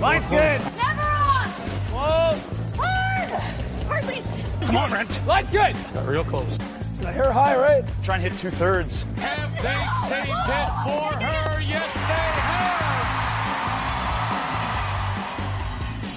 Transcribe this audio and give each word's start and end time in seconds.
Line's 0.00 0.26
good. 0.26 0.60
Never 0.76 1.00
on. 1.00 1.48
Whoa. 1.90 2.38
Hard. 2.76 3.30
Hardly. 3.88 4.20
Come 4.66 4.76
on, 4.76 4.90
Brent. 4.90 5.26
Line's 5.26 5.50
good. 5.50 5.74
Got 5.94 6.06
real 6.06 6.24
close. 6.24 6.58
The 7.00 7.10
hair 7.10 7.32
high, 7.32 7.56
right? 7.56 7.84
Try 8.02 8.16
and 8.16 8.24
hit 8.24 8.34
two 8.38 8.50
thirds. 8.50 9.04
Have 9.16 9.52
they 9.62 9.86
saved 10.06 10.28
it 10.28 10.68
for 10.84 11.12
her? 11.24 11.60
Yes, 11.62 11.94
they 11.94 12.28
have. 12.44 13.06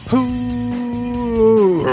Who? 0.09 1.83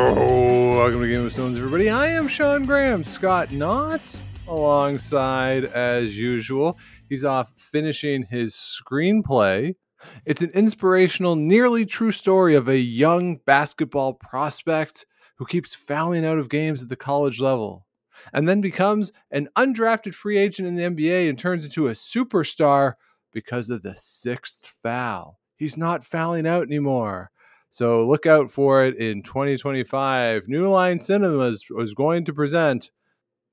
Welcome 0.76 1.00
to 1.02 1.08
Game 1.08 1.24
of 1.26 1.32
Stones, 1.32 1.56
everybody. 1.56 1.88
I 1.88 2.08
am 2.08 2.26
Sean 2.26 2.64
Graham. 2.64 3.04
Scott 3.04 3.52
Knott 3.52 4.18
alongside 4.48 5.64
as 5.66 6.18
usual. 6.18 6.78
He's 7.08 7.24
off 7.24 7.52
finishing 7.56 8.24
his 8.24 8.54
screenplay. 8.54 9.76
It's 10.24 10.42
an 10.42 10.50
inspirational, 10.50 11.36
nearly 11.36 11.86
true 11.86 12.10
story 12.10 12.54
of 12.54 12.68
a 12.68 12.78
young 12.78 13.36
basketball 13.46 14.14
prospect 14.14 15.06
who 15.36 15.46
keeps 15.46 15.74
fouling 15.74 16.24
out 16.24 16.38
of 16.38 16.48
games 16.48 16.82
at 16.82 16.88
the 16.88 16.96
college 16.96 17.40
level 17.40 17.86
and 18.32 18.48
then 18.48 18.60
becomes 18.60 19.12
an 19.30 19.48
undrafted 19.56 20.14
free 20.14 20.38
agent 20.38 20.66
in 20.66 20.74
the 20.74 20.82
NBA 20.82 21.28
and 21.28 21.38
turns 21.38 21.64
into 21.64 21.88
a 21.88 21.92
superstar 21.92 22.94
because 23.32 23.70
of 23.70 23.82
the 23.82 23.94
sixth 23.94 24.66
foul. 24.66 25.38
He's 25.56 25.76
not 25.76 26.04
fouling 26.04 26.46
out 26.46 26.62
anymore. 26.62 27.30
So 27.70 28.06
look 28.06 28.24
out 28.24 28.50
for 28.50 28.84
it 28.84 28.96
in 28.96 29.22
2025. 29.22 30.48
New 30.48 30.68
Line 30.68 30.98
Cinemas 30.98 31.64
was 31.68 31.94
going 31.94 32.24
to 32.24 32.32
present. 32.32 32.90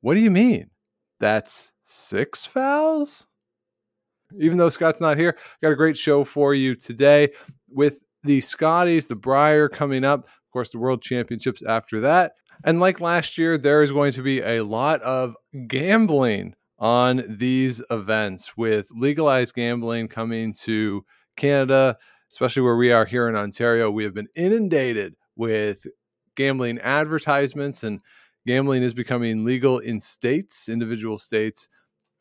What 0.02 0.16
do 0.16 0.22
you 0.22 0.32
mean? 0.32 0.70
That's 1.20 1.74
six 1.84 2.46
fouls? 2.46 3.28
Even 4.40 4.58
though 4.58 4.70
Scott's 4.70 5.02
not 5.02 5.18
here, 5.18 5.38
got 5.62 5.72
a 5.72 5.76
great 5.76 5.98
show 5.98 6.24
for 6.24 6.54
you 6.54 6.76
today 6.76 7.30
with 7.70 8.00
the 8.24 8.42
Scotties, 8.42 9.08
the 9.08 9.16
Brier 9.16 9.70
coming 9.70 10.04
up. 10.04 10.26
Of 10.26 10.52
course, 10.52 10.72
the 10.72 10.80
World 10.80 11.02
Championships 11.02 11.64
after 11.64 12.00
that. 12.02 12.34
And 12.64 12.80
like 12.80 13.02
last 13.02 13.38
year, 13.38 13.58
there 13.58 13.82
is 13.82 13.92
going 13.92 14.14
to 14.14 14.22
be 14.22 14.42
a 14.42 14.64
lot 14.64 15.02
of 15.02 15.36
gambling 15.68 16.56
on 16.80 17.24
these 17.28 17.82
events 17.90 18.56
with 18.58 18.88
legalized 18.92 19.56
gambling 19.56 20.08
coming 20.08 20.54
to 20.62 21.04
Canada, 21.36 21.98
especially 22.32 22.62
where 22.62 22.76
we 22.76 22.92
are 22.92 23.06
here 23.06 23.28
in 23.28 23.36
Ontario. 23.36 23.90
We 23.90 24.04
have 24.04 24.14
been 24.14 24.28
inundated 24.36 25.16
with 25.36 25.86
gambling 26.36 26.80
advertisements, 26.80 27.84
and 27.84 28.02
gambling 28.46 28.84
is 28.84 28.94
becoming 28.94 29.46
legal 29.46 29.80
in 29.80 30.00
states, 30.00 30.70
individual 30.70 31.18
states 31.18 31.68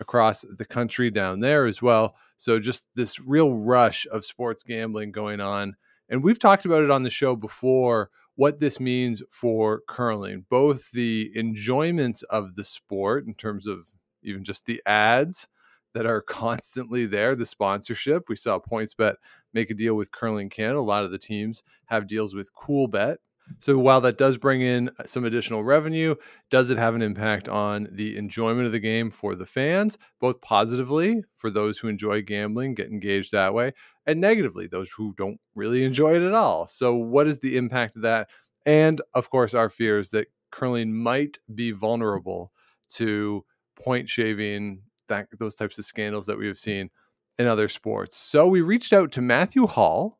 across 0.03 0.45
the 0.56 0.67
country 0.67 1.11
down 1.11 1.41
there 1.41 1.64
as 1.64 1.81
well. 1.81 2.14
So, 2.36 2.58
just 2.58 2.89
this 2.95 3.19
real 3.19 3.55
rush 3.55 4.06
of 4.12 4.27
sports 4.27 4.62
gambling 4.62 5.12
going 5.12 5.41
on. 5.41 5.77
And 6.11 6.22
we've 6.22 6.39
talked 6.39 6.67
about 6.67 6.83
it 6.83 6.91
on 6.91 7.05
the 7.05 7.11
show 7.11 7.34
before 7.34 8.11
what 8.34 8.61
this 8.61 8.78
means 8.78 9.23
for 9.30 9.80
curling, 9.89 10.45
both 10.50 10.91
the 10.91 11.30
enjoyment 11.34 12.23
of 12.28 12.56
the 12.56 12.64
sport 12.64 13.27
in 13.27 13.34
terms 13.34 13.67
of 13.67 13.86
even 14.23 14.45
just 14.45 14.67
the 14.67 14.83
ads 14.84 15.48
that 15.95 16.06
are 16.06 16.20
constantly 16.27 17.06
there, 17.06 17.34
the 17.34 17.47
sponsorship. 17.47 18.28
We 18.28 18.36
saw 18.36 18.58
PointsBet 18.58 19.14
make 19.53 19.70
a 19.70 19.75
deal 19.75 19.95
with 19.95 20.11
Curling 20.11 20.48
Canada. 20.48 20.80
A 20.80 20.80
lot 20.80 21.05
of 21.05 21.11
the 21.11 21.19
teams 21.19 21.62
have 21.86 22.06
deals 22.06 22.34
with 22.34 22.55
Coolbet. 22.55 23.17
So 23.61 23.78
while 23.78 24.00
that 24.03 24.19
does 24.19 24.36
bring 24.36 24.61
in 24.61 24.89
uh, 24.98 25.05
some 25.06 25.25
additional 25.25 25.64
revenue, 25.64 26.14
does 26.50 26.70
it 26.70 26.78
have 26.78 26.95
an 26.95 27.03
impact 27.03 27.48
on 27.48 27.89
the 27.91 28.17
enjoyment 28.17 28.67
of 28.67 28.72
the 28.72 28.81
game 28.81 29.11
for 29.11 29.34
the 29.34 29.47
fans, 29.47 29.98
both 30.20 30.41
positively 30.41 31.22
for 31.36 31.50
those 31.50 31.78
who 31.78 31.89
enjoy 31.89 32.23
gambling, 32.23 32.75
get 32.75 32.91
engaged 32.91 33.33
that 33.33 33.55
way, 33.55 33.73
and 34.06 34.20
negatively 34.20 34.67
those 34.67 34.92
who 34.92 35.14
don't 35.17 35.41
really 35.55 35.84
enjoy 35.84 36.14
it 36.14 36.27
at 36.27 36.34
all. 36.34 36.67
So 36.67 36.95
what 36.95 37.27
is 37.27 37.39
the 37.39 37.56
impact 37.56 37.97
of 37.97 38.03
that? 38.03 38.28
And 38.64 39.00
of 39.14 39.30
course, 39.30 39.55
our 39.55 39.70
fears 39.70 40.11
that 40.11 40.29
curling 40.51 40.95
might 40.95 41.39
be 41.52 41.73
vulnerable 41.73 42.52
to 42.95 43.45
point 43.77 44.08
shaving, 44.08 44.83
that 45.08 45.27
those 45.39 45.57
types 45.57 45.79
of 45.79 45.85
scandals 45.85 46.27
that 46.27 46.39
we 46.39 46.46
have 46.46 46.58
seen 46.58 46.91
in 47.39 47.46
other 47.46 47.68
sports. 47.68 48.17
So 48.17 48.46
we 48.46 48.61
reached 48.61 48.92
out 48.92 49.11
to 49.12 49.20
Matthew 49.20 49.67
Hall, 49.67 50.18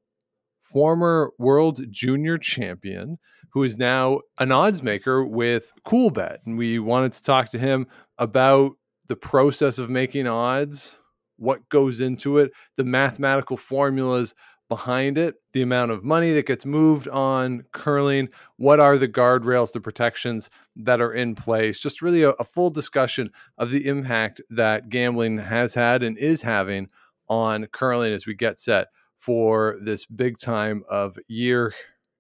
former 0.73 1.33
world 1.39 1.81
junior 1.91 2.39
champion 2.39 3.19
who 3.53 3.63
is 3.63 3.77
now 3.77 4.21
an 4.39 4.51
odds 4.51 4.83
maker 4.83 5.25
with 5.25 5.73
Coolbet. 5.87 6.39
And 6.47 6.57
we 6.57 6.79
wanted 6.79 7.13
to 7.13 7.23
talk 7.23 7.51
to 7.51 7.59
him 7.59 7.87
about 8.19 8.73
the 9.09 9.17
process 9.17 9.79
of 9.79 9.91
making 9.91 10.27
odds, 10.27 10.97
what 11.37 11.69
goes 11.69 12.01
into 12.01 12.39
it, 12.39 12.53
the 12.77 12.85
mathematical 12.85 13.57
formulas 13.57 14.35
behind 14.69 15.19
it, 15.19 15.35
the 15.53 15.61
amount 15.61 15.91
of 15.91 16.03
money 16.03 16.33
that 16.33 16.47
gets 16.47 16.65
moved 16.65 17.07
on 17.09 17.63
curling, 17.73 18.31
what 18.57 18.81
are 18.81 18.97
the 18.97 19.09
guardrails, 19.09 19.73
the 19.73 19.81
protections 19.81 20.49
that 20.75 20.99
are 20.99 21.13
in 21.13 21.35
place, 21.35 21.79
just 21.79 22.01
really 22.01 22.23
a, 22.23 22.31
a 22.31 22.45
full 22.45 22.71
discussion 22.71 23.29
of 23.59 23.71
the 23.71 23.87
impact 23.87 24.41
that 24.49 24.89
gambling 24.89 25.37
has 25.37 25.75
had 25.75 26.03
and 26.03 26.17
is 26.17 26.41
having 26.41 26.89
on 27.29 27.67
curling 27.67 28.15
as 28.15 28.27
we 28.27 28.35
get 28.35 28.59
set 28.59 28.89
for 29.23 29.79
this 29.81 30.05
big 30.05 30.37
time 30.37 30.83
of 30.91 31.17
year, 31.29 31.73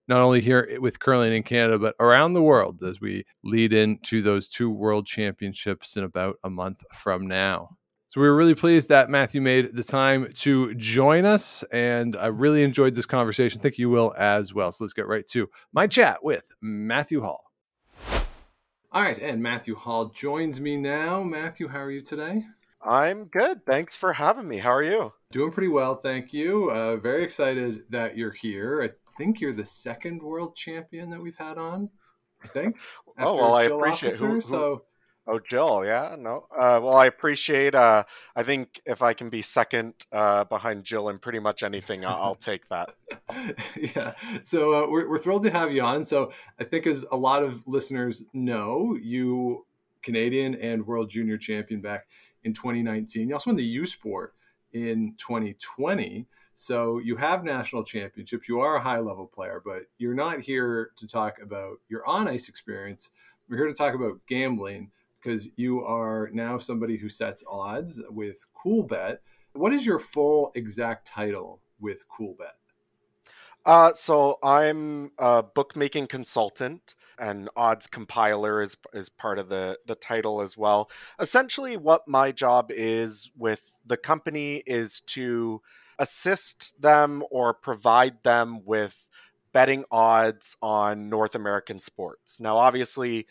not 0.06 0.20
only 0.20 0.40
here 0.40 0.78
with 0.80 1.00
curling 1.00 1.34
in 1.34 1.42
Canada, 1.42 1.78
but 1.78 1.96
around 1.98 2.32
the 2.32 2.42
world 2.42 2.80
as 2.82 3.00
we 3.00 3.24
lead 3.42 3.72
into 3.72 4.22
those 4.22 4.48
two 4.48 4.70
world 4.70 5.04
championships 5.04 5.96
in 5.96 6.04
about 6.04 6.36
a 6.44 6.50
month 6.50 6.84
from 6.92 7.26
now. 7.26 7.76
So 8.06 8.20
we 8.20 8.28
were 8.28 8.36
really 8.36 8.54
pleased 8.54 8.88
that 8.90 9.10
Matthew 9.10 9.40
made 9.40 9.74
the 9.74 9.82
time 9.82 10.30
to 10.40 10.74
join 10.74 11.24
us, 11.24 11.64
and 11.72 12.14
I 12.14 12.26
really 12.26 12.62
enjoyed 12.62 12.94
this 12.94 13.06
conversation. 13.06 13.58
I 13.58 13.62
think 13.62 13.78
you 13.78 13.90
will 13.90 14.14
as 14.16 14.54
well. 14.54 14.70
So 14.70 14.84
let's 14.84 14.92
get 14.92 15.08
right 15.08 15.26
to 15.28 15.48
my 15.72 15.88
chat 15.88 16.22
with 16.22 16.44
Matthew 16.60 17.22
Hall. 17.22 17.42
All 18.92 19.02
right, 19.02 19.18
and 19.18 19.42
Matthew 19.42 19.74
Hall 19.74 20.10
joins 20.10 20.60
me 20.60 20.76
now. 20.76 21.22
Matthew, 21.24 21.68
how 21.68 21.80
are 21.80 21.90
you 21.90 22.02
today? 22.02 22.44
I'm 22.84 23.26
good. 23.26 23.64
Thanks 23.64 23.94
for 23.94 24.12
having 24.12 24.48
me. 24.48 24.58
How 24.58 24.72
are 24.72 24.82
you? 24.82 25.12
Doing 25.30 25.52
pretty 25.52 25.68
well, 25.68 25.96
thank 25.96 26.32
you. 26.32 26.70
Uh, 26.70 26.96
very 26.96 27.22
excited 27.22 27.84
that 27.90 28.16
you're 28.16 28.32
here. 28.32 28.82
I 28.82 28.88
think 29.16 29.40
you're 29.40 29.52
the 29.52 29.66
second 29.66 30.22
world 30.22 30.56
champion 30.56 31.10
that 31.10 31.22
we've 31.22 31.36
had 31.36 31.58
on. 31.58 31.90
I 32.42 32.48
think. 32.48 32.78
oh 33.18 33.36
well, 33.36 33.54
I 33.54 33.64
appreciate 33.64 34.10
officer, 34.10 34.26
who, 34.26 34.34
who, 34.34 34.40
So 34.40 34.82
Oh, 35.24 35.38
Jill, 35.38 35.84
yeah, 35.84 36.16
no. 36.18 36.46
Uh, 36.50 36.80
well, 36.82 36.96
I 36.96 37.06
appreciate. 37.06 37.76
Uh, 37.76 38.02
I 38.34 38.42
think 38.42 38.80
if 38.84 39.02
I 39.02 39.12
can 39.12 39.30
be 39.30 39.40
second 39.40 39.94
uh, 40.10 40.42
behind 40.44 40.82
Jill 40.82 41.08
in 41.10 41.20
pretty 41.20 41.38
much 41.38 41.62
anything, 41.62 42.04
I'll, 42.04 42.20
I'll 42.20 42.34
take 42.34 42.68
that. 42.70 42.96
yeah. 43.76 44.14
So 44.42 44.74
uh, 44.74 44.90
we're 44.90 45.08
we're 45.08 45.18
thrilled 45.18 45.44
to 45.44 45.50
have 45.50 45.70
you 45.70 45.82
on. 45.82 46.02
So 46.02 46.32
I 46.58 46.64
think, 46.64 46.88
as 46.88 47.06
a 47.12 47.16
lot 47.16 47.44
of 47.44 47.66
listeners 47.68 48.24
know, 48.32 48.98
you 49.00 49.64
Canadian 50.02 50.56
and 50.56 50.84
World 50.84 51.08
Junior 51.08 51.38
Champion 51.38 51.80
back 51.80 52.06
in 52.44 52.54
2019. 52.54 53.28
You 53.28 53.34
also 53.34 53.50
won 53.50 53.56
the 53.56 53.64
U 53.64 53.86
Sport 53.86 54.34
in 54.72 55.14
2020. 55.18 56.26
So 56.54 56.98
you 56.98 57.16
have 57.16 57.44
national 57.44 57.84
championships. 57.84 58.48
You 58.48 58.60
are 58.60 58.76
a 58.76 58.80
high 58.80 58.98
level 58.98 59.26
player, 59.26 59.62
but 59.64 59.84
you're 59.98 60.14
not 60.14 60.40
here 60.40 60.90
to 60.96 61.06
talk 61.06 61.40
about 61.42 61.78
your 61.88 62.06
on 62.06 62.28
ice 62.28 62.48
experience. 62.48 63.10
We're 63.48 63.56
here 63.56 63.68
to 63.68 63.74
talk 63.74 63.94
about 63.94 64.20
gambling 64.26 64.90
because 65.20 65.48
you 65.56 65.84
are 65.84 66.30
now 66.32 66.58
somebody 66.58 66.96
who 66.96 67.08
sets 67.08 67.44
odds 67.48 68.02
with 68.10 68.46
Coolbet. 68.54 69.18
What 69.52 69.72
is 69.72 69.86
your 69.86 69.98
full 69.98 70.52
exact 70.54 71.06
title 71.06 71.60
with 71.80 72.04
Coolbet? 72.08 72.56
Uh, 73.64 73.92
so 73.94 74.38
I'm 74.42 75.12
a 75.18 75.42
bookmaking 75.42 76.08
consultant 76.08 76.94
and 77.22 77.48
odds 77.56 77.86
compiler 77.86 78.60
is 78.60 78.76
is 78.92 79.08
part 79.08 79.38
of 79.38 79.48
the 79.48 79.78
the 79.86 79.94
title 79.94 80.42
as 80.42 80.56
well. 80.56 80.90
Essentially, 81.20 81.76
what 81.76 82.08
my 82.08 82.32
job 82.32 82.70
is 82.70 83.30
with 83.36 83.78
the 83.86 83.96
company 83.96 84.62
is 84.66 85.00
to 85.00 85.62
assist 85.98 86.80
them 86.82 87.22
or 87.30 87.54
provide 87.54 88.22
them 88.24 88.64
with 88.64 89.08
betting 89.52 89.84
odds 89.90 90.56
on 90.60 91.08
North 91.08 91.34
American 91.34 91.78
sports. 91.78 92.40
Now, 92.40 92.56
obviously, 92.56 93.26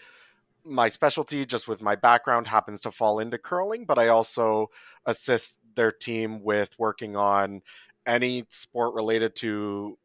my 0.63 0.87
specialty, 0.87 1.45
just 1.45 1.67
with 1.67 1.81
my 1.81 1.95
background, 1.95 2.47
happens 2.47 2.79
to 2.81 2.91
fall 2.91 3.19
into 3.19 3.37
curling, 3.37 3.85
but 3.85 3.99
I 3.99 4.07
also 4.07 4.69
assist 5.05 5.59
their 5.75 5.91
team 5.91 6.44
with 6.44 6.77
working 6.77 7.15
on 7.15 7.61
any 8.05 8.45
sport 8.49 8.94
related 8.94 9.35
to, 9.37 9.97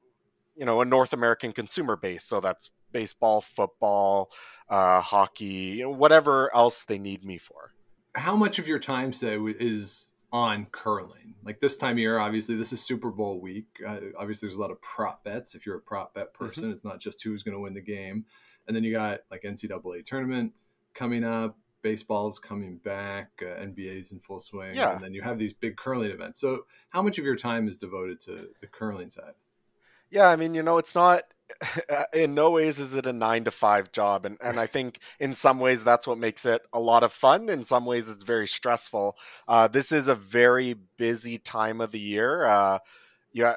you 0.56 0.64
know, 0.64 0.80
a 0.80 0.84
North 0.84 1.12
American 1.12 1.52
consumer 1.52 1.96
base. 1.96 2.24
So 2.24 2.40
that's 2.40 2.70
baseball, 2.96 3.42
football, 3.42 4.30
uh, 4.70 5.02
hockey, 5.02 5.44
you 5.44 5.82
know, 5.82 5.90
whatever 5.90 6.54
else 6.56 6.82
they 6.84 6.98
need 6.98 7.22
me 7.26 7.36
for. 7.36 7.74
How 8.14 8.34
much 8.34 8.58
of 8.58 8.66
your 8.66 8.78
time, 8.78 9.12
say, 9.12 9.36
is 9.36 10.08
on 10.32 10.66
curling? 10.72 11.34
Like 11.44 11.60
this 11.60 11.76
time 11.76 11.92
of 11.92 11.98
year, 11.98 12.18
obviously, 12.18 12.56
this 12.56 12.72
is 12.72 12.80
Super 12.80 13.10
Bowl 13.10 13.38
week. 13.38 13.66
Uh, 13.86 13.98
obviously, 14.18 14.48
there's 14.48 14.56
a 14.56 14.60
lot 14.62 14.70
of 14.70 14.80
prop 14.80 15.24
bets. 15.24 15.54
If 15.54 15.66
you're 15.66 15.76
a 15.76 15.80
prop 15.80 16.14
bet 16.14 16.32
person, 16.32 16.62
mm-hmm. 16.64 16.72
it's 16.72 16.84
not 16.84 16.98
just 16.98 17.22
who's 17.22 17.42
going 17.42 17.52
to 17.54 17.60
win 17.60 17.74
the 17.74 17.82
game. 17.82 18.24
And 18.66 18.74
then 18.74 18.82
you 18.82 18.92
got 18.92 19.20
like 19.30 19.42
NCAA 19.42 20.02
tournament 20.02 20.54
coming 20.94 21.22
up, 21.22 21.58
baseball's 21.82 22.38
coming 22.38 22.78
back, 22.78 23.28
uh, 23.42 23.60
NBA's 23.60 24.10
in 24.10 24.20
full 24.20 24.40
swing, 24.40 24.74
yeah. 24.74 24.94
and 24.94 25.04
then 25.04 25.12
you 25.12 25.20
have 25.20 25.38
these 25.38 25.52
big 25.52 25.76
curling 25.76 26.12
events. 26.12 26.40
So, 26.40 26.64
how 26.88 27.02
much 27.02 27.18
of 27.18 27.26
your 27.26 27.36
time 27.36 27.68
is 27.68 27.76
devoted 27.76 28.20
to 28.20 28.48
the 28.62 28.66
curling 28.66 29.10
side? 29.10 29.34
Yeah, 30.10 30.28
I 30.28 30.36
mean, 30.36 30.54
you 30.54 30.62
know, 30.62 30.78
it's 30.78 30.94
not 30.94 31.24
in 32.12 32.34
no 32.34 32.50
ways 32.50 32.80
is 32.80 32.94
it 32.94 33.06
a 33.06 33.12
nine 33.12 33.44
to 33.44 33.50
five 33.50 33.92
job 33.92 34.26
and, 34.26 34.36
and 34.42 34.58
i 34.58 34.66
think 34.66 34.98
in 35.20 35.32
some 35.32 35.60
ways 35.60 35.84
that's 35.84 36.06
what 36.06 36.18
makes 36.18 36.44
it 36.44 36.66
a 36.72 36.80
lot 36.80 37.02
of 37.02 37.12
fun 37.12 37.48
in 37.48 37.62
some 37.64 37.86
ways 37.86 38.10
it's 38.10 38.24
very 38.24 38.48
stressful. 38.48 39.16
Uh, 39.46 39.68
this 39.68 39.92
is 39.92 40.08
a 40.08 40.14
very 40.14 40.74
busy 40.96 41.38
time 41.38 41.80
of 41.80 41.92
the 41.92 42.00
year 42.00 42.44
uh, 42.44 42.78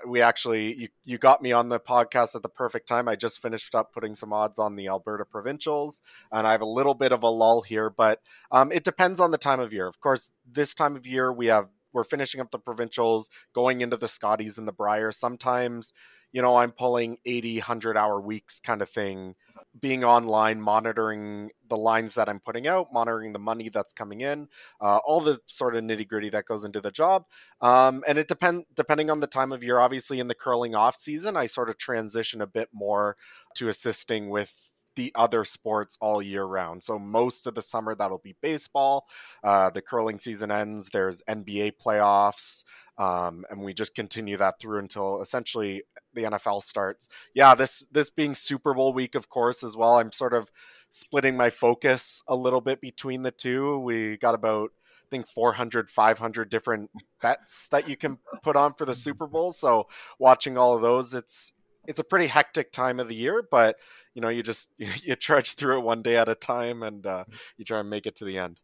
we 0.05 0.21
actually 0.21 0.81
you, 0.81 0.87
you 1.05 1.17
got 1.17 1.41
me 1.41 1.51
on 1.51 1.69
the 1.69 1.79
podcast 1.79 2.35
at 2.35 2.41
the 2.41 2.49
perfect 2.49 2.87
time 2.87 3.07
i 3.07 3.15
just 3.15 3.41
finished 3.41 3.73
up 3.73 3.93
putting 3.93 4.13
some 4.15 4.33
odds 4.33 4.59
on 4.59 4.75
the 4.75 4.87
alberta 4.87 5.25
provincials 5.25 6.01
and 6.31 6.45
i 6.45 6.51
have 6.51 6.61
a 6.61 6.65
little 6.65 6.93
bit 6.93 7.11
of 7.11 7.23
a 7.23 7.29
lull 7.29 7.61
here 7.61 7.89
but 7.89 8.21
um, 8.51 8.71
it 8.71 8.83
depends 8.83 9.19
on 9.19 9.31
the 9.31 9.37
time 9.37 9.59
of 9.59 9.73
year 9.73 9.87
of 9.87 9.99
course 9.99 10.31
this 10.49 10.73
time 10.73 10.95
of 10.95 11.07
year 11.07 11.31
we 11.31 11.47
have 11.47 11.67
we're 11.91 12.03
finishing 12.03 12.39
up 12.39 12.51
the 12.51 12.59
provincials 12.59 13.29
going 13.53 13.81
into 13.81 13.97
the 13.97 14.07
scotties 14.07 14.57
and 14.57 14.67
the 14.67 14.73
brier 14.73 15.11
sometimes 15.11 15.93
you 16.31 16.41
know, 16.41 16.57
I'm 16.57 16.71
pulling 16.71 17.17
80, 17.25 17.57
100 17.57 17.97
hour 17.97 18.21
weeks 18.21 18.59
kind 18.59 18.81
of 18.81 18.89
thing, 18.89 19.35
being 19.79 20.03
online, 20.03 20.61
monitoring 20.61 21.51
the 21.67 21.77
lines 21.77 22.15
that 22.15 22.29
I'm 22.29 22.39
putting 22.39 22.67
out, 22.67 22.93
monitoring 22.93 23.33
the 23.33 23.39
money 23.39 23.69
that's 23.69 23.93
coming 23.93 24.21
in, 24.21 24.47
uh, 24.81 24.97
all 24.97 25.21
the 25.21 25.39
sort 25.47 25.75
of 25.75 25.83
nitty 25.83 26.07
gritty 26.07 26.29
that 26.29 26.45
goes 26.45 26.63
into 26.63 26.81
the 26.81 26.91
job. 26.91 27.25
Um, 27.61 28.03
and 28.07 28.17
it 28.17 28.27
depend 28.27 28.65
depending 28.75 29.09
on 29.09 29.19
the 29.19 29.27
time 29.27 29.51
of 29.51 29.63
year. 29.63 29.79
Obviously, 29.79 30.19
in 30.19 30.27
the 30.27 30.35
curling 30.35 30.75
off 30.75 30.95
season, 30.95 31.35
I 31.37 31.45
sort 31.45 31.69
of 31.69 31.77
transition 31.77 32.41
a 32.41 32.47
bit 32.47 32.69
more 32.73 33.15
to 33.55 33.67
assisting 33.67 34.29
with 34.29 34.68
the 34.99 35.11
other 35.15 35.45
sports 35.45 35.97
all 36.01 36.21
year 36.21 36.43
round. 36.43 36.83
So 36.83 36.99
most 36.99 37.47
of 37.47 37.55
the 37.55 37.61
summer 37.61 37.95
that'll 37.95 38.17
be 38.17 38.35
baseball. 38.41 39.07
Uh, 39.41 39.69
the 39.69 39.81
curling 39.81 40.19
season 40.19 40.51
ends. 40.51 40.89
There's 40.89 41.23
NBA 41.23 41.77
playoffs. 41.81 42.65
Um, 42.97 43.45
and 43.49 43.61
we 43.61 43.73
just 43.73 43.95
continue 43.95 44.35
that 44.35 44.59
through 44.59 44.79
until 44.79 45.21
essentially 45.21 45.83
the 46.13 46.23
NFL 46.23 46.63
starts. 46.63 47.07
Yeah, 47.33 47.55
this 47.55 47.87
this 47.89 48.09
being 48.09 48.35
Super 48.35 48.73
Bowl 48.73 48.91
week, 48.91 49.15
of 49.15 49.29
course, 49.29 49.63
as 49.63 49.77
well. 49.77 49.99
I'm 49.99 50.11
sort 50.11 50.33
of 50.33 50.51
splitting 50.89 51.37
my 51.37 51.49
focus 51.49 52.21
a 52.27 52.35
little 52.35 52.59
bit 52.59 52.81
between 52.81 53.21
the 53.21 53.31
two. 53.31 53.79
We 53.79 54.17
got 54.17 54.35
about 54.35 54.71
I 54.73 55.09
think 55.09 55.27
400, 55.27 55.89
500 55.89 56.49
different 56.49 56.91
bets 57.21 57.69
that 57.69 57.87
you 57.87 57.95
can 57.95 58.17
put 58.43 58.57
on 58.57 58.73
for 58.73 58.83
the 58.83 58.95
Super 59.05 59.27
Bowl. 59.27 59.53
So 59.53 59.87
watching 60.19 60.57
all 60.57 60.75
of 60.75 60.81
those, 60.81 61.15
it's 61.15 61.53
it's 61.87 61.99
a 61.99 62.03
pretty 62.03 62.27
hectic 62.27 62.71
time 62.71 62.99
of 62.99 63.07
the 63.07 63.15
year, 63.15 63.41
but 63.49 63.77
you 64.13 64.21
know 64.21 64.29
you 64.29 64.43
just 64.43 64.69
you 64.77 65.15
trudge 65.15 65.53
through 65.53 65.79
it 65.79 65.83
one 65.83 66.01
day 66.01 66.17
at 66.17 66.29
a 66.29 66.35
time 66.35 66.83
and 66.83 67.05
uh, 67.05 67.25
you 67.57 67.65
try 67.65 67.79
and 67.79 67.89
make 67.89 68.05
it 68.05 68.15
to 68.17 68.25
the 68.25 68.37
end. 68.37 68.59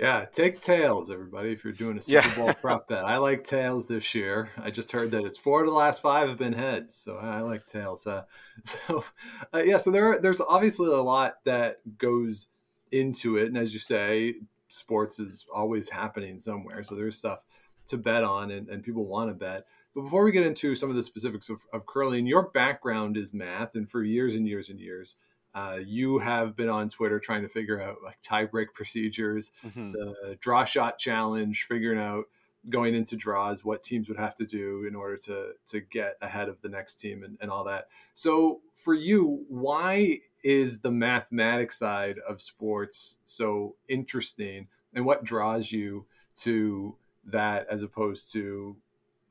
Yeah, 0.00 0.24
take 0.24 0.62
tails, 0.62 1.10
everybody. 1.10 1.52
If 1.52 1.62
you're 1.62 1.74
doing 1.74 1.98
a 1.98 2.02
Super 2.02 2.26
yeah. 2.26 2.34
Bowl 2.34 2.54
prop 2.54 2.88
bet, 2.88 3.04
I 3.04 3.18
like 3.18 3.44
tails 3.44 3.86
this 3.86 4.14
year. 4.14 4.48
I 4.56 4.70
just 4.70 4.92
heard 4.92 5.10
that 5.10 5.24
it's 5.24 5.36
four 5.36 5.60
of 5.60 5.66
the 5.66 5.74
last 5.74 6.00
five 6.00 6.30
have 6.30 6.38
been 6.38 6.54
heads, 6.54 6.94
so 6.94 7.18
I 7.18 7.42
like 7.42 7.66
tails. 7.66 8.06
Uh, 8.06 8.22
so, 8.64 9.04
uh, 9.52 9.62
yeah, 9.62 9.76
so 9.76 9.90
there 9.90 10.12
are, 10.12 10.18
there's 10.18 10.40
obviously 10.40 10.88
a 10.88 11.02
lot 11.02 11.44
that 11.44 11.80
goes 11.98 12.46
into 12.90 13.36
it, 13.36 13.48
and 13.48 13.58
as 13.58 13.74
you 13.74 13.78
say, 13.78 14.36
sports 14.68 15.20
is 15.20 15.44
always 15.54 15.90
happening 15.90 16.38
somewhere. 16.38 16.82
So 16.82 16.94
there's 16.94 17.18
stuff 17.18 17.44
to 17.88 17.98
bet 17.98 18.24
on, 18.24 18.50
and, 18.50 18.70
and 18.70 18.82
people 18.82 19.04
want 19.04 19.28
to 19.28 19.34
bet. 19.34 19.66
But 19.94 20.02
before 20.02 20.24
we 20.24 20.32
get 20.32 20.46
into 20.46 20.74
some 20.74 20.90
of 20.90 20.96
the 20.96 21.02
specifics 21.02 21.48
of, 21.48 21.64
of 21.72 21.86
curling, 21.86 22.26
your 22.26 22.42
background 22.42 23.16
is 23.16 23.32
math, 23.34 23.74
and 23.74 23.88
for 23.88 24.02
years 24.02 24.34
and 24.34 24.46
years 24.46 24.68
and 24.68 24.80
years, 24.80 25.16
uh, 25.54 25.78
you 25.84 26.18
have 26.18 26.54
been 26.54 26.68
on 26.68 26.88
Twitter 26.88 27.18
trying 27.18 27.42
to 27.42 27.48
figure 27.48 27.80
out 27.80 27.98
like 28.04 28.20
tiebreak 28.20 28.66
procedures, 28.74 29.52
mm-hmm. 29.66 29.92
the 29.92 30.38
draw 30.40 30.64
shot 30.64 30.98
challenge, 30.98 31.64
figuring 31.64 31.98
out 31.98 32.26
going 32.68 32.94
into 32.94 33.16
draws 33.16 33.64
what 33.64 33.82
teams 33.82 34.08
would 34.08 34.18
have 34.18 34.34
to 34.34 34.44
do 34.44 34.84
in 34.86 34.94
order 34.94 35.16
to 35.16 35.52
to 35.66 35.80
get 35.80 36.16
ahead 36.20 36.48
of 36.48 36.60
the 36.60 36.68
next 36.68 36.96
team 36.96 37.22
and, 37.22 37.38
and 37.40 37.50
all 37.50 37.64
that. 37.64 37.88
So 38.14 38.60
for 38.74 38.94
you, 38.94 39.44
why 39.48 40.18
is 40.44 40.80
the 40.80 40.90
mathematics 40.90 41.78
side 41.78 42.18
of 42.28 42.40
sports 42.40 43.18
so 43.24 43.76
interesting, 43.88 44.68
and 44.94 45.04
what 45.04 45.24
draws 45.24 45.72
you 45.72 46.06
to 46.36 46.96
that 47.24 47.66
as 47.68 47.82
opposed 47.82 48.32
to 48.32 48.76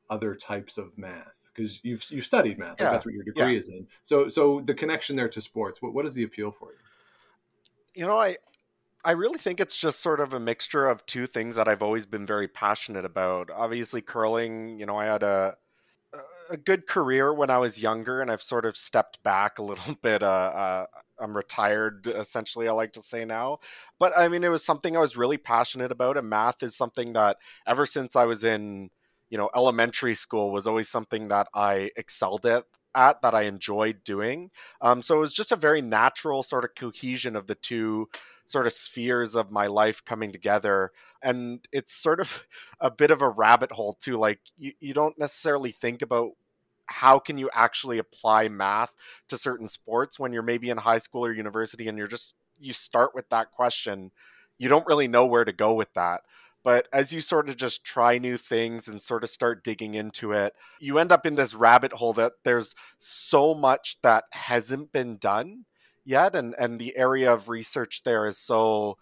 other 0.09 0.35
types 0.35 0.77
of 0.77 0.97
math? 0.97 1.39
because 1.59 1.79
you've 1.83 2.05
you 2.11 2.21
studied 2.21 2.57
math. 2.57 2.75
Yeah. 2.79 2.85
Like 2.85 2.93
that's 2.93 3.05
what 3.05 3.13
your 3.13 3.23
degree 3.23 3.53
yeah. 3.53 3.59
is 3.59 3.69
in. 3.69 3.87
So 4.03 4.27
so 4.27 4.61
the 4.61 4.73
connection 4.73 5.15
there 5.15 5.29
to 5.29 5.41
sports. 5.41 5.81
What 5.81 5.93
what 5.93 6.05
is 6.05 6.13
the 6.13 6.23
appeal 6.23 6.51
for 6.51 6.71
you? 6.71 8.01
You 8.01 8.07
know, 8.07 8.17
I 8.17 8.37
I 9.03 9.11
really 9.11 9.37
think 9.37 9.59
it's 9.59 9.77
just 9.77 9.99
sort 9.99 10.19
of 10.19 10.33
a 10.33 10.39
mixture 10.39 10.85
of 10.85 11.05
two 11.05 11.27
things 11.27 11.55
that 11.55 11.67
I've 11.67 11.83
always 11.83 12.05
been 12.05 12.25
very 12.25 12.47
passionate 12.47 13.05
about. 13.05 13.49
Obviously, 13.53 14.01
curling. 14.01 14.79
You 14.79 14.85
know, 14.85 14.97
I 14.97 15.05
had 15.05 15.23
a 15.23 15.57
a 16.49 16.57
good 16.57 16.87
career 16.87 17.33
when 17.33 17.49
I 17.49 17.59
was 17.59 17.81
younger, 17.81 18.21
and 18.21 18.31
I've 18.31 18.41
sort 18.41 18.65
of 18.65 18.75
stepped 18.75 19.21
back 19.23 19.59
a 19.59 19.63
little 19.63 19.95
bit. 20.01 20.23
Uh, 20.23 20.25
uh, 20.25 20.85
I'm 21.21 21.35
retired, 21.35 22.07
essentially. 22.07 22.69
I 22.69 22.71
like 22.71 22.93
to 22.93 23.01
say 23.01 23.25
now, 23.25 23.59
but 23.99 24.13
I 24.17 24.29
mean, 24.29 24.43
it 24.43 24.49
was 24.49 24.63
something 24.63 24.95
I 24.95 25.01
was 25.01 25.17
really 25.17 25.37
passionate 25.37 25.91
about, 25.91 26.17
and 26.17 26.29
math 26.29 26.63
is 26.63 26.77
something 26.77 27.13
that 27.13 27.37
ever 27.67 27.85
since 27.85 28.15
I 28.15 28.23
was 28.23 28.45
in 28.45 28.89
you 29.29 29.37
know, 29.37 29.49
elementary 29.55 30.15
school 30.15 30.51
was 30.51 30.67
always 30.67 30.89
something 30.89 31.27
that 31.29 31.47
I 31.53 31.91
excelled 31.95 32.45
at 32.45 32.65
at 32.95 33.21
that 33.21 33.35
I 33.35 33.43
enjoyed 33.43 34.03
doing. 34.03 34.49
Um, 34.81 35.01
so 35.01 35.17
it 35.17 35.19
was 35.19 35.33
just 35.33 35.51
a 35.51 35.55
very 35.55 35.81
natural 35.81 36.43
sort 36.43 36.65
of 36.65 36.75
cohesion 36.75 37.35
of 37.35 37.47
the 37.47 37.55
two 37.55 38.09
sort 38.45 38.65
of 38.65 38.73
spheres 38.73 39.35
of 39.35 39.51
my 39.51 39.67
life 39.67 40.03
coming 40.03 40.31
together. 40.31 40.91
And 41.21 41.67
it's 41.71 41.93
sort 41.93 42.19
of 42.19 42.47
a 42.79 42.89
bit 42.89 43.11
of 43.11 43.21
a 43.21 43.29
rabbit 43.29 43.71
hole 43.71 43.93
too. 43.93 44.17
Like 44.17 44.39
you, 44.57 44.73
you 44.79 44.93
don't 44.93 45.19
necessarily 45.19 45.71
think 45.71 46.01
about 46.01 46.31
how 46.87 47.19
can 47.19 47.37
you 47.37 47.49
actually 47.53 47.99
apply 47.99 48.47
math 48.47 48.95
to 49.27 49.37
certain 49.37 49.67
sports 49.67 50.17
when 50.17 50.33
you're 50.33 50.41
maybe 50.41 50.71
in 50.71 50.77
high 50.77 50.97
school 50.97 51.23
or 51.23 51.31
university 51.31 51.87
and 51.87 51.97
you're 51.97 52.07
just 52.07 52.35
you 52.59 52.73
start 52.73 53.13
with 53.13 53.29
that 53.29 53.51
question. 53.51 54.11
You 54.57 54.69
don't 54.69 54.87
really 54.87 55.07
know 55.07 55.25
where 55.25 55.45
to 55.45 55.53
go 55.53 55.73
with 55.75 55.93
that. 55.93 56.21
But 56.63 56.87
as 56.91 57.13
you 57.13 57.21
sort 57.21 57.49
of 57.49 57.55
just 57.55 57.85
try 57.85 58.17
new 58.17 58.37
things 58.37 58.87
and 58.87 59.01
sort 59.01 59.23
of 59.23 59.29
start 59.29 59.63
digging 59.63 59.93
into 59.93 60.33
it, 60.33 60.53
you 60.79 60.99
end 60.99 61.11
up 61.11 61.25
in 61.25 61.35
this 61.35 61.53
rabbit 61.53 61.93
hole 61.93 62.13
that 62.13 62.33
there's 62.43 62.75
so 62.97 63.53
much 63.53 63.97
that 64.03 64.25
hasn't 64.31 64.91
been 64.91 65.17
done 65.17 65.65
yet. 66.05 66.35
And, 66.35 66.53
and 66.59 66.79
the 66.79 66.97
area 66.97 67.31
of 67.31 67.49
research 67.49 68.03
there 68.03 68.27
is 68.27 68.37
so 68.37 68.97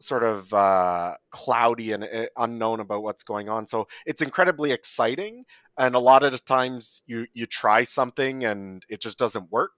sort 0.00 0.22
of 0.22 0.52
uh, 0.52 1.14
cloudy 1.30 1.92
and 1.92 2.04
uh, 2.04 2.26
unknown 2.36 2.80
about 2.80 3.02
what's 3.02 3.22
going 3.22 3.48
on. 3.48 3.66
So 3.66 3.88
it's 4.06 4.22
incredibly 4.22 4.72
exciting. 4.72 5.44
And 5.76 5.94
a 5.94 6.00
lot 6.00 6.22
of 6.22 6.32
the 6.32 6.38
times 6.38 7.02
you, 7.06 7.26
you 7.32 7.46
try 7.46 7.84
something 7.84 8.44
and 8.44 8.84
it 8.88 9.00
just 9.00 9.18
doesn't 9.18 9.50
work. 9.50 9.72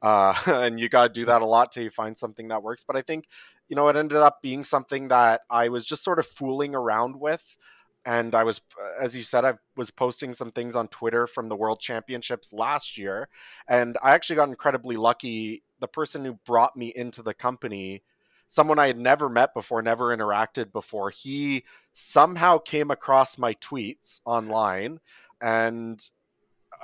Uh, 0.00 0.34
and 0.46 0.78
you 0.78 0.88
got 0.88 1.02
to 1.08 1.20
do 1.20 1.26
that 1.26 1.42
a 1.42 1.46
lot 1.46 1.72
till 1.72 1.82
you 1.82 1.90
find 1.90 2.16
something 2.16 2.48
that 2.48 2.62
works. 2.62 2.84
But 2.86 2.96
I 2.96 3.02
think 3.02 3.26
you 3.68 3.76
know, 3.76 3.88
it 3.88 3.96
ended 3.96 4.18
up 4.18 4.42
being 4.42 4.64
something 4.64 5.08
that 5.08 5.42
I 5.50 5.68
was 5.68 5.84
just 5.84 6.04
sort 6.04 6.18
of 6.18 6.26
fooling 6.26 6.74
around 6.74 7.20
with. 7.20 7.56
And 8.04 8.34
I 8.34 8.44
was, 8.44 8.62
as 8.98 9.14
you 9.14 9.22
said, 9.22 9.44
I 9.44 9.54
was 9.76 9.90
posting 9.90 10.32
some 10.32 10.50
things 10.50 10.74
on 10.74 10.88
Twitter 10.88 11.26
from 11.26 11.48
the 11.48 11.56
World 11.56 11.80
Championships 11.80 12.52
last 12.52 12.96
year. 12.96 13.28
And 13.68 13.98
I 14.02 14.12
actually 14.12 14.36
got 14.36 14.48
incredibly 14.48 14.96
lucky. 14.96 15.62
The 15.80 15.88
person 15.88 16.24
who 16.24 16.38
brought 16.46 16.76
me 16.76 16.92
into 16.94 17.22
the 17.22 17.34
company, 17.34 18.02
someone 18.46 18.78
I 18.78 18.86
had 18.86 18.98
never 18.98 19.28
met 19.28 19.52
before, 19.52 19.82
never 19.82 20.16
interacted 20.16 20.72
before, 20.72 21.10
he 21.10 21.64
somehow 21.92 22.58
came 22.58 22.90
across 22.90 23.36
my 23.36 23.52
tweets 23.54 24.20
online 24.24 25.00
and 25.42 26.08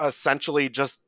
essentially 0.03 0.69
just 0.69 1.01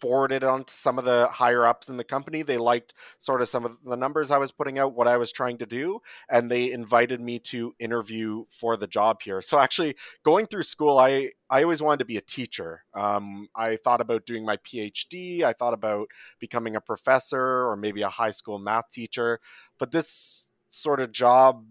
forwarded 0.00 0.44
on 0.44 0.64
to 0.64 0.72
some 0.72 0.98
of 0.98 1.04
the 1.04 1.28
higher 1.28 1.64
ups 1.64 1.88
in 1.88 1.96
the 1.96 2.04
company. 2.04 2.42
They 2.42 2.56
liked 2.56 2.94
sort 3.18 3.42
of 3.42 3.48
some 3.48 3.64
of 3.64 3.76
the 3.84 3.96
numbers 3.96 4.30
I 4.30 4.38
was 4.38 4.52
putting 4.52 4.78
out, 4.78 4.94
what 4.94 5.08
I 5.08 5.16
was 5.16 5.32
trying 5.32 5.58
to 5.58 5.66
do, 5.66 6.00
and 6.28 6.50
they 6.50 6.72
invited 6.72 7.20
me 7.20 7.38
to 7.40 7.74
interview 7.78 8.44
for 8.48 8.76
the 8.76 8.86
job 8.86 9.22
here. 9.22 9.40
So 9.40 9.58
actually, 9.58 9.96
going 10.24 10.46
through 10.46 10.62
school, 10.64 10.98
I 10.98 11.30
I 11.48 11.62
always 11.62 11.82
wanted 11.82 11.98
to 11.98 12.04
be 12.04 12.16
a 12.16 12.22
teacher. 12.22 12.84
Um, 12.94 13.48
I 13.54 13.76
thought 13.76 14.00
about 14.00 14.26
doing 14.26 14.44
my 14.44 14.56
PhD. 14.58 15.42
I 15.42 15.52
thought 15.52 15.74
about 15.74 16.08
becoming 16.38 16.76
a 16.76 16.80
professor 16.80 17.68
or 17.68 17.76
maybe 17.76 18.02
a 18.02 18.08
high 18.08 18.30
school 18.30 18.58
math 18.58 18.90
teacher. 18.90 19.40
But 19.78 19.90
this 19.90 20.46
sort 20.68 21.00
of 21.00 21.10
job 21.12 21.64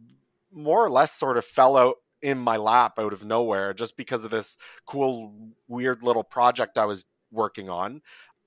more 0.52 0.84
or 0.84 0.90
less 0.90 1.14
sort 1.14 1.38
of 1.38 1.46
fell 1.46 1.78
out 1.78 1.96
in 2.22 2.38
my 2.38 2.58
lap 2.58 3.00
out 3.00 3.14
of 3.14 3.24
nowhere 3.24 3.74
just 3.74 3.96
because 3.96 4.26
of 4.26 4.32
this 4.32 4.58
cool 4.86 5.34
weird 5.68 6.04
little 6.04 6.24
project 6.24 6.78
I 6.78 6.86
was 6.86 7.06
working 7.32 7.70
on. 7.70 8.02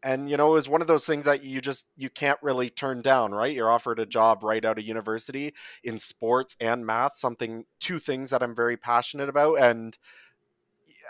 And 0.05 0.29
you 0.29 0.37
know 0.37 0.49
it 0.49 0.55
was 0.55 0.69
one 0.69 0.81
of 0.81 0.89
those 0.89 1.07
things 1.07 1.27
that 1.27 1.45
you 1.45 1.61
just 1.61 1.87
you 1.97 2.11
can't 2.11 2.39
really 2.43 2.71
turn 2.71 3.03
down 3.03 3.33
right? 3.33 3.55
You're 3.55 3.71
offered 3.71 4.01
a 4.01 4.07
job 4.07 4.43
right 4.43 4.65
out 4.65 4.79
of 4.79 4.85
university 4.85 5.55
in 5.85 5.99
sports 5.99 6.57
and 6.61 6.85
math 6.85 7.17
something 7.17 7.67
two 7.79 8.01
things 8.01 8.31
that 8.31 8.43
i'm 8.43 8.55
very 8.55 8.77
passionate 8.77 9.29
about 9.29 9.61
and 9.61 9.99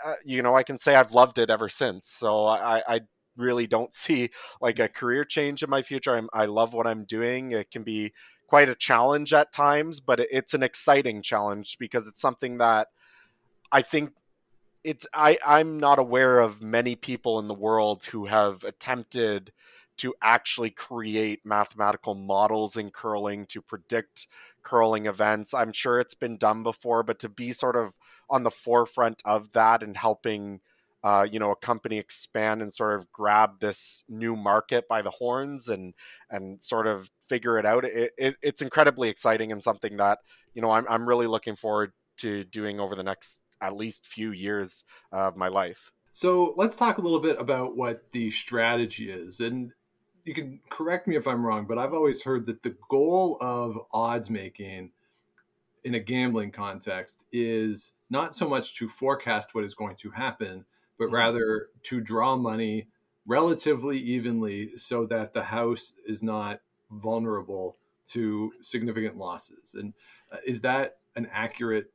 uh, 0.05 0.13
you 0.23 0.43
know 0.43 0.55
i 0.55 0.61
can 0.61 0.77
say 0.77 0.95
i've 0.95 1.11
loved 1.11 1.39
it 1.39 1.49
ever 1.49 1.69
since. 1.69 2.07
So 2.07 2.45
i 2.45 2.83
i 2.87 2.99
really 3.35 3.65
don't 3.65 3.93
see 3.95 4.29
like 4.61 4.77
a 4.77 4.87
career 4.87 5.25
change 5.25 5.63
in 5.63 5.71
my 5.71 5.81
future. 5.81 6.13
I'm, 6.13 6.29
i 6.31 6.45
love 6.45 6.73
what 6.75 6.85
i'm 6.85 7.05
doing. 7.05 7.51
It 7.51 7.71
can 7.71 7.83
be 7.83 8.13
quite 8.47 8.69
a 8.69 8.75
challenge 8.75 9.33
at 9.33 9.51
times 9.51 9.99
but 9.99 10.19
it's 10.19 10.53
an 10.53 10.61
exciting 10.61 11.23
challenge 11.23 11.77
because 11.79 12.07
it's 12.07 12.21
something 12.21 12.59
that 12.59 12.89
i 13.71 13.81
think 13.81 14.11
it's 14.83 15.07
I 15.13 15.37
I'm 15.45 15.79
not 15.79 15.99
aware 15.99 16.39
of 16.39 16.61
many 16.61 16.95
people 16.95 17.39
in 17.39 17.47
the 17.47 17.53
world 17.53 18.05
who 18.05 18.25
have 18.25 18.63
attempted 18.63 19.51
to 19.97 20.13
actually 20.21 20.71
create 20.71 21.45
mathematical 21.45 22.15
models 22.15 22.75
in 22.75 22.89
curling 22.89 23.45
to 23.45 23.61
predict 23.61 24.27
curling 24.63 25.05
events. 25.05 25.53
I'm 25.53 25.71
sure 25.71 25.99
it's 25.99 26.15
been 26.15 26.37
done 26.37 26.63
before, 26.63 27.03
but 27.03 27.19
to 27.19 27.29
be 27.29 27.53
sort 27.53 27.75
of 27.75 27.93
on 28.29 28.43
the 28.43 28.51
forefront 28.51 29.21
of 29.25 29.51
that 29.53 29.83
and 29.83 29.95
helping 29.95 30.61
uh, 31.03 31.27
you 31.29 31.37
know 31.37 31.51
a 31.51 31.55
company 31.55 31.97
expand 31.99 32.61
and 32.61 32.71
sort 32.73 32.95
of 32.95 33.11
grab 33.11 33.59
this 33.59 34.03
new 34.07 34.35
market 34.35 34.87
by 34.87 35.01
the 35.01 35.11
horns 35.11 35.67
and 35.69 35.93
and 36.29 36.63
sort 36.63 36.87
of 36.87 37.11
figure 37.27 37.59
it 37.59 37.65
out 37.65 37.83
it, 37.85 38.11
it, 38.17 38.35
it's 38.41 38.61
incredibly 38.61 39.09
exciting 39.09 39.51
and 39.51 39.61
something 39.61 39.97
that 39.97 40.19
you 40.53 40.61
know 40.61 40.71
I'm, 40.71 40.85
I'm 40.89 41.07
really 41.07 41.27
looking 41.27 41.55
forward 41.57 41.91
to 42.19 42.45
doing 42.45 42.79
over 42.79 42.95
the 42.95 43.03
next 43.03 43.42
at 43.63 43.75
least 43.75 44.05
few 44.05 44.31
years 44.31 44.83
of 45.11 45.35
my 45.35 45.47
life 45.47 45.91
so 46.11 46.53
let's 46.57 46.75
talk 46.75 46.97
a 46.97 47.01
little 47.01 47.19
bit 47.19 47.39
about 47.39 47.75
what 47.75 48.11
the 48.11 48.29
strategy 48.29 49.09
is 49.09 49.39
and 49.39 49.71
you 50.25 50.33
can 50.33 50.59
correct 50.69 51.07
me 51.07 51.15
if 51.15 51.27
i'm 51.27 51.45
wrong 51.45 51.65
but 51.65 51.77
i've 51.77 51.93
always 51.93 52.23
heard 52.23 52.45
that 52.45 52.63
the 52.63 52.75
goal 52.89 53.37
of 53.41 53.77
odds 53.91 54.29
making 54.29 54.91
in 55.83 55.95
a 55.95 55.99
gambling 55.99 56.51
context 56.51 57.25
is 57.31 57.93
not 58.09 58.33
so 58.33 58.47
much 58.47 58.75
to 58.75 58.87
forecast 58.87 59.53
what 59.53 59.63
is 59.63 59.73
going 59.73 59.95
to 59.95 60.11
happen 60.11 60.65
but 60.97 61.05
mm-hmm. 61.05 61.15
rather 61.15 61.67
to 61.81 61.99
draw 61.99 62.35
money 62.35 62.87
relatively 63.25 63.97
evenly 63.97 64.75
so 64.77 65.05
that 65.05 65.33
the 65.33 65.43
house 65.43 65.93
is 66.05 66.21
not 66.21 66.59
vulnerable 66.91 67.77
to 68.05 68.51
significant 68.61 69.17
losses. 69.17 69.75
And 69.77 69.93
uh, 70.31 70.37
is 70.45 70.61
that 70.61 70.97
an 71.15 71.27
accurate 71.31 71.91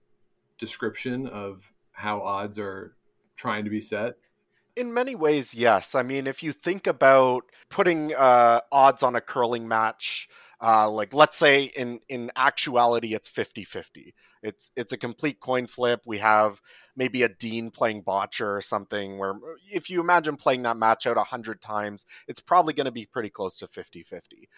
description 0.58 1.26
of 1.26 1.72
how 1.92 2.20
odds 2.20 2.58
are 2.58 2.94
trying 3.36 3.64
to 3.64 3.70
be 3.70 3.80
set? 3.80 4.14
In 4.76 4.94
many 4.94 5.14
ways, 5.14 5.54
yes. 5.54 5.94
I 5.94 6.02
mean, 6.02 6.26
if 6.26 6.42
you 6.42 6.52
think 6.52 6.86
about 6.86 7.44
putting 7.68 8.14
uh, 8.14 8.60
odds 8.70 9.02
on 9.02 9.16
a 9.16 9.20
curling 9.20 9.66
match, 9.66 10.28
uh, 10.60 10.90
like 10.90 11.14
let's 11.14 11.36
say 11.36 11.64
in 11.64 12.00
in 12.08 12.30
actuality 12.36 13.14
it's 13.14 13.28
50-50 13.28 14.12
it's 14.42 14.70
it's 14.76 14.92
a 14.92 14.96
complete 14.96 15.40
coin 15.40 15.66
flip 15.66 16.02
we 16.04 16.18
have 16.18 16.60
maybe 16.96 17.22
Edin 17.22 17.70
playing 17.70 18.02
Bottcher 18.02 18.56
or 18.56 18.60
something 18.60 19.18
where 19.18 19.34
if 19.70 19.88
you 19.88 20.00
imagine 20.00 20.36
playing 20.36 20.62
that 20.62 20.76
match 20.76 21.06
out 21.06 21.16
100 21.16 21.60
times 21.60 22.04
it's 22.26 22.40
probably 22.40 22.72
going 22.72 22.86
to 22.86 22.92
be 22.92 23.06
pretty 23.06 23.30
close 23.30 23.56
to 23.58 23.68
50-50 23.68 24.48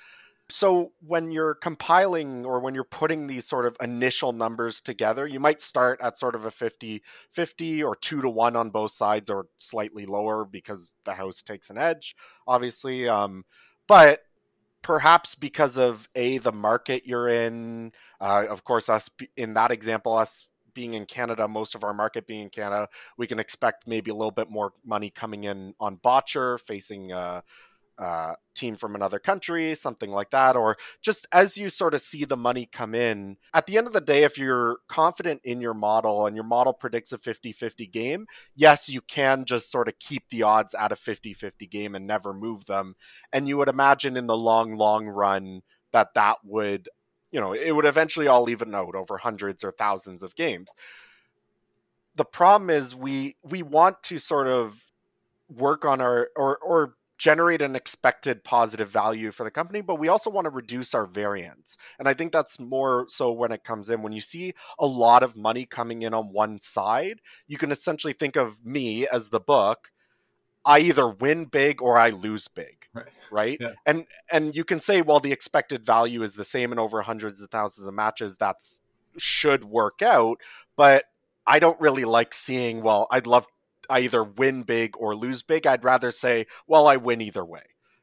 so 0.50 0.92
when 1.00 1.30
you're 1.30 1.54
compiling 1.54 2.44
or 2.44 2.60
when 2.60 2.74
you're 2.74 2.84
putting 2.84 3.26
these 3.26 3.46
sort 3.46 3.66
of 3.66 3.76
initial 3.80 4.32
numbers 4.32 4.80
together 4.80 5.26
you 5.26 5.40
might 5.40 5.60
start 5.60 5.98
at 6.02 6.18
sort 6.18 6.34
of 6.34 6.44
a 6.44 6.50
50 6.50 7.02
50 7.32 7.82
or 7.82 7.94
2 7.94 8.22
to 8.22 8.28
1 8.28 8.56
on 8.56 8.70
both 8.70 8.90
sides 8.90 9.30
or 9.30 9.46
slightly 9.56 10.06
lower 10.06 10.44
because 10.44 10.92
the 11.04 11.14
house 11.14 11.42
takes 11.42 11.70
an 11.70 11.78
edge 11.78 12.14
obviously 12.46 13.08
um, 13.08 13.44
but 13.86 14.20
perhaps 14.82 15.34
because 15.34 15.76
of 15.76 16.08
a 16.14 16.38
the 16.38 16.52
market 16.52 17.06
you're 17.06 17.28
in 17.28 17.92
uh, 18.20 18.44
of 18.48 18.64
course 18.64 18.88
us 18.88 19.08
in 19.36 19.54
that 19.54 19.70
example 19.70 20.14
us 20.16 20.48
being 20.72 20.94
in 20.94 21.04
canada 21.04 21.48
most 21.48 21.74
of 21.74 21.82
our 21.82 21.92
market 21.92 22.26
being 22.26 22.42
in 22.42 22.50
canada 22.50 22.88
we 23.16 23.26
can 23.26 23.38
expect 23.38 23.86
maybe 23.86 24.10
a 24.10 24.14
little 24.14 24.30
bit 24.30 24.48
more 24.48 24.72
money 24.84 25.10
coming 25.10 25.44
in 25.44 25.74
on 25.80 25.96
Bottcher 25.96 26.60
facing 26.60 27.12
uh, 27.12 27.40
uh, 27.98 28.34
team 28.54 28.76
from 28.76 28.94
another 28.94 29.18
country, 29.18 29.74
something 29.74 30.10
like 30.10 30.30
that, 30.30 30.56
or 30.56 30.76
just 31.00 31.26
as 31.32 31.56
you 31.56 31.68
sort 31.68 31.94
of 31.94 32.00
see 32.00 32.24
the 32.24 32.36
money 32.36 32.66
come 32.70 32.94
in. 32.94 33.36
At 33.52 33.66
the 33.66 33.78
end 33.78 33.86
of 33.86 33.92
the 33.92 34.00
day, 34.00 34.22
if 34.22 34.38
you're 34.38 34.78
confident 34.88 35.40
in 35.44 35.60
your 35.60 35.74
model 35.74 36.26
and 36.26 36.36
your 36.36 36.44
model 36.44 36.72
predicts 36.72 37.12
a 37.12 37.18
50 37.18 37.52
50 37.52 37.86
game, 37.86 38.26
yes, 38.54 38.88
you 38.88 39.00
can 39.00 39.44
just 39.44 39.72
sort 39.72 39.88
of 39.88 39.98
keep 39.98 40.28
the 40.30 40.42
odds 40.42 40.74
at 40.74 40.92
a 40.92 40.96
50 40.96 41.32
50 41.32 41.66
game 41.66 41.94
and 41.94 42.06
never 42.06 42.32
move 42.32 42.66
them. 42.66 42.94
And 43.32 43.48
you 43.48 43.56
would 43.56 43.68
imagine 43.68 44.16
in 44.16 44.26
the 44.26 44.36
long, 44.36 44.76
long 44.76 45.06
run 45.06 45.62
that 45.92 46.14
that 46.14 46.38
would, 46.44 46.88
you 47.32 47.40
know, 47.40 47.52
it 47.52 47.72
would 47.72 47.86
eventually 47.86 48.28
all 48.28 48.48
even 48.48 48.74
out 48.74 48.94
over 48.94 49.18
hundreds 49.18 49.64
or 49.64 49.72
thousands 49.72 50.22
of 50.22 50.36
games. 50.36 50.70
The 52.16 52.24
problem 52.24 52.70
is 52.70 52.94
we 52.94 53.36
we 53.42 53.62
want 53.62 54.02
to 54.04 54.18
sort 54.18 54.48
of 54.48 54.82
work 55.48 55.84
on 55.84 56.00
our 56.00 56.28
or 56.36 56.58
or 56.58 56.94
generate 57.20 57.60
an 57.60 57.76
expected 57.76 58.42
positive 58.44 58.88
value 58.88 59.30
for 59.30 59.44
the 59.44 59.50
company, 59.50 59.82
but 59.82 59.96
we 59.96 60.08
also 60.08 60.30
want 60.30 60.46
to 60.46 60.50
reduce 60.50 60.94
our 60.94 61.04
variance. 61.04 61.76
And 61.98 62.08
I 62.08 62.14
think 62.14 62.32
that's 62.32 62.58
more 62.58 63.04
so 63.08 63.30
when 63.30 63.52
it 63.52 63.62
comes 63.62 63.90
in. 63.90 64.00
When 64.00 64.14
you 64.14 64.22
see 64.22 64.54
a 64.78 64.86
lot 64.86 65.22
of 65.22 65.36
money 65.36 65.66
coming 65.66 66.00
in 66.00 66.14
on 66.14 66.32
one 66.32 66.60
side, 66.62 67.20
you 67.46 67.58
can 67.58 67.70
essentially 67.72 68.14
think 68.14 68.36
of 68.36 68.64
me 68.64 69.06
as 69.06 69.28
the 69.28 69.38
book. 69.38 69.92
I 70.64 70.78
either 70.80 71.10
win 71.10 71.44
big 71.44 71.82
or 71.82 71.98
I 71.98 72.08
lose 72.08 72.48
big. 72.48 72.86
Right. 72.94 73.06
right? 73.30 73.58
Yeah. 73.60 73.72
And 73.84 74.06
and 74.32 74.56
you 74.56 74.64
can 74.64 74.80
say, 74.80 75.02
well, 75.02 75.20
the 75.20 75.30
expected 75.30 75.84
value 75.84 76.22
is 76.22 76.36
the 76.36 76.44
same 76.44 76.72
in 76.72 76.78
over 76.78 77.02
hundreds 77.02 77.42
of 77.42 77.50
thousands 77.50 77.86
of 77.86 77.92
matches. 77.92 78.38
That's 78.38 78.80
should 79.18 79.64
work 79.64 80.00
out. 80.00 80.38
But 80.74 81.04
I 81.46 81.58
don't 81.58 81.80
really 81.80 82.06
like 82.06 82.32
seeing, 82.32 82.80
well, 82.80 83.08
I'd 83.10 83.26
love 83.26 83.46
I 83.90 84.00
either 84.00 84.24
win 84.24 84.62
big 84.62 84.94
or 84.96 85.14
lose 85.16 85.42
big. 85.42 85.66
I'd 85.66 85.84
rather 85.84 86.10
say, 86.10 86.46
well, 86.66 86.86
I 86.86 86.96
win 86.96 87.20
either 87.20 87.44
way. 87.44 87.60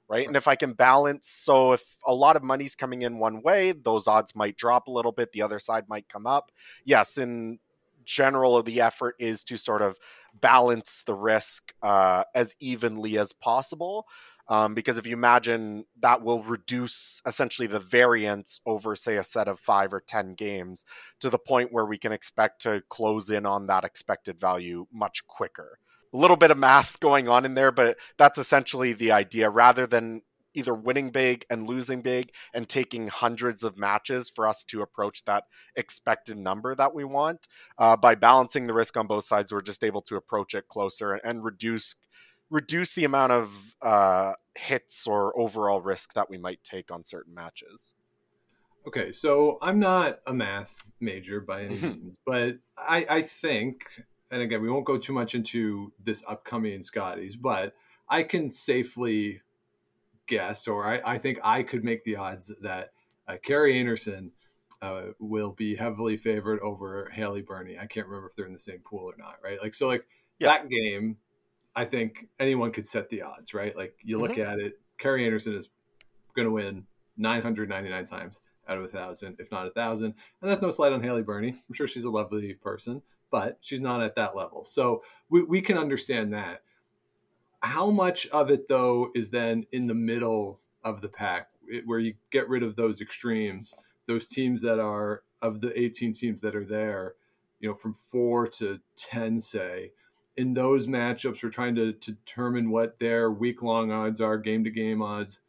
Right? 0.09 0.19
right. 0.19 0.27
And 0.27 0.35
if 0.35 0.47
I 0.47 0.55
can 0.55 0.73
balance, 0.73 1.27
so 1.27 1.73
if 1.73 1.83
a 2.05 2.13
lot 2.13 2.35
of 2.35 2.43
money's 2.43 2.75
coming 2.75 3.01
in 3.01 3.19
one 3.19 3.41
way, 3.41 3.71
those 3.71 4.07
odds 4.07 4.35
might 4.35 4.55
drop 4.55 4.87
a 4.87 4.91
little 4.91 5.11
bit, 5.11 5.31
the 5.31 5.41
other 5.41 5.59
side 5.59 5.85
might 5.89 6.07
come 6.07 6.25
up. 6.25 6.51
Yes, 6.85 7.17
in 7.17 7.59
general, 8.07 8.57
of 8.57 8.65
the 8.65 8.81
effort 8.81 9.15
is 9.19 9.43
to 9.43 9.57
sort 9.57 9.81
of 9.81 9.97
balance 10.33 11.03
the 11.05 11.13
risk 11.13 11.73
uh, 11.83 12.23
as 12.33 12.55
evenly 12.59 13.17
as 13.17 13.33
possible. 13.33 14.07
Um, 14.49 14.73
because 14.73 14.97
if 14.97 15.05
you 15.05 15.13
imagine 15.13 15.85
that 15.99 16.23
will 16.23 16.41
reduce 16.41 17.21
essentially 17.25 17.67
the 17.67 17.81
variance 17.81 18.61
over, 18.65 18.95
say, 18.95 19.17
a 19.17 19.23
set 19.23 19.49
of 19.49 19.59
five 19.59 19.93
or 19.93 19.99
10 19.99 20.35
games 20.35 20.85
to 21.19 21.29
the 21.29 21.37
point 21.37 21.73
where 21.73 21.85
we 21.85 21.97
can 21.97 22.13
expect 22.13 22.61
to 22.61 22.81
close 22.89 23.29
in 23.29 23.45
on 23.45 23.67
that 23.67 23.83
expected 23.83 24.39
value 24.39 24.87
much 24.91 25.27
quicker. 25.27 25.79
A 26.13 26.17
little 26.17 26.37
bit 26.37 26.51
of 26.51 26.57
math 26.57 26.97
going 27.01 27.27
on 27.27 27.43
in 27.43 27.55
there, 27.55 27.73
but 27.73 27.97
that's 28.17 28.37
essentially 28.37 28.93
the 28.93 29.11
idea 29.11 29.49
rather 29.49 29.85
than 29.85 30.21
either 30.57 30.73
winning 30.73 31.09
big 31.09 31.45
and 31.49 31.67
losing 31.67 32.01
big 32.01 32.31
and 32.53 32.67
taking 32.67 33.07
hundreds 33.07 33.63
of 33.63 33.77
matches 33.77 34.29
for 34.33 34.47
us 34.47 34.63
to 34.63 34.81
approach 34.81 35.23
that 35.25 35.43
expected 35.75 36.37
number 36.37 36.73
that 36.73 36.93
we 36.93 37.03
want. 37.03 37.47
Uh, 37.77 37.95
by 37.95 38.15
balancing 38.15 38.65
the 38.65 38.73
risk 38.73 38.97
on 38.97 39.05
both 39.05 39.23
sides, 39.23 39.53
we're 39.53 39.61
just 39.61 39.83
able 39.83 40.01
to 40.01 40.15
approach 40.15 40.53
it 40.53 40.67
closer 40.67 41.13
and, 41.13 41.43
reduce 41.43 41.95
reduce 42.49 42.93
the 42.93 43.03
amount 43.03 43.31
of 43.31 43.75
uh, 43.81 44.33
hits 44.55 45.05
or 45.05 45.37
overall 45.39 45.81
risk 45.81 46.13
that 46.13 46.29
we 46.29 46.37
might 46.37 46.63
take 46.63 46.91
on 46.91 47.03
certain 47.03 47.33
matches. 47.33 47.93
Okay, 48.87 49.11
so 49.11 49.57
I'm 49.61 49.79
not 49.79 50.19
a 50.25 50.33
math 50.33 50.83
major 50.99 51.41
by 51.41 51.63
any 51.63 51.75
mm-hmm. 51.75 51.87
means, 51.87 52.15
but 52.25 52.55
I, 52.77 53.05
I 53.09 53.21
think, 53.21 53.83
and 54.31 54.41
again, 54.41 54.61
we 54.61 54.69
won't 54.69 54.85
go 54.85 54.97
too 54.97 55.13
much 55.13 55.35
into 55.35 55.91
this 56.01 56.23
upcoming 56.27 56.81
Scotties, 56.83 57.35
but 57.35 57.75
I 58.09 58.23
can 58.23 58.51
safely 58.51 59.41
guess, 60.27 60.67
or 60.67 60.85
I, 60.85 61.01
I 61.05 61.17
think 61.17 61.39
I 61.43 61.63
could 61.63 61.83
make 61.83 62.03
the 62.03 62.17
odds 62.17 62.51
that 62.61 62.91
uh, 63.27 63.37
Kerri 63.45 63.75
Einarson 63.75 64.31
uh, 64.81 65.13
will 65.19 65.51
be 65.51 65.75
heavily 65.75 66.17
favored 66.17 66.59
over 66.59 67.09
Hailey 67.13 67.41
Birnie. 67.41 67.79
I 67.79 67.85
can't 67.85 68.07
remember 68.07 68.27
if 68.27 68.35
they're 68.35 68.45
in 68.45 68.53
the 68.53 68.59
same 68.59 68.79
pool 68.79 69.09
or 69.09 69.15
not, 69.17 69.37
right? 69.43 69.61
Like, 69.61 69.73
so 69.73 69.87
like 69.87 70.05
yeah. 70.39 70.49
that 70.49 70.69
game, 70.69 71.17
I 71.75 71.85
think 71.85 72.27
anyone 72.39 72.71
could 72.71 72.87
set 72.87 73.09
the 73.09 73.23
odds, 73.23 73.53
right? 73.53 73.75
Like 73.75 73.95
you 74.03 74.17
look 74.17 74.33
mm-hmm. 74.33 74.51
at 74.51 74.59
it, 74.59 74.79
Kerri 74.99 75.27
Einarson 75.27 75.55
is 75.55 75.69
going 76.35 76.47
to 76.47 76.51
win 76.51 76.85
999 77.17 78.05
times 78.05 78.39
out 78.67 78.77
of 78.77 78.83
a 78.83 78.87
thousand, 78.87 79.37
if 79.39 79.51
not 79.51 79.67
a 79.67 79.71
thousand. 79.71 80.13
And 80.41 80.51
that's 80.51 80.61
no 80.61 80.69
slight 80.69 80.93
on 80.93 81.01
Hailey 81.01 81.23
Birnie. 81.23 81.49
I'm 81.49 81.73
sure 81.73 81.87
she's 81.87 82.03
a 82.03 82.09
lovely 82.09 82.53
person, 82.53 83.01
but 83.31 83.57
she's 83.61 83.81
not 83.81 84.01
at 84.01 84.15
that 84.15 84.35
level. 84.35 84.65
So 84.65 85.03
we, 85.29 85.43
we 85.43 85.61
can 85.61 85.77
understand 85.77 86.33
that. 86.33 86.61
How 87.61 87.89
much 87.89 88.27
of 88.27 88.49
it, 88.49 88.67
though, 88.67 89.09
is 89.15 89.29
then 89.29 89.65
in 89.71 89.87
the 89.87 89.95
middle 89.95 90.59
of 90.83 91.01
the 91.01 91.09
pack 91.09 91.49
where 91.85 91.99
you 91.99 92.13
get 92.31 92.47
rid 92.47 92.63
of 92.63 92.75
those 92.75 93.01
extremes, 93.01 93.73
those 94.05 94.27
teams 94.27 94.61
that 94.61 94.79
are 94.79 95.23
of 95.41 95.61
the 95.61 95.77
18 95.79 96.13
teams 96.13 96.41
that 96.41 96.55
are 96.55 96.65
there, 96.65 97.15
you 97.59 97.67
know, 97.67 97.75
from 97.75 97.93
four 97.93 98.47
to 98.47 98.79
10, 98.95 99.41
say, 99.41 99.91
in 100.37 100.53
those 100.53 100.87
matchups, 100.87 101.43
we're 101.43 101.49
trying 101.49 101.75
to, 101.75 101.91
to 101.91 102.11
determine 102.11 102.69
what 102.69 102.99
their 102.99 103.29
week 103.31 103.63
long 103.63 103.91
odds 103.91 104.21
are, 104.21 104.37
game 104.37 104.63
to 104.63 104.69
game 104.69 105.01
odds. 105.01 105.39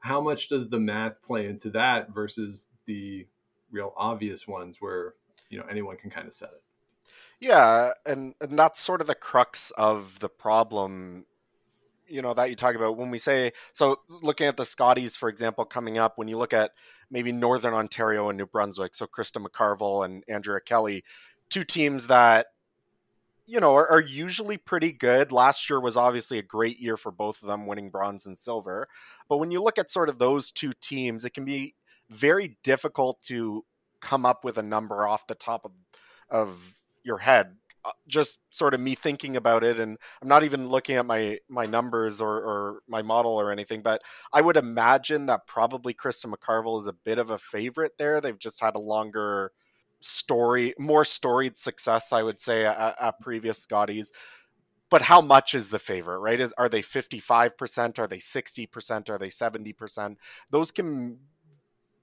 How 0.00 0.20
much 0.20 0.48
does 0.48 0.70
the 0.70 0.80
math 0.80 1.22
play 1.22 1.46
into 1.46 1.70
that 1.70 2.12
versus 2.12 2.66
the 2.86 3.26
real 3.70 3.92
obvious 3.96 4.48
ones 4.48 4.78
where 4.80 5.14
you 5.50 5.58
know 5.58 5.66
anyone 5.70 5.96
can 5.96 6.08
kind 6.08 6.26
of 6.26 6.32
set 6.32 6.50
it? 6.50 6.62
Yeah, 7.40 7.92
and 8.06 8.34
and 8.40 8.58
that's 8.58 8.80
sort 8.80 9.02
of 9.02 9.06
the 9.06 9.14
crux 9.14 9.70
of 9.72 10.20
the 10.20 10.28
problem 10.30 11.26
you 12.08 12.22
know 12.22 12.34
that 12.34 12.50
you 12.50 12.56
talk 12.56 12.74
about 12.74 12.96
when 12.96 13.10
we 13.10 13.18
say 13.18 13.52
so 13.72 14.00
looking 14.08 14.46
at 14.46 14.56
the 14.56 14.64
Scotties 14.64 15.16
for 15.16 15.28
example 15.28 15.64
coming 15.64 15.98
up 15.98 16.16
when 16.16 16.28
you 16.28 16.36
look 16.36 16.52
at 16.52 16.72
maybe 17.10 17.32
Northern 17.32 17.74
Ontario 17.74 18.28
and 18.28 18.38
New 18.38 18.46
Brunswick 18.46 18.94
so 18.94 19.06
Krista 19.06 19.44
McCarville 19.44 20.04
and 20.04 20.24
Andrea 20.28 20.60
Kelly 20.60 21.04
two 21.48 21.64
teams 21.64 22.06
that 22.08 22.46
you 23.48 23.60
know, 23.60 23.74
are, 23.74 23.88
are, 23.88 24.00
usually 24.00 24.58
pretty 24.58 24.92
good. 24.92 25.32
Last 25.32 25.70
year 25.70 25.80
was 25.80 25.96
obviously 25.96 26.36
a 26.36 26.42
great 26.42 26.78
year 26.78 26.98
for 26.98 27.10
both 27.10 27.40
of 27.40 27.48
them, 27.48 27.66
winning 27.66 27.88
bronze 27.88 28.26
and 28.26 28.36
silver. 28.36 28.88
But 29.26 29.38
when 29.38 29.50
you 29.50 29.62
look 29.62 29.78
at 29.78 29.90
sort 29.90 30.10
of 30.10 30.18
those 30.18 30.52
two 30.52 30.74
teams, 30.82 31.24
it 31.24 31.32
can 31.32 31.46
be 31.46 31.74
very 32.10 32.58
difficult 32.62 33.22
to 33.22 33.64
come 34.02 34.26
up 34.26 34.44
with 34.44 34.58
a 34.58 34.62
number 34.62 35.06
off 35.06 35.26
the 35.26 35.34
top 35.34 35.64
of, 35.64 35.72
of 36.28 36.74
your 37.02 37.16
head. 37.16 37.56
Uh, 37.88 37.92
just 38.06 38.38
sort 38.50 38.74
of 38.74 38.80
me 38.80 38.94
thinking 38.94 39.36
about 39.36 39.64
it, 39.64 39.80
and 39.80 39.96
I'm 40.20 40.28
not 40.28 40.44
even 40.44 40.68
looking 40.68 40.96
at 40.96 41.06
my 41.06 41.38
my 41.48 41.64
numbers 41.64 42.20
or, 42.20 42.36
or 42.36 42.82
my 42.88 43.02
model 43.02 43.32
or 43.32 43.50
anything, 43.50 43.82
but 43.82 44.02
I 44.32 44.42
would 44.42 44.56
imagine 44.56 45.26
that 45.26 45.46
probably 45.46 45.94
Krista 45.94 46.32
McCarville 46.32 46.78
is 46.80 46.86
a 46.86 46.92
bit 46.92 47.18
of 47.18 47.30
a 47.30 47.38
favorite 47.38 47.92
there. 47.96 48.20
They've 48.20 48.38
just 48.38 48.60
had 48.60 48.74
a 48.74 48.80
longer 48.80 49.52
story, 50.00 50.74
more 50.78 51.04
storied 51.04 51.56
success, 51.56 52.12
I 52.12 52.22
would 52.22 52.40
say, 52.40 52.66
at, 52.66 52.96
at 53.00 53.20
previous 53.20 53.58
Scotties. 53.58 54.12
But 54.90 55.02
how 55.02 55.20
much 55.20 55.54
is 55.54 55.70
the 55.70 55.78
favorite, 55.78 56.18
right? 56.18 56.40
Is 56.40 56.52
are 56.58 56.68
they 56.68 56.82
55%? 56.82 57.98
Are 57.98 58.06
they 58.06 58.18
60%? 58.18 59.10
Are 59.10 59.18
they 59.18 59.28
70%? 59.28 60.16
Those 60.50 60.70
can 60.70 61.18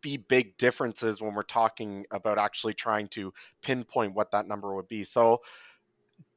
be 0.01 0.18
big 0.18 0.56
differences 0.58 1.20
when 1.20 1.34
we're 1.34 1.42
talking 1.42 2.06
about 2.12 2.38
actually 2.38 2.75
trying 2.75 3.08
to 3.08 3.34
pinpoint 3.63 4.13
what 4.13 4.30
that 4.30 4.48
number 4.48 4.75
would 4.75 4.88
be. 4.88 5.04
So 5.04 5.42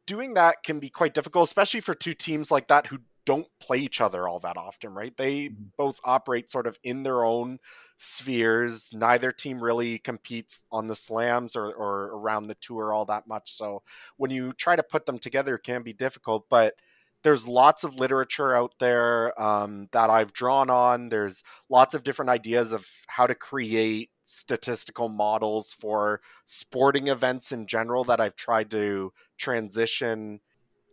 doing 0.09 0.35
that 0.35 0.65
can 0.65 0.81
be 0.81 0.89
quite 0.89 1.15
difficult, 1.15 1.47
especially 1.47 1.81
for 1.81 1.95
two 1.95 2.15
teams 2.15 2.51
like 2.51 2.67
that 2.69 2.87
who 2.87 2.99
don't 3.27 3.47
play 3.61 3.77
each 3.77 4.01
other 4.01 4.27
all 4.27 4.41
that 4.41 4.57
often, 4.57 4.95
right? 4.95 5.15
They 5.19 5.49
mm-hmm. 5.49 5.65
both 5.77 6.01
operate 6.03 6.49
sort 6.49 6.67
of 6.67 6.79
in 6.83 7.03
their 7.03 7.25
own 7.25 7.59
spheres. 7.99 8.91
Neither 8.95 9.33
team 9.33 9.63
really 9.63 9.99
competes 9.99 10.65
on 10.73 10.89
the 10.89 10.95
slams 10.95 11.55
or, 11.55 11.71
or 11.75 12.07
around 12.17 12.47
the 12.47 12.55
tour 12.55 12.91
all 12.91 13.05
that 13.05 13.29
much. 13.29 13.53
So 13.53 13.83
when 14.17 14.31
you 14.31 14.55
try 14.55 14.77
to 14.77 14.83
put 14.83 15.05
them 15.05 15.19
together, 15.19 15.57
it 15.57 15.63
can 15.63 15.83
be 15.83 15.93
difficult. 15.93 16.47
But 16.49 16.75
there's 17.23 17.49
lots 17.49 17.85
of 17.85 17.99
literature 17.99 18.55
out 18.55 18.75
there 18.79 19.41
um, 19.41 19.89
that 19.93 20.11
I've 20.11 20.33
drawn 20.33 20.71
on. 20.71 21.09
There's 21.09 21.43
lots 21.69 21.95
of 21.95 22.03
different 22.03 22.31
ideas 22.31 22.73
of 22.73 22.87
how 23.09 23.27
to 23.27 23.35
create 23.35 24.11
statistical 24.25 25.09
models 25.09 25.73
for 25.73 26.21
sporting 26.45 27.09
events 27.09 27.51
in 27.51 27.67
general 27.67 28.05
that 28.05 28.21
I've 28.21 28.37
tried 28.37 28.71
to 28.73 29.13
transition 29.37 30.41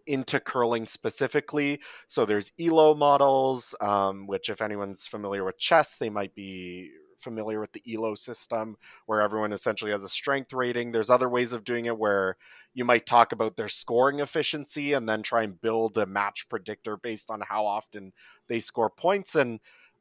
into 0.07 0.39
curling 0.39 0.85
specifically. 0.85 1.79
So 2.07 2.25
there's 2.25 2.51
ELO 2.59 2.95
models, 2.95 3.75
um, 3.81 4.27
which 4.27 4.49
if 4.49 4.61
anyone's 4.61 5.07
familiar 5.07 5.43
with 5.43 5.57
chess, 5.57 5.97
they 5.97 6.09
might 6.09 6.33
be 6.35 6.91
familiar 7.25 7.59
with 7.59 7.73
the 7.73 7.83
ELO 7.93 8.15
system, 8.15 8.77
where 9.05 9.19
everyone 9.19 9.51
essentially 9.51 9.91
has 9.91 10.05
a 10.05 10.09
strength 10.09 10.53
rating. 10.53 10.93
There's 10.93 11.09
other 11.09 11.27
ways 11.27 11.51
of 11.51 11.65
doing 11.65 11.85
it 11.85 11.97
where 11.97 12.37
you 12.73 12.85
might 12.85 13.05
talk 13.05 13.33
about 13.33 13.57
their 13.57 13.67
scoring 13.67 14.19
efficiency 14.19 14.93
and 14.93 15.09
then 15.09 15.23
try 15.23 15.43
and 15.43 15.59
build 15.59 15.97
a 15.97 16.05
match 16.05 16.47
predictor 16.47 16.95
based 16.95 17.29
on 17.29 17.41
how 17.49 17.65
often 17.65 18.13
they 18.47 18.61
score 18.61 18.89
points. 18.89 19.35
And 19.35 19.59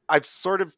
I've 0.08 0.26
sort 0.26 0.60
of 0.60 0.76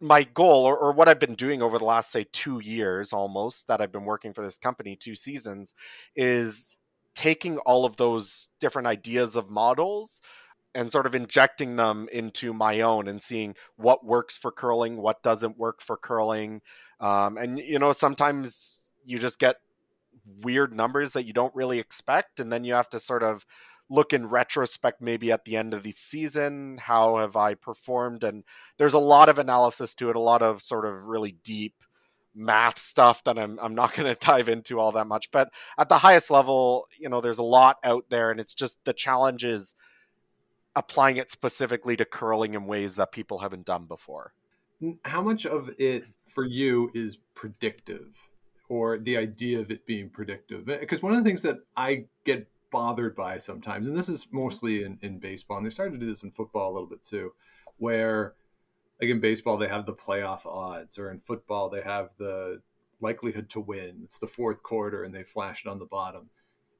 my 0.00 0.24
goal 0.24 0.64
or, 0.64 0.76
or, 0.76 0.92
what 0.92 1.08
I've 1.08 1.18
been 1.18 1.34
doing 1.34 1.60
over 1.60 1.78
the 1.78 1.84
last 1.84 2.10
say 2.10 2.24
two 2.32 2.58
years 2.58 3.12
almost 3.12 3.68
that 3.68 3.82
I've 3.82 3.92
been 3.92 4.06
working 4.06 4.32
for 4.32 4.42
this 4.42 4.58
company, 4.58 4.96
two 4.96 5.14
seasons, 5.14 5.74
is 6.16 6.72
taking 7.14 7.58
all 7.58 7.84
of 7.84 7.96
those 7.96 8.48
different 8.60 8.88
ideas 8.88 9.36
of 9.36 9.50
models 9.50 10.22
and 10.74 10.90
sort 10.90 11.06
of 11.06 11.14
injecting 11.14 11.76
them 11.76 12.08
into 12.12 12.52
my 12.52 12.80
own 12.80 13.08
and 13.08 13.22
seeing 13.22 13.54
what 13.76 14.04
works 14.04 14.36
for 14.36 14.52
curling, 14.52 14.96
what 14.96 15.22
doesn't 15.22 15.58
work 15.58 15.80
for 15.80 15.96
curling. 15.96 16.62
Um, 17.00 17.36
and, 17.36 17.58
you 17.58 17.78
know, 17.78 17.92
sometimes 17.92 18.86
you 19.04 19.18
just 19.18 19.38
get 19.38 19.56
weird 20.42 20.74
numbers 20.74 21.12
that 21.12 21.26
you 21.26 21.32
don't 21.32 21.54
really 21.54 21.78
expect. 21.78 22.40
And 22.40 22.52
then 22.52 22.64
you 22.64 22.74
have 22.74 22.90
to 22.90 23.00
sort 23.00 23.22
of 23.22 23.44
look 23.88 24.12
in 24.12 24.28
retrospect, 24.28 25.00
maybe 25.00 25.32
at 25.32 25.44
the 25.44 25.56
end 25.56 25.74
of 25.74 25.82
the 25.82 25.92
season, 25.92 26.78
how 26.80 27.16
have 27.16 27.34
I 27.34 27.54
performed? 27.54 28.22
And 28.22 28.44
there's 28.78 28.94
a 28.94 28.98
lot 28.98 29.28
of 29.28 29.38
analysis 29.38 29.94
to 29.96 30.10
it, 30.10 30.16
a 30.16 30.20
lot 30.20 30.42
of 30.42 30.62
sort 30.62 30.86
of 30.86 31.04
really 31.04 31.32
deep 31.42 31.74
math 32.32 32.78
stuff 32.78 33.24
that 33.24 33.36
I'm 33.36 33.58
I'm 33.60 33.74
not 33.74 33.92
going 33.96 34.12
to 34.12 34.18
dive 34.18 34.48
into 34.48 34.78
all 34.78 34.92
that 34.92 35.08
much. 35.08 35.32
But 35.32 35.50
at 35.76 35.88
the 35.88 35.98
highest 35.98 36.30
level, 36.30 36.86
you 36.96 37.08
know, 37.08 37.20
there's 37.20 37.40
a 37.40 37.42
lot 37.42 37.78
out 37.82 38.04
there, 38.08 38.30
and 38.30 38.38
it's 38.38 38.54
just 38.54 38.78
the 38.84 38.92
challenges. 38.92 39.60
is 39.62 39.74
applying 40.76 41.16
it 41.16 41.30
specifically 41.30 41.96
to 41.96 42.04
curling 42.04 42.54
in 42.54 42.66
ways 42.66 42.94
that 42.96 43.12
people 43.12 43.38
haven't 43.38 43.66
done 43.66 43.86
before. 43.86 44.34
How 45.04 45.20
much 45.22 45.44
of 45.46 45.70
it 45.78 46.04
for 46.26 46.44
you 46.44 46.90
is 46.94 47.18
predictive, 47.34 48.30
or 48.68 48.98
the 48.98 49.16
idea 49.16 49.60
of 49.60 49.70
it 49.70 49.84
being 49.86 50.08
predictive? 50.08 50.68
Eh, 50.68 50.78
because 50.78 51.02
one 51.02 51.12
of 51.12 51.18
the 51.18 51.28
things 51.28 51.42
that 51.42 51.58
I 51.76 52.06
get 52.24 52.48
bothered 52.70 53.14
by 53.14 53.38
sometimes, 53.38 53.88
and 53.88 53.96
this 53.96 54.08
is 54.08 54.28
mostly 54.30 54.84
in, 54.84 54.98
in 55.02 55.18
baseball, 55.18 55.58
and 55.58 55.66
they 55.66 55.70
started 55.70 55.92
to 55.92 55.98
do 55.98 56.06
this 56.06 56.22
in 56.22 56.30
football 56.30 56.70
a 56.70 56.72
little 56.72 56.88
bit 56.88 57.04
too, 57.04 57.32
where 57.76 58.34
like 59.00 59.10
in 59.10 59.20
baseball 59.20 59.56
they 59.56 59.68
have 59.68 59.86
the 59.86 59.94
playoff 59.94 60.46
odds 60.46 60.98
or 60.98 61.10
in 61.10 61.18
football 61.18 61.68
they 61.68 61.82
have 61.82 62.10
the 62.18 62.60
likelihood 63.00 63.48
to 63.48 63.60
win 63.60 64.00
it's 64.04 64.18
the 64.18 64.26
fourth 64.26 64.62
quarter 64.62 65.02
and 65.02 65.14
they 65.14 65.22
flash 65.22 65.64
it 65.64 65.68
on 65.68 65.78
the 65.78 65.86
bottom 65.86 66.28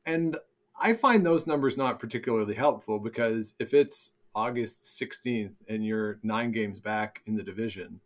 and 0.04 0.36
i 0.80 0.92
find 0.92 1.24
those 1.24 1.46
numbers 1.46 1.76
not 1.76 1.98
particularly 1.98 2.54
helpful 2.54 2.98
because 2.98 3.54
if 3.58 3.74
it's 3.74 4.10
august 4.34 4.84
16th 4.84 5.54
and 5.68 5.84
you're 5.84 6.18
nine 6.22 6.52
games 6.52 6.80
back 6.80 7.22
in 7.26 7.36
the 7.36 7.42
division 7.42 8.00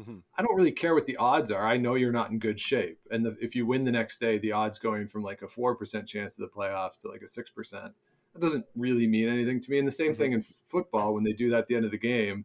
mm-hmm. 0.00 0.18
i 0.36 0.42
don't 0.42 0.56
really 0.56 0.72
care 0.72 0.94
what 0.94 1.06
the 1.06 1.16
odds 1.16 1.50
are 1.50 1.66
i 1.66 1.76
know 1.76 1.94
you're 1.94 2.12
not 2.12 2.30
in 2.30 2.38
good 2.38 2.60
shape 2.60 3.00
and 3.10 3.24
the, 3.24 3.36
if 3.40 3.54
you 3.54 3.66
win 3.66 3.84
the 3.84 3.92
next 3.92 4.18
day 4.18 4.38
the 4.38 4.52
odds 4.52 4.78
going 4.78 5.06
from 5.06 5.22
like 5.22 5.42
a 5.42 5.46
4% 5.46 6.06
chance 6.06 6.38
of 6.38 6.40
the 6.40 6.56
playoffs 6.56 7.00
to 7.00 7.08
like 7.08 7.22
a 7.22 7.26
6% 7.26 7.92
that 8.34 8.40
doesn't 8.40 8.66
really 8.76 9.06
mean 9.06 9.28
anything 9.28 9.60
to 9.60 9.70
me 9.70 9.78
and 9.78 9.86
the 9.86 9.92
same 9.92 10.12
mm-hmm. 10.12 10.20
thing 10.20 10.32
in 10.32 10.44
football 10.64 11.14
when 11.14 11.24
they 11.24 11.32
do 11.32 11.50
that 11.50 11.60
at 11.60 11.66
the 11.66 11.76
end 11.76 11.84
of 11.84 11.90
the 11.90 11.98
game 11.98 12.44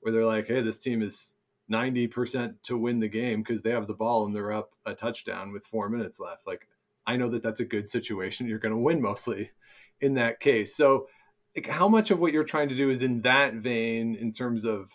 where 0.00 0.12
they're 0.12 0.24
like, 0.24 0.48
hey, 0.48 0.60
this 0.60 0.78
team 0.78 1.02
is 1.02 1.36
90% 1.70 2.54
to 2.64 2.78
win 2.78 3.00
the 3.00 3.08
game 3.08 3.42
because 3.42 3.62
they 3.62 3.70
have 3.70 3.86
the 3.86 3.94
ball 3.94 4.24
and 4.24 4.34
they're 4.34 4.52
up 4.52 4.70
a 4.86 4.94
touchdown 4.94 5.52
with 5.52 5.64
four 5.64 5.88
minutes 5.88 6.20
left. 6.20 6.46
Like, 6.46 6.68
I 7.08 7.16
know 7.16 7.30
that 7.30 7.42
that's 7.42 7.60
a 7.60 7.64
good 7.64 7.88
situation. 7.88 8.46
You're 8.46 8.58
going 8.58 8.74
to 8.74 8.78
win 8.78 9.00
mostly 9.00 9.50
in 9.98 10.12
that 10.14 10.40
case. 10.40 10.76
So, 10.76 11.08
like, 11.56 11.66
how 11.66 11.88
much 11.88 12.10
of 12.10 12.20
what 12.20 12.34
you're 12.34 12.44
trying 12.44 12.68
to 12.68 12.76
do 12.76 12.90
is 12.90 13.00
in 13.00 13.22
that 13.22 13.54
vein 13.54 14.14
in 14.14 14.30
terms 14.30 14.66
of, 14.66 14.90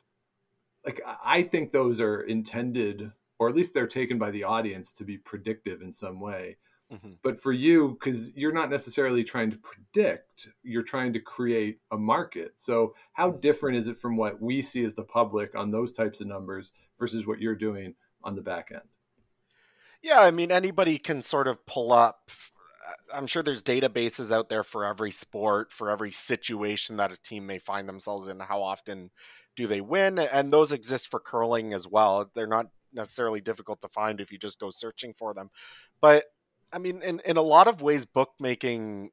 like, 0.86 1.02
I 1.26 1.42
think 1.42 1.72
those 1.72 2.00
are 2.00 2.22
intended, 2.22 3.12
or 3.40 3.50
at 3.50 3.56
least 3.56 3.74
they're 3.74 3.88
taken 3.88 4.20
by 4.20 4.30
the 4.30 4.44
audience 4.44 4.94
to 4.94 5.04
be 5.04 5.18
predictive 5.18 5.82
in 5.82 5.92
some 5.92 6.20
way. 6.22 6.58
Mm-hmm. 6.94 7.14
But 7.24 7.42
for 7.42 7.52
you, 7.52 7.98
because 8.00 8.32
you're 8.38 8.54
not 8.54 8.70
necessarily 8.70 9.24
trying 9.24 9.50
to 9.50 9.58
predict, 9.58 10.50
you're 10.62 10.84
trying 10.84 11.14
to 11.14 11.20
create 11.20 11.80
a 11.90 11.98
market. 11.98 12.54
So, 12.58 12.94
how 13.14 13.32
mm-hmm. 13.32 13.40
different 13.40 13.78
is 13.78 13.88
it 13.88 13.98
from 13.98 14.18
what 14.18 14.40
we 14.40 14.62
see 14.62 14.86
as 14.86 14.94
the 14.94 15.04
public 15.04 15.56
on 15.56 15.72
those 15.72 15.92
types 15.92 16.22
of 16.22 16.28
numbers 16.28 16.74
versus 17.00 17.26
what 17.26 17.40
you're 17.40 17.56
doing 17.56 17.96
on 18.24 18.36
the 18.36 18.44
back 18.44 18.70
end? 18.72 18.93
Yeah, 20.04 20.20
I 20.20 20.32
mean, 20.32 20.52
anybody 20.52 20.98
can 20.98 21.22
sort 21.22 21.48
of 21.48 21.66
pull 21.66 21.94
up. 21.94 22.30
Uh, 22.86 23.16
I'm 23.16 23.26
sure 23.26 23.42
there's 23.42 23.64
databases 23.64 24.32
out 24.32 24.50
there 24.50 24.64
for 24.64 24.86
every 24.86 25.12
sport, 25.12 25.72
for 25.72 25.90
every 25.90 26.12
situation 26.12 26.98
that 26.98 27.12
a 27.14 27.22
team 27.22 27.48
may 27.48 27.58
find 27.58 27.88
themselves 27.88 28.28
in. 28.28 28.40
How 28.42 28.62
often 28.62 29.12
do 29.56 29.66
they 29.66 29.80
win? 29.80 30.20
And 30.20 30.52
those 30.52 30.74
exist 30.74 31.10
for 31.10 31.22
curling 31.22 31.74
as 31.74 31.88
well. 31.88 32.30
They're 32.36 32.46
not 32.48 32.68
necessarily 32.92 33.40
difficult 33.40 33.80
to 33.82 33.88
find 33.88 34.20
if 34.20 34.32
you 34.32 34.38
just 34.38 34.60
go 34.60 34.70
searching 34.70 35.14
for 35.14 35.34
them. 35.34 35.50
But 36.02 36.26
I 36.74 36.80
mean, 36.80 37.02
in, 37.02 37.22
in 37.26 37.38
a 37.38 37.42
lot 37.42 37.68
of 37.68 37.82
ways, 37.82 38.06
bookmaking 38.06 39.12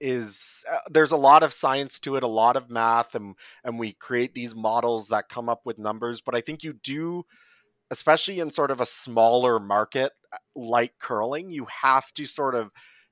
is 0.00 0.64
uh, 0.70 0.78
there's 0.90 1.12
a 1.12 1.16
lot 1.16 1.42
of 1.42 1.52
science 1.52 1.98
to 2.00 2.16
it, 2.16 2.22
a 2.22 2.28
lot 2.28 2.56
of 2.56 2.70
math, 2.70 3.14
and 3.14 3.34
and 3.64 3.78
we 3.78 3.92
create 3.94 4.34
these 4.34 4.54
models 4.54 5.08
that 5.08 5.28
come 5.28 5.48
up 5.48 5.62
with 5.64 5.78
numbers. 5.78 6.20
But 6.20 6.34
I 6.36 6.40
think 6.40 6.62
you 6.64 6.74
do, 6.74 7.24
especially 7.90 8.40
in 8.40 8.50
sort 8.50 8.70
of 8.70 8.80
a 8.80 8.86
smaller 8.86 9.58
market 9.58 10.12
uh, 10.32 10.36
like 10.54 10.94
curling, 10.98 11.50
you 11.50 11.66
have 11.82 12.12
to 12.14 12.26
sort 12.26 12.54
of 12.54 12.70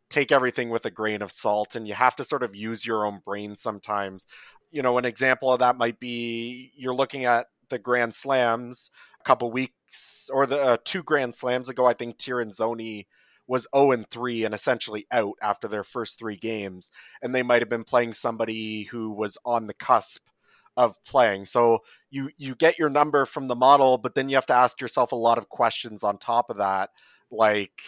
take 0.09 0.31
everything 0.31 0.71
with 0.71 0.87
a 0.87 0.91
grain 0.91 1.23
of 1.23 1.33
salt, 1.33 1.75
and 1.75 1.89
you 1.89 1.95
have 1.95 2.17
to 2.17 2.25
sort 2.25 2.43
of 2.43 2.55
use 2.55 2.87
your 2.87 3.07
own 3.07 3.21
brain 3.25 3.55
sometimes. 3.55 4.27
You 4.71 4.83
know, 4.83 4.99
an 4.99 5.05
example 5.05 5.53
of 5.53 5.61
that 5.61 5.77
might 5.77 5.99
be 5.99 6.73
you're 6.77 6.95
looking 6.95 7.25
at 7.25 7.47
the 7.69 7.79
Grand 7.79 8.15
Slams 8.15 8.91
a 9.21 9.25
couple 9.25 9.51
weeks 9.51 10.31
or 10.33 10.47
the 10.47 10.61
uh, 10.61 10.77
two 10.85 11.03
Grand 11.03 11.35
Slams 11.35 11.69
ago. 11.69 11.87
I 11.87 11.95
think 11.95 12.19
Tirinzoni 12.19 13.07
was 13.47 13.67
0 13.75 13.93
and 13.93 14.11
3 14.11 14.45
and 14.45 14.55
essentially 14.55 15.07
out 15.13 15.35
after 15.41 15.69
their 15.69 15.85
first 15.85 16.19
three 16.19 16.37
games. 16.37 16.91
And 17.23 17.35
they 17.35 17.43
might 17.43 17.63
have 17.63 17.69
been 17.69 17.85
playing 17.85 18.13
somebody 18.13 18.85
who 18.85 19.11
was 19.11 19.39
on 19.45 19.67
the 19.67 19.75
cusp 19.75 20.27
of 20.77 20.97
playing. 21.05 21.47
So 21.47 21.81
you 22.11 22.31
you 22.37 22.55
get 22.55 22.79
your 22.79 22.89
number 22.89 23.27
from 23.27 23.49
the 23.49 23.55
model, 23.55 23.99
but 23.99 24.15
then 24.15 24.29
you 24.29 24.37
have 24.37 24.47
to 24.47 24.55
ask 24.55 24.81
yourself 24.81 25.13
a 25.13 25.17
lot 25.17 25.39
of 25.39 25.49
questions 25.49 26.05
on 26.05 26.19
top 26.19 26.51
of 26.51 26.59
that, 26.59 26.91
like 27.31 27.81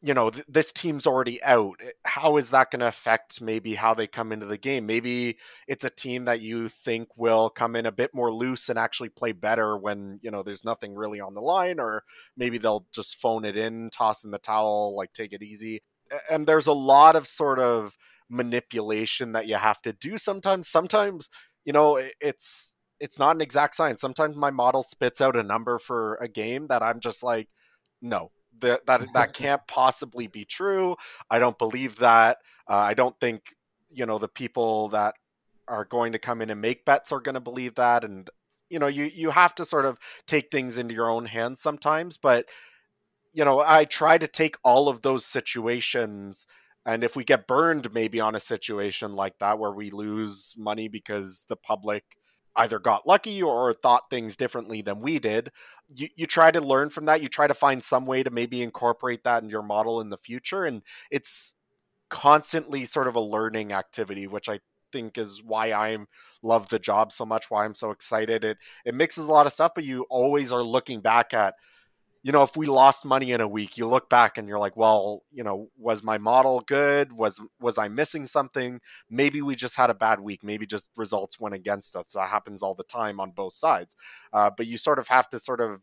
you 0.00 0.14
know, 0.14 0.30
th- 0.30 0.44
this 0.48 0.72
team's 0.72 1.06
already 1.06 1.42
out. 1.42 1.80
How 2.04 2.36
is 2.36 2.50
that 2.50 2.70
going 2.70 2.80
to 2.80 2.86
affect 2.86 3.40
maybe 3.40 3.74
how 3.74 3.94
they 3.94 4.06
come 4.06 4.30
into 4.30 4.46
the 4.46 4.56
game? 4.58 4.86
Maybe 4.86 5.38
it's 5.66 5.84
a 5.84 5.90
team 5.90 6.26
that 6.26 6.40
you 6.40 6.68
think 6.68 7.08
will 7.16 7.50
come 7.50 7.74
in 7.74 7.84
a 7.86 7.92
bit 7.92 8.14
more 8.14 8.32
loose 8.32 8.68
and 8.68 8.78
actually 8.78 9.08
play 9.08 9.32
better 9.32 9.76
when, 9.76 10.20
you 10.22 10.30
know, 10.30 10.42
there's 10.44 10.64
nothing 10.64 10.94
really 10.94 11.20
on 11.20 11.34
the 11.34 11.40
line, 11.40 11.80
or 11.80 12.04
maybe 12.36 12.58
they'll 12.58 12.86
just 12.92 13.16
phone 13.20 13.44
it 13.44 13.56
in, 13.56 13.90
toss 13.90 14.22
in 14.24 14.30
the 14.30 14.38
towel, 14.38 14.94
like 14.96 15.12
take 15.12 15.32
it 15.32 15.42
easy. 15.42 15.82
and 16.30 16.46
there's 16.46 16.68
a 16.68 16.72
lot 16.72 17.16
of 17.16 17.26
sort 17.26 17.58
of 17.58 17.96
manipulation 18.30 19.32
that 19.32 19.46
you 19.46 19.56
have 19.56 19.80
to 19.82 19.92
do 19.94 20.18
sometimes 20.18 20.68
sometimes 20.68 21.30
you 21.68 21.72
know 21.74 22.00
it's 22.18 22.76
it's 22.98 23.18
not 23.18 23.36
an 23.36 23.42
exact 23.42 23.74
science. 23.74 24.00
Sometimes 24.00 24.36
my 24.36 24.50
model 24.50 24.82
spits 24.82 25.20
out 25.20 25.36
a 25.36 25.42
number 25.42 25.78
for 25.78 26.14
a 26.14 26.26
game 26.26 26.66
that 26.68 26.82
i'm 26.82 26.98
just 26.98 27.22
like 27.22 27.50
no 28.00 28.30
that 28.60 28.86
that, 28.86 29.12
that 29.12 29.34
can't 29.42 29.60
possibly 29.68 30.28
be 30.28 30.46
true. 30.46 30.96
I 31.30 31.38
don't 31.38 31.58
believe 31.58 31.96
that. 31.96 32.38
Uh, 32.66 32.76
i 32.76 32.94
don't 32.94 33.20
think 33.20 33.54
you 33.90 34.06
know 34.06 34.16
the 34.16 34.28
people 34.28 34.88
that 34.88 35.14
are 35.68 35.84
going 35.84 36.12
to 36.12 36.18
come 36.18 36.40
in 36.40 36.48
and 36.48 36.62
make 36.62 36.86
bets 36.86 37.12
are 37.12 37.20
going 37.20 37.34
to 37.34 37.50
believe 37.50 37.74
that. 37.74 38.02
And 38.02 38.30
you 38.70 38.78
know 38.78 38.86
you 38.86 39.04
you 39.04 39.28
have 39.28 39.54
to 39.56 39.66
sort 39.66 39.84
of 39.84 39.98
take 40.26 40.50
things 40.50 40.78
into 40.78 40.94
your 40.94 41.10
own 41.10 41.26
hands 41.26 41.60
sometimes 41.60 42.16
but 42.16 42.46
you 43.32 43.44
know 43.44 43.60
i 43.60 43.84
try 43.84 44.18
to 44.18 44.28
take 44.28 44.56
all 44.62 44.88
of 44.88 45.00
those 45.00 45.24
situations 45.24 46.46
and 46.88 47.04
if 47.04 47.14
we 47.14 47.22
get 47.22 47.46
burned 47.46 47.92
maybe 47.92 48.18
on 48.18 48.34
a 48.34 48.40
situation 48.40 49.14
like 49.14 49.38
that 49.38 49.58
where 49.58 49.72
we 49.72 49.90
lose 49.90 50.54
money 50.56 50.88
because 50.88 51.44
the 51.48 51.56
public 51.56 52.04
either 52.56 52.78
got 52.78 53.06
lucky 53.06 53.42
or 53.42 53.72
thought 53.72 54.10
things 54.10 54.36
differently 54.36 54.80
than 54.82 55.00
we 55.00 55.18
did 55.18 55.50
you, 55.94 56.08
you 56.16 56.26
try 56.26 56.50
to 56.50 56.60
learn 56.60 56.90
from 56.90 57.04
that 57.04 57.22
you 57.22 57.28
try 57.28 57.46
to 57.46 57.54
find 57.54 57.82
some 57.82 58.06
way 58.06 58.22
to 58.22 58.30
maybe 58.30 58.62
incorporate 58.62 59.22
that 59.24 59.42
in 59.42 59.50
your 59.50 59.62
model 59.62 60.00
in 60.00 60.08
the 60.08 60.16
future 60.16 60.64
and 60.64 60.82
it's 61.10 61.54
constantly 62.08 62.84
sort 62.86 63.06
of 63.06 63.14
a 63.14 63.20
learning 63.20 63.72
activity 63.72 64.26
which 64.26 64.48
i 64.48 64.58
think 64.92 65.18
is 65.18 65.42
why 65.42 65.72
I 65.72 65.98
love 66.42 66.68
the 66.68 66.78
job 66.78 67.12
so 67.12 67.26
much, 67.26 67.50
why 67.50 67.64
I'm 67.64 67.74
so 67.74 67.90
excited. 67.90 68.44
It 68.44 68.58
it 68.84 68.94
mixes 68.94 69.26
a 69.26 69.32
lot 69.32 69.46
of 69.46 69.52
stuff, 69.52 69.72
but 69.74 69.84
you 69.84 70.06
always 70.10 70.52
are 70.52 70.62
looking 70.62 71.00
back 71.00 71.34
at, 71.34 71.54
you 72.22 72.32
know, 72.32 72.42
if 72.42 72.56
we 72.56 72.66
lost 72.66 73.04
money 73.04 73.32
in 73.32 73.40
a 73.40 73.48
week, 73.48 73.78
you 73.78 73.86
look 73.86 74.10
back 74.10 74.38
and 74.38 74.48
you're 74.48 74.58
like, 74.58 74.76
well, 74.76 75.22
you 75.30 75.44
know, 75.44 75.70
was 75.78 76.02
my 76.02 76.18
model 76.18 76.60
good? 76.66 77.12
Was 77.12 77.40
was 77.60 77.78
I 77.78 77.88
missing 77.88 78.26
something? 78.26 78.80
Maybe 79.08 79.40
we 79.40 79.54
just 79.54 79.76
had 79.76 79.90
a 79.90 79.94
bad 79.94 80.20
week. 80.20 80.42
Maybe 80.42 80.66
just 80.66 80.90
results 80.96 81.38
went 81.38 81.54
against 81.54 81.94
us. 81.94 82.12
That 82.12 82.28
happens 82.28 82.62
all 82.62 82.74
the 82.74 82.84
time 82.84 83.20
on 83.20 83.30
both 83.30 83.54
sides. 83.54 83.94
Uh, 84.32 84.50
but 84.56 84.66
you 84.66 84.76
sort 84.78 84.98
of 84.98 85.08
have 85.08 85.28
to 85.30 85.38
sort 85.38 85.60
of 85.60 85.80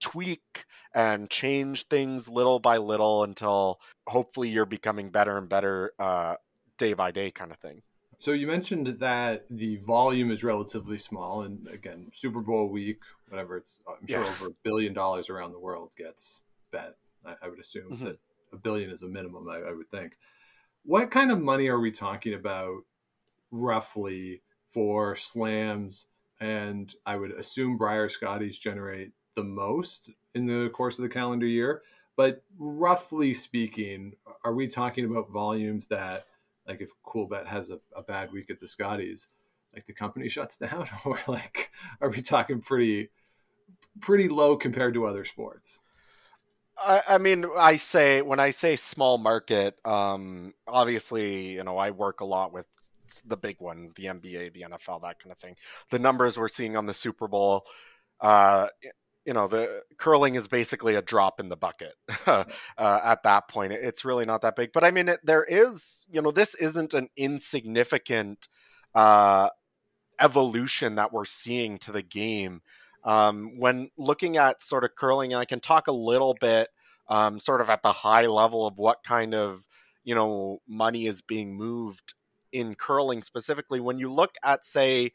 tweak 0.00 0.64
and 0.94 1.30
change 1.30 1.86
things 1.88 2.28
little 2.28 2.58
by 2.58 2.76
little 2.76 3.24
until 3.24 3.80
hopefully 4.06 4.48
you're 4.48 4.66
becoming 4.66 5.10
better 5.10 5.36
and 5.36 5.48
better 5.48 5.92
uh, 5.98 6.36
day 6.78 6.94
by 6.94 7.10
day 7.10 7.30
kind 7.30 7.50
of 7.50 7.58
thing. 7.58 7.82
So 8.24 8.32
you 8.32 8.46
mentioned 8.46 8.86
that 9.00 9.44
the 9.50 9.76
volume 9.76 10.30
is 10.30 10.42
relatively 10.42 10.96
small, 10.96 11.42
and 11.42 11.68
again, 11.68 12.10
Super 12.14 12.40
Bowl 12.40 12.70
week, 12.70 13.02
whatever 13.28 13.58
it's, 13.58 13.82
I'm 13.86 14.06
sure 14.06 14.22
Yeah. 14.22 14.30
over 14.30 14.46
a 14.46 14.54
billion 14.62 14.94
dollars 14.94 15.28
around 15.28 15.52
the 15.52 15.58
world 15.58 15.90
gets 15.94 16.40
bet. 16.70 16.96
I, 17.22 17.34
I 17.42 17.48
would 17.48 17.58
assume 17.58 17.90
Mhm. 17.92 18.04
that 18.04 18.18
a 18.50 18.56
billion 18.56 18.88
is 18.88 19.02
a 19.02 19.08
minimum. 19.08 19.46
I, 19.50 19.56
I 19.58 19.72
would 19.72 19.90
think. 19.90 20.16
What 20.84 21.10
kind 21.10 21.30
of 21.30 21.42
money 21.42 21.68
are 21.68 21.78
we 21.78 21.90
talking 21.90 22.32
about, 22.32 22.86
roughly, 23.50 24.40
for 24.70 25.14
slams? 25.14 26.06
And 26.40 26.94
I 27.04 27.16
would 27.16 27.32
assume 27.32 27.76
Brier 27.76 28.08
Scotties 28.08 28.58
generate 28.58 29.12
the 29.34 29.44
most 29.44 30.08
in 30.34 30.46
the 30.46 30.70
course 30.70 30.98
of 30.98 31.02
the 31.02 31.10
calendar 31.10 31.46
year. 31.46 31.82
But 32.16 32.42
roughly 32.58 33.34
speaking, 33.34 34.14
are 34.44 34.54
we 34.54 34.66
talking 34.66 35.04
about 35.04 35.28
volumes 35.28 35.88
that 35.88 36.26
like 36.66 36.80
if 36.80 36.90
Coolbet 37.04 37.46
has 37.46 37.70
a, 37.70 37.80
a 37.96 38.02
bad 38.02 38.32
week 38.32 38.50
at 38.50 38.60
the 38.60 38.68
Scotties, 38.68 39.28
like 39.74 39.86
the 39.86 39.92
company 39.92 40.28
shuts 40.30 40.56
down, 40.56 40.86
or 41.04 41.18
like 41.28 41.70
are 42.00 42.10
we 42.10 42.20
talking 42.20 42.60
pretty 42.60 43.10
pretty 44.00 44.28
low 44.28 44.56
compared 44.56 44.94
to 44.94 45.06
other 45.06 45.24
sports? 45.24 45.80
I, 46.76 47.02
I 47.10 47.18
mean, 47.18 47.46
I 47.56 47.76
say 47.76 48.20
when 48.22 48.40
I 48.40 48.50
say 48.50 48.76
small 48.76 49.16
market, 49.18 49.76
um, 49.84 50.54
obviously, 50.66 51.52
you 51.52 51.62
know, 51.62 51.78
I 51.78 51.90
work 51.90 52.20
a 52.20 52.24
lot 52.24 52.52
with 52.52 52.66
the 53.26 53.36
big 53.36 53.60
ones, 53.60 53.92
the 53.92 54.04
NBA, 54.04 54.52
the 54.54 54.62
NFL, 54.62 55.02
that 55.02 55.22
kind 55.22 55.30
of 55.30 55.38
thing. 55.38 55.56
The 55.90 55.98
numbers 55.98 56.36
we're 56.36 56.48
seeing 56.48 56.76
on 56.76 56.86
the 56.86 56.94
Super 56.94 57.28
Bowl, 57.28 57.64
uh, 58.20 58.68
you 59.24 59.32
know, 59.32 59.48
the 59.48 59.82
curling 59.96 60.34
is 60.34 60.48
basically 60.48 60.94
a 60.94 61.02
drop 61.02 61.40
in 61.40 61.48
the 61.48 61.56
bucket 61.56 61.94
uh, 62.26 62.44
at 62.78 63.22
that 63.22 63.48
point. 63.48 63.72
It's 63.72 64.04
really 64.04 64.24
not 64.24 64.42
that 64.42 64.56
big, 64.56 64.72
but 64.72 64.84
I 64.84 64.90
mean, 64.90 65.08
it, 65.08 65.20
there 65.24 65.44
is, 65.44 66.06
you 66.10 66.20
know, 66.20 66.30
this 66.30 66.54
isn't 66.54 66.92
an 66.94 67.08
insignificant 67.16 68.48
uh, 68.94 69.48
evolution 70.20 70.96
that 70.96 71.12
we're 71.12 71.24
seeing 71.24 71.78
to 71.78 71.92
the 71.92 72.02
game 72.02 72.60
um, 73.04 73.58
when 73.58 73.90
looking 73.96 74.36
at 74.36 74.62
sort 74.62 74.84
of 74.84 74.94
curling, 74.94 75.32
and 75.32 75.40
I 75.40 75.44
can 75.44 75.60
talk 75.60 75.88
a 75.88 75.92
little 75.92 76.34
bit 76.40 76.68
um, 77.08 77.38
sort 77.38 77.60
of 77.60 77.70
at 77.70 77.82
the 77.82 77.92
high 77.92 78.26
level 78.26 78.66
of 78.66 78.78
what 78.78 79.04
kind 79.04 79.34
of 79.34 79.66
you 80.04 80.14
know 80.14 80.60
money 80.66 81.06
is 81.06 81.22
being 81.22 81.54
moved 81.54 82.14
in 82.52 82.74
curling 82.74 83.22
specifically. 83.22 83.80
When 83.80 83.98
you 83.98 84.10
look 84.10 84.36
at 84.42 84.64
say 84.64 85.12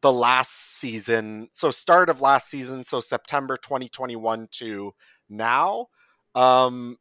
the 0.00 0.12
last 0.12 0.52
season, 0.78 1.48
so 1.52 1.70
start 1.70 2.08
of 2.08 2.20
last 2.20 2.48
season, 2.48 2.84
so 2.84 3.00
September 3.00 3.56
2021 3.56 4.48
to 4.52 4.94
now, 5.28 5.86
um, 6.34 6.96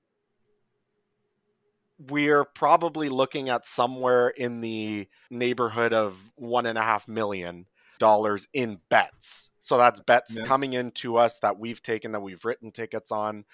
we're 1.99 2.45
probably 2.45 3.09
looking 3.09 3.49
at 3.49 3.65
somewhere 3.65 4.29
in 4.29 4.61
the 4.61 5.07
neighborhood 5.31 5.93
of 5.93 6.31
one 6.35 6.65
and 6.65 6.77
a 6.77 6.81
half 6.81 7.07
million 7.07 7.65
dollars 7.99 8.47
in 8.53 8.79
bets. 8.89 9.49
So 9.59 9.77
that's 9.77 9.99
bets 9.99 10.37
Yeah. 10.37 10.45
coming 10.45 10.73
into 10.73 11.17
us 11.17 11.39
that 11.39 11.57
we've 11.57 11.81
taken 11.81 12.11
that 12.11 12.21
we've 12.21 12.45
written 12.45 12.71
tickets 12.71 13.11
on. 13.11 13.45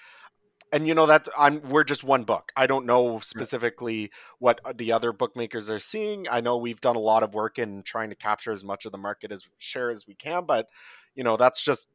And 0.73 0.87
you 0.87 0.95
know 0.95 1.05
that 1.05 1.29
I'm 1.37 1.61
we're 1.69 1.83
just 1.83 2.03
one 2.03 2.23
book. 2.23 2.51
I 2.57 2.65
don't 2.65 2.87
know 2.87 3.19
specifically 3.19 4.11
what 4.39 4.59
the 4.75 4.91
other 4.91 5.13
bookmakers 5.13 5.69
are 5.69 5.79
seeing. 5.79 6.27
I 6.29 6.41
know 6.41 6.57
we've 6.57 6.81
done 6.81 6.95
a 6.95 6.99
lot 6.99 7.21
of 7.21 7.35
work 7.35 7.59
in 7.59 7.83
trying 7.83 8.09
to 8.09 8.15
capture 8.15 8.51
as 8.51 8.63
much 8.63 8.85
of 8.85 8.91
the 8.91 8.97
market 8.97 9.31
as 9.31 9.45
share 9.59 9.91
as 9.91 10.07
we 10.07 10.15
can, 10.15 10.45
but 10.45 10.67
you 11.13 11.23
know 11.23 11.37
that's 11.37 11.61
just 11.63 11.87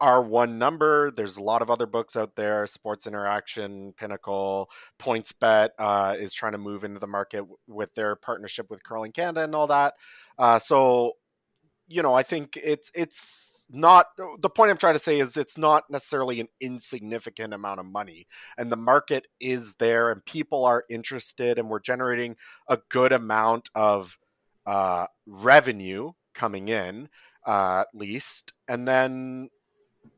our 0.00 0.22
one 0.22 0.58
number. 0.58 1.10
There's 1.10 1.36
a 1.36 1.42
lot 1.42 1.60
of 1.60 1.70
other 1.70 1.86
books 1.86 2.16
out 2.16 2.34
there. 2.34 2.66
Sports 2.66 3.06
Interaction, 3.06 3.92
Pinnacle, 3.98 4.70
PointsBet 4.98 5.70
uh, 5.78 6.16
is 6.18 6.32
trying 6.32 6.52
to 6.52 6.58
move 6.58 6.84
into 6.84 6.98
the 6.98 7.06
market 7.06 7.38
w- 7.38 7.58
with 7.66 7.94
their 7.94 8.16
partnership 8.16 8.70
with 8.70 8.82
Curling 8.82 9.12
Canada 9.12 9.44
and 9.44 9.54
all 9.54 9.66
that. 9.66 9.94
Uh, 10.38 10.58
so, 10.58 11.16
you 11.90 12.02
know, 12.02 12.14
I 12.14 12.22
think 12.22 12.56
it's 12.56 12.92
it's 12.94 13.66
not 13.68 14.06
the 14.38 14.48
point 14.48 14.70
I'm 14.70 14.76
trying 14.76 14.94
to 14.94 15.00
say 15.00 15.18
is 15.18 15.36
it's 15.36 15.58
not 15.58 15.90
necessarily 15.90 16.38
an 16.38 16.46
insignificant 16.60 17.52
amount 17.52 17.80
of 17.80 17.86
money, 17.86 18.28
and 18.56 18.70
the 18.70 18.76
market 18.76 19.26
is 19.40 19.74
there, 19.74 20.12
and 20.12 20.24
people 20.24 20.64
are 20.64 20.84
interested, 20.88 21.58
and 21.58 21.68
we're 21.68 21.80
generating 21.80 22.36
a 22.68 22.78
good 22.90 23.10
amount 23.10 23.70
of 23.74 24.18
uh, 24.66 25.08
revenue 25.26 26.12
coming 26.32 26.68
in, 26.68 27.08
uh, 27.44 27.80
at 27.80 27.88
least, 27.92 28.52
and 28.68 28.86
then 28.86 29.50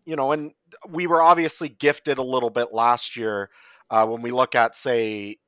you 0.04 0.14
know, 0.14 0.32
and 0.32 0.52
we 0.86 1.06
were 1.06 1.22
obviously 1.22 1.70
gifted 1.70 2.18
a 2.18 2.22
little 2.22 2.50
bit 2.50 2.74
last 2.74 3.16
year 3.16 3.48
uh, 3.88 4.06
when 4.06 4.20
we 4.20 4.30
look 4.30 4.54
at, 4.54 4.74
say, 4.74 5.38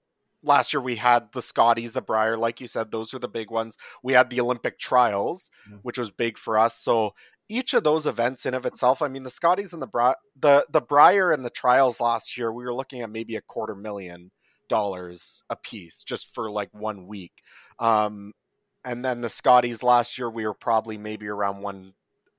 last 0.44 0.72
year 0.72 0.80
we 0.80 0.96
had 0.96 1.33
the 1.33 1.42
Scotties, 1.42 1.92
the 1.94 2.02
Brier, 2.02 2.37
like 2.37 2.61
you 2.61 2.68
said, 2.68 2.90
those 2.90 3.12
were 3.12 3.18
the 3.18 3.28
big 3.28 3.50
ones. 3.50 3.76
We 4.02 4.12
had 4.12 4.30
the 4.30 4.40
Olympic 4.40 4.78
trials, 4.78 5.50
Mm. 5.68 5.80
which 5.83 5.98
was 5.98 6.11
big 6.11 6.38
for 6.38 6.59
us. 6.59 6.78
So 6.78 7.14
each 7.48 7.74
of 7.74 7.83
those 7.85 8.07
events 8.07 8.46
in 8.46 8.54
of 8.54 8.64
itself, 8.66 9.02
I 9.02 9.09
mean, 9.09 9.22
the 9.22 9.30
Scotties 9.30 9.72
and 9.72 9.83
the 9.83 9.87
Bri- 9.87 10.14
the 10.38 10.66
the 10.70 10.80
Brier 10.80 11.30
and 11.33 11.44
the 11.44 11.50
trials 11.50 12.00
last 12.00 12.37
year, 12.38 12.52
we 12.52 12.64
were 12.64 12.74
looking 12.74 13.00
at 13.02 13.11
maybe 13.11 13.37
a 13.37 13.40
quarter 13.42 13.74
million 13.74 14.30
dollars 14.68 15.42
a 15.50 15.57
piece 15.57 16.02
just 16.02 16.35
for 16.35 16.50
like 16.50 16.70
one 16.72 17.07
week. 17.07 17.42
Um, 17.78 18.33
and 18.85 19.04
then 19.04 19.20
the 19.20 19.28
Scotties 19.28 19.83
last 19.83 20.18
year, 20.18 20.30
we 20.30 20.46
were 20.46 20.54
probably 20.54 20.96
maybe 20.98 21.26
around 21.28 21.62
one 21.62 21.94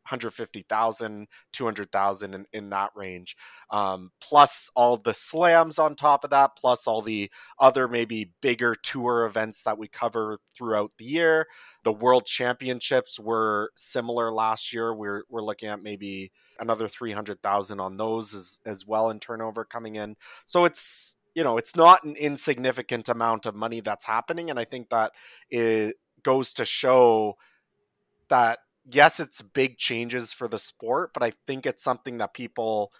150,000, 0.06 1.28
200,000 1.52 2.34
in, 2.36 2.46
in 2.54 2.70
that 2.70 2.92
range. 2.96 3.36
Um, 3.72 4.12
plus 4.22 4.70
all 4.76 4.98
the 4.98 5.14
slams 5.14 5.80
on 5.80 5.96
top 5.96 6.24
of 6.24 6.30
that, 6.30 6.56
plus 6.56 6.86
all 6.88 7.02
the 7.02 7.32
other 7.60 7.88
maybe 7.88 8.32
bigger 8.42 8.76
tour 8.76 9.26
events 9.26 9.64
that 9.64 9.78
we 9.78 9.88
cover 9.88 10.40
throughout 10.56 10.92
the 10.98 11.06
year. 11.06 11.48
The 11.84 11.94
world 11.94 12.26
championships 12.26 13.20
were 13.20 13.72
similar 13.76 14.32
last 14.32 14.72
year. 14.72 14.94
We're, 14.94 15.24
we're 15.30 15.42
looking 15.42 15.70
at 15.70 15.82
maybe 15.82 16.32
another 16.60 16.88
300,000 16.88 17.80
on 17.80 17.98
those 17.98 18.34
as, 18.34 18.60
as 18.66 18.86
well 18.86 19.10
in 19.10 19.20
turnover 19.20 19.66
coming 19.66 19.96
in. 19.96 20.16
So 20.46 20.66
it's, 20.66 21.16
you 21.34 21.44
know, 21.44 21.58
it's 21.58 21.76
not 21.76 22.04
an 22.04 22.16
insignificant 22.16 23.10
amount 23.10 23.46
of 23.46 23.56
money 23.56 23.82
that's 23.82 24.06
happening. 24.06 24.50
And 24.50 24.60
I 24.60 24.66
think 24.66 24.90
that 24.90 25.14
it 25.50 25.96
goes 26.24 26.54
to 26.54 26.66
show 26.66 27.38
that 28.30 28.60
yes, 28.90 29.20
it's 29.20 29.42
big 29.42 29.78
changes 29.78 30.34
for 30.34 30.48
the 30.48 30.60
sport, 30.60 31.12
but 31.14 31.24
I 31.24 31.34
think 31.48 31.66
it's 31.66 31.84
something 31.84 32.18
that 32.20 32.34
people 32.34 32.92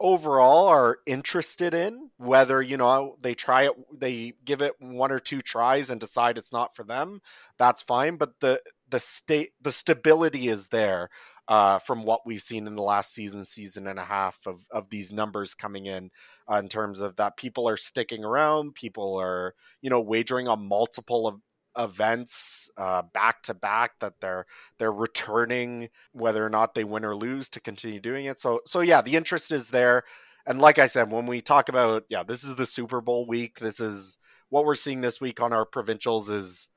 overall 0.00 0.66
are 0.68 0.98
interested 1.06 1.74
in. 1.74 2.10
Whether, 2.16 2.62
you 2.62 2.76
know, 2.76 3.16
they 3.20 3.34
try 3.34 3.64
it, 3.64 3.72
they 3.98 4.34
give 4.44 4.62
it 4.62 4.74
one 4.80 5.12
or 5.12 5.18
two 5.20 5.40
tries 5.40 5.90
and 5.90 6.00
decide 6.00 6.38
it's 6.38 6.52
not 6.52 6.74
for 6.76 6.84
them, 6.84 7.20
that's 7.58 7.82
fine. 7.82 8.16
But 8.16 8.40
the 8.40 8.60
the 8.88 9.00
state 9.00 9.50
the 9.60 9.72
stability 9.72 10.48
is 10.48 10.68
there. 10.68 11.10
uh, 11.48 11.80
from 11.80 12.04
what 12.04 12.20
we've 12.26 12.42
seen 12.42 12.66
in 12.66 12.76
the 12.76 12.82
last 12.82 13.12
season, 13.12 13.44
season 13.44 13.86
and 13.88 13.98
a 13.98 14.04
half 14.04 14.38
of 14.46 14.64
of 14.70 14.88
these 14.90 15.12
numbers 15.12 15.54
coming 15.54 15.86
in, 15.86 16.10
uh, 16.50 16.56
in 16.56 16.68
terms 16.68 17.00
of 17.00 17.16
that 17.16 17.36
people 17.36 17.68
are 17.68 17.76
sticking 17.76 18.24
around, 18.24 18.74
people 18.74 19.16
are 19.16 19.54
you 19.82 19.90
know 19.90 20.00
wagering 20.00 20.48
on 20.48 20.66
multiple 20.68 21.26
of 21.26 21.40
events 21.78 22.70
uh, 22.76 23.02
back 23.02 23.42
to 23.44 23.54
back 23.54 23.92
that 24.00 24.20
they're 24.20 24.46
they're 24.78 24.92
returning 24.92 25.88
whether 26.12 26.44
or 26.44 26.50
not 26.50 26.74
they 26.74 26.84
win 26.84 27.04
or 27.04 27.16
lose 27.16 27.48
to 27.50 27.60
continue 27.60 28.00
doing 28.00 28.26
it. 28.26 28.40
So 28.40 28.60
so 28.66 28.80
yeah 28.80 29.00
the 29.00 29.16
interest 29.16 29.52
is 29.52 29.70
there. 29.70 30.04
And 30.46 30.60
like 30.60 30.78
i 30.78 30.86
said 30.86 31.12
when 31.12 31.26
we 31.26 31.40
talk 31.40 31.68
about 31.68 32.04
yeah 32.08 32.22
this 32.22 32.44
is 32.44 32.56
the 32.56 32.66
super 32.66 33.00
bowl 33.00 33.26
week 33.26 33.58
this 33.58 33.78
is 33.78 34.18
what 34.48 34.64
we're 34.64 34.74
seeing 34.74 35.00
this 35.00 35.20
week 35.20 35.40
on 35.40 35.52
our 35.52 35.64
provincials 35.64 36.28
is 36.28 36.68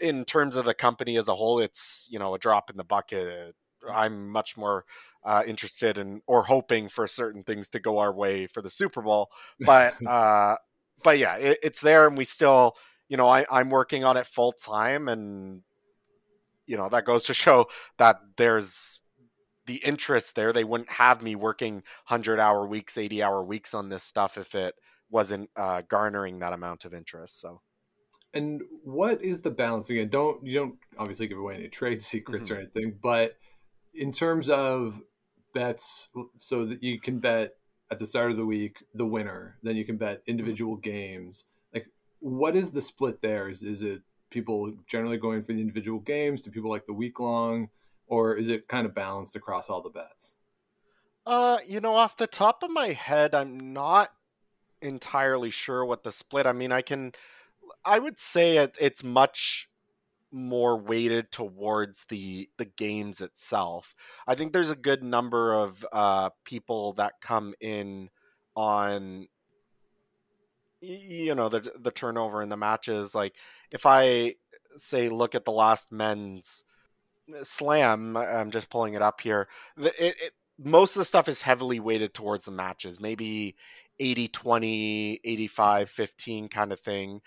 in 0.00 0.24
terms 0.24 0.56
of 0.56 0.64
the 0.64 0.74
company 0.74 1.16
as 1.16 1.28
a 1.28 1.34
whole 1.34 1.60
it's 1.60 2.08
you 2.10 2.18
know 2.18 2.34
a 2.34 2.38
drop 2.38 2.70
in 2.70 2.76
the 2.76 2.84
bucket. 2.84 3.54
I'm 3.90 4.28
much 4.28 4.56
more 4.56 4.84
uh, 5.24 5.42
interested 5.46 5.98
in 5.98 6.20
or 6.26 6.44
hoping 6.44 6.88
for 6.88 7.06
certain 7.06 7.42
things 7.42 7.70
to 7.70 7.80
go 7.80 7.98
our 7.98 8.12
way 8.12 8.46
for 8.46 8.62
the 8.62 8.70
super 8.70 9.02
bowl 9.02 9.30
but 9.60 9.94
uh 10.06 10.56
but 11.02 11.18
yeah 11.18 11.36
it, 11.36 11.58
it's 11.62 11.80
there 11.80 12.06
and 12.06 12.16
we 12.16 12.24
still 12.24 12.76
you 13.12 13.18
know, 13.18 13.28
I, 13.28 13.44
I'm 13.50 13.68
working 13.68 14.04
on 14.04 14.16
it 14.16 14.26
full 14.26 14.52
time, 14.52 15.06
and 15.06 15.60
you 16.64 16.78
know 16.78 16.88
that 16.88 17.04
goes 17.04 17.26
to 17.26 17.34
show 17.34 17.66
that 17.98 18.16
there's 18.38 19.00
the 19.66 19.76
interest 19.84 20.34
there. 20.34 20.50
They 20.50 20.64
wouldn't 20.64 20.88
have 20.92 21.20
me 21.20 21.34
working 21.34 21.82
hundred 22.06 22.40
hour 22.40 22.66
weeks, 22.66 22.96
eighty 22.96 23.22
hour 23.22 23.44
weeks 23.44 23.74
on 23.74 23.90
this 23.90 24.02
stuff 24.02 24.38
if 24.38 24.54
it 24.54 24.76
wasn't 25.10 25.50
uh, 25.56 25.82
garnering 25.86 26.38
that 26.38 26.54
amount 26.54 26.86
of 26.86 26.94
interest. 26.94 27.38
So. 27.38 27.60
And 28.32 28.62
what 28.82 29.22
is 29.22 29.42
the 29.42 29.50
balance 29.50 29.90
again? 29.90 30.08
Don't 30.08 30.42
you 30.46 30.54
don't 30.54 30.76
obviously 30.96 31.26
give 31.26 31.36
away 31.36 31.56
any 31.56 31.68
trade 31.68 32.00
secrets 32.12 32.46
mm-hmm. 32.46 32.54
or 32.54 32.58
anything, 32.60 32.98
but 33.02 33.36
in 33.92 34.10
terms 34.10 34.48
of 34.48 35.02
bets, 35.52 36.08
so 36.38 36.64
that 36.64 36.82
you 36.82 36.98
can 36.98 37.18
bet 37.18 37.56
at 37.90 37.98
the 37.98 38.06
start 38.06 38.30
of 38.30 38.38
the 38.38 38.46
week 38.46 38.78
the 38.94 39.04
winner, 39.04 39.58
then 39.62 39.76
you 39.76 39.84
can 39.84 39.98
bet 39.98 40.20
mm-hmm. 40.20 40.30
individual 40.30 40.76
mm-hmm. 40.76 40.90
games 40.90 41.44
what 42.22 42.54
is 42.54 42.70
the 42.70 42.80
split 42.80 43.20
there? 43.20 43.48
Is 43.48 43.62
is 43.62 43.82
it 43.82 44.02
people 44.30 44.72
generally 44.86 45.18
going 45.18 45.42
for 45.42 45.52
the 45.52 45.60
individual 45.60 45.98
games? 45.98 46.40
Do 46.40 46.50
people 46.50 46.70
like 46.70 46.86
the 46.86 46.92
week 46.92 47.18
long, 47.18 47.68
or 48.06 48.36
is 48.36 48.48
it 48.48 48.68
kind 48.68 48.86
of 48.86 48.94
balanced 48.94 49.36
across 49.36 49.68
all 49.68 49.82
the 49.82 49.90
bets? 49.90 50.36
Uh, 51.26 51.58
you 51.66 51.80
know, 51.80 51.94
off 51.94 52.16
the 52.16 52.26
top 52.26 52.62
of 52.62 52.70
my 52.70 52.88
head, 52.88 53.34
I'm 53.34 53.72
not 53.72 54.10
entirely 54.80 55.50
sure 55.50 55.84
what 55.84 56.04
the 56.04 56.12
split. 56.12 56.46
I 56.46 56.52
mean, 56.52 56.72
I 56.72 56.82
can, 56.82 57.12
I 57.84 57.98
would 57.98 58.18
say 58.18 58.58
it, 58.58 58.76
it's 58.80 59.04
much 59.04 59.68
more 60.30 60.78
weighted 60.78 61.30
towards 61.30 62.04
the 62.04 62.48
the 62.56 62.64
games 62.64 63.20
itself. 63.20 63.94
I 64.26 64.36
think 64.36 64.52
there's 64.52 64.70
a 64.70 64.76
good 64.76 65.02
number 65.02 65.54
of 65.54 65.84
uh, 65.92 66.30
people 66.44 66.92
that 66.94 67.20
come 67.20 67.54
in 67.60 68.10
on 68.54 69.28
you 70.82 71.34
know 71.34 71.48
the 71.48 71.72
the 71.78 71.90
turnover 71.90 72.42
in 72.42 72.48
the 72.48 72.56
matches. 72.56 73.14
Like 73.14 73.34
if 73.70 73.86
I 73.86 74.34
say 74.76 75.08
look 75.08 75.34
at 75.34 75.44
the 75.44 75.52
last 75.52 75.92
men's 75.92 76.64
uh, 77.32 77.44
slam, 77.44 78.16
I'm 78.16 78.50
just 78.50 78.70
pulling 78.70 78.94
it 78.94 79.02
up 79.02 79.20
here. 79.20 79.48
It, 79.78 79.94
it, 79.98 80.32
most 80.58 80.96
of 80.96 81.00
the 81.00 81.04
stuff 81.04 81.28
is 81.28 81.42
heavily 81.42 81.80
weighted 81.80 82.14
towards 82.14 82.44
the 82.44 82.50
matches, 82.50 83.00
maybe 83.00 83.56
80 83.98 84.28
20, 84.28 85.20
85 85.24 85.90
15 85.90 86.48
kind 86.48 86.72
of 86.72 86.80
thing. 86.80 87.20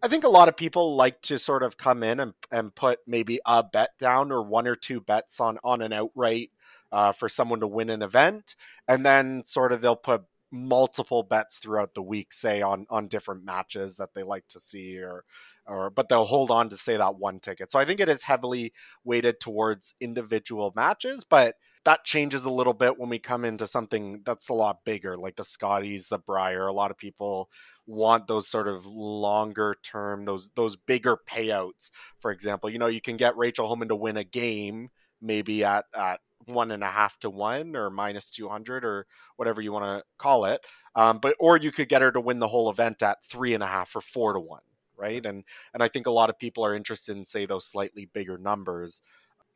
I 0.00 0.06
think 0.06 0.22
a 0.22 0.28
lot 0.28 0.48
of 0.48 0.56
people 0.56 0.94
like 0.94 1.22
to 1.22 1.38
sort 1.38 1.64
of 1.64 1.76
come 1.76 2.04
in 2.04 2.20
and, 2.20 2.34
and 2.52 2.74
put 2.74 3.00
maybe 3.06 3.40
a 3.44 3.64
bet 3.64 3.90
down 3.98 4.30
or 4.30 4.42
one 4.42 4.68
or 4.68 4.76
two 4.76 5.00
bets 5.00 5.40
on 5.40 5.58
on 5.64 5.82
an 5.82 5.92
outright 5.92 6.50
uh, 6.92 7.12
for 7.12 7.28
someone 7.28 7.60
to 7.60 7.66
win 7.66 7.90
an 7.90 8.02
event, 8.02 8.54
and 8.86 9.04
then 9.04 9.42
sort 9.44 9.72
of 9.72 9.80
they'll 9.80 9.96
put 9.96 10.22
multiple 10.50 11.22
bets 11.22 11.58
throughout 11.58 11.94
the 11.94 12.02
week 12.02 12.32
say 12.32 12.62
on 12.62 12.86
on 12.88 13.06
different 13.08 13.44
matches 13.44 13.96
that 13.96 14.14
they 14.14 14.22
like 14.22 14.46
to 14.48 14.58
see 14.60 14.98
or 14.98 15.24
or 15.66 15.90
but 15.90 16.08
they'll 16.08 16.24
hold 16.24 16.50
on 16.50 16.68
to 16.70 16.76
say 16.76 16.96
that 16.96 17.16
one 17.16 17.38
ticket. 17.38 17.70
So 17.70 17.78
i 17.78 17.84
think 17.84 18.00
it 18.00 18.08
is 18.08 18.22
heavily 18.22 18.72
weighted 19.04 19.40
towards 19.40 19.94
individual 20.00 20.72
matches 20.74 21.24
but 21.28 21.56
that 21.84 22.04
changes 22.04 22.44
a 22.44 22.50
little 22.50 22.74
bit 22.74 22.98
when 22.98 23.08
we 23.08 23.18
come 23.18 23.44
into 23.44 23.66
something 23.66 24.22
that's 24.24 24.48
a 24.48 24.54
lot 24.54 24.84
bigger 24.84 25.16
like 25.16 25.36
the 25.36 25.44
scotties 25.44 26.08
the 26.08 26.18
brier 26.18 26.66
a 26.66 26.72
lot 26.72 26.90
of 26.90 26.98
people 26.98 27.50
want 27.86 28.26
those 28.26 28.48
sort 28.48 28.68
of 28.68 28.86
longer 28.86 29.76
term 29.82 30.24
those 30.24 30.50
those 30.54 30.76
bigger 30.76 31.16
payouts. 31.30 31.90
For 32.18 32.30
example 32.30 32.70
you 32.70 32.78
know 32.78 32.86
you 32.86 33.00
can 33.00 33.16
get 33.16 33.36
rachel 33.36 33.68
Homan 33.68 33.88
to 33.88 33.96
win 33.96 34.16
a 34.16 34.24
game 34.24 34.90
maybe 35.20 35.64
at 35.64 35.84
at 35.94 36.20
one 36.48 36.70
and 36.70 36.82
a 36.82 36.88
half 36.88 37.18
to 37.20 37.30
one 37.30 37.76
or 37.76 37.90
minus 37.90 38.30
200 38.30 38.84
or 38.84 39.06
whatever 39.36 39.60
you 39.60 39.72
want 39.72 39.84
to 39.84 40.04
call 40.18 40.44
it. 40.44 40.60
Um, 40.94 41.18
but, 41.18 41.36
or 41.38 41.56
you 41.56 41.70
could 41.70 41.88
get 41.88 42.02
her 42.02 42.10
to 42.12 42.20
win 42.20 42.38
the 42.38 42.48
whole 42.48 42.70
event 42.70 43.02
at 43.02 43.18
three 43.24 43.54
and 43.54 43.62
a 43.62 43.68
half 43.68 43.94
or 43.94 44.00
four 44.00 44.32
to 44.32 44.40
one. 44.40 44.62
Right. 44.96 45.24
And, 45.24 45.44
and 45.72 45.82
I 45.82 45.86
think 45.86 46.06
a 46.06 46.10
lot 46.10 46.28
of 46.28 46.40
people 46.40 46.64
are 46.64 46.74
interested 46.74 47.16
in 47.16 47.24
say 47.24 47.46
those 47.46 47.64
slightly 47.64 48.06
bigger 48.06 48.36
numbers, 48.36 49.00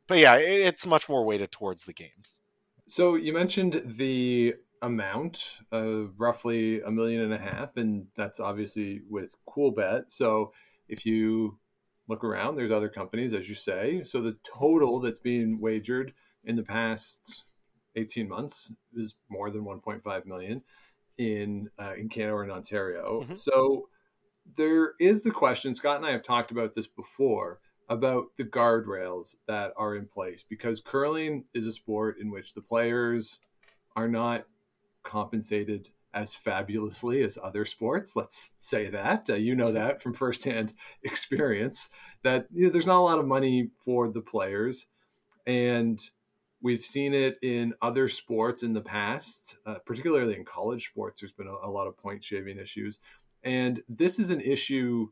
but 0.07 0.17
yeah, 0.17 0.35
it, 0.35 0.61
it's 0.61 0.85
much 0.85 1.09
more 1.09 1.25
weighted 1.25 1.51
towards 1.51 1.83
the 1.83 1.93
games. 1.93 2.39
So 2.87 3.15
you 3.15 3.33
mentioned 3.33 3.81
the 3.85 4.55
amount 4.81 5.59
of 5.71 6.19
roughly 6.19 6.81
a 6.81 6.91
million 6.91 7.21
and 7.21 7.33
a 7.33 7.37
half, 7.37 7.77
and 7.77 8.07
that's 8.15 8.39
obviously 8.39 9.01
with 9.09 9.35
Coolbet. 9.47 10.11
So 10.11 10.51
if 10.87 11.05
you 11.05 11.59
look 12.07 12.23
around, 12.23 12.55
there's 12.55 12.71
other 12.71 12.89
companies, 12.89 13.33
as 13.33 13.47
you 13.47 13.55
say. 13.55 14.03
So 14.03 14.21
the 14.21 14.37
total 14.43 14.99
that's 14.99 15.19
being 15.19 15.59
wagered 15.61 16.13
in 16.43 16.55
the 16.55 16.63
past 16.63 17.45
18 17.95 18.27
months 18.27 18.71
is 18.95 19.15
more 19.29 19.49
than 19.49 19.63
1.5 19.63 20.25
million 20.25 20.61
in 21.17 21.69
uh, 21.79 21.93
in 21.97 22.09
Canada 22.09 22.33
or 22.33 22.43
in 22.43 22.51
Ontario. 22.51 23.21
Mm-hmm. 23.21 23.33
So 23.35 23.89
there 24.57 24.93
is 24.99 25.23
the 25.23 25.31
question. 25.31 25.73
Scott 25.73 25.97
and 25.97 26.05
I 26.05 26.11
have 26.11 26.23
talked 26.23 26.51
about 26.51 26.73
this 26.73 26.87
before 26.87 27.59
about 27.89 28.37
the 28.37 28.43
guardrails 28.43 29.35
that 29.47 29.73
are 29.77 29.95
in 29.95 30.07
place 30.07 30.43
because 30.43 30.79
curling 30.79 31.45
is 31.53 31.67
a 31.67 31.71
sport 31.71 32.17
in 32.19 32.31
which 32.31 32.53
the 32.53 32.61
players 32.61 33.39
are 33.95 34.07
not 34.07 34.45
compensated 35.03 35.89
as 36.13 36.35
fabulously 36.35 37.23
as 37.23 37.37
other 37.41 37.65
sports. 37.65 38.15
Let's 38.15 38.51
say 38.57 38.89
that 38.89 39.29
uh, 39.29 39.35
you 39.35 39.55
know 39.55 39.71
that 39.71 40.01
from 40.01 40.13
firsthand 40.13 40.73
experience 41.03 41.89
that 42.23 42.47
you 42.51 42.65
know, 42.65 42.71
there's 42.71 42.87
not 42.87 42.99
a 42.99 43.01
lot 43.01 43.19
of 43.19 43.27
money 43.27 43.69
for 43.83 44.09
the 44.09 44.21
players, 44.21 44.87
and 45.45 45.99
We've 46.63 46.83
seen 46.83 47.13
it 47.13 47.37
in 47.41 47.73
other 47.81 48.07
sports 48.07 48.63
in 48.63 48.71
the 48.71 48.81
past, 48.81 49.57
uh, 49.65 49.79
particularly 49.85 50.35
in 50.35 50.45
college 50.45 50.85
sports. 50.85 51.19
There's 51.19 51.33
been 51.33 51.47
a, 51.47 51.67
a 51.67 51.69
lot 51.69 51.87
of 51.87 51.97
point 51.97 52.23
shaving 52.23 52.57
issues. 52.57 52.99
And 53.43 53.83
this 53.89 54.17
is 54.17 54.29
an 54.29 54.39
issue 54.39 55.09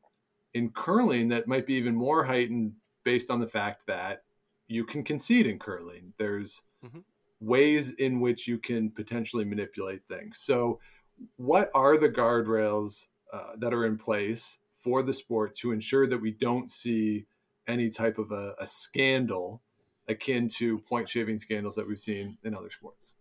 in 0.54 0.70
curling 0.70 1.28
that 1.28 1.50
might 1.50 1.68
be 1.68 1.74
even 1.74 1.94
more 1.94 2.24
heightened 2.24 2.76
based 3.04 3.30
on 3.30 3.42
the 3.42 3.48
fact 3.48 3.86
that 3.88 4.24
you 4.70 4.86
can 4.86 5.04
concede 5.04 5.46
in 5.46 5.60
curling. 5.60 6.14
There's 6.18 6.64
mm-hmm. 6.86 7.00
ways 7.42 7.92
in 7.92 8.22
which 8.22 8.48
you 8.48 8.58
can 8.58 8.90
potentially 8.90 9.44
manipulate 9.44 10.04
things. 10.08 10.38
So, 10.38 10.80
what 11.36 11.70
are 11.76 11.98
the 11.98 12.10
guardrails 12.10 13.08
uh, 13.34 13.58
that 13.58 13.74
are 13.74 13.86
in 13.86 13.98
place 13.98 14.58
for 14.80 15.04
the 15.04 15.14
sport 15.14 15.54
to 15.56 15.74
ensure 15.74 16.08
that 16.08 16.22
we 16.22 16.32
don't 16.32 16.72
see 16.72 17.26
any 17.68 17.90
type 17.90 18.18
of 18.18 18.32
a, 18.32 18.56
a 18.58 18.66
scandal 18.66 19.62
akin 20.12 20.48
to 20.48 20.78
point 20.80 21.10
shaving 21.10 21.40
scandals 21.40 21.76
that 21.76 21.88
we've 21.88 22.00
seen 22.00 22.38
in 22.44 22.56
other 22.56 22.70
sports? 22.70 23.14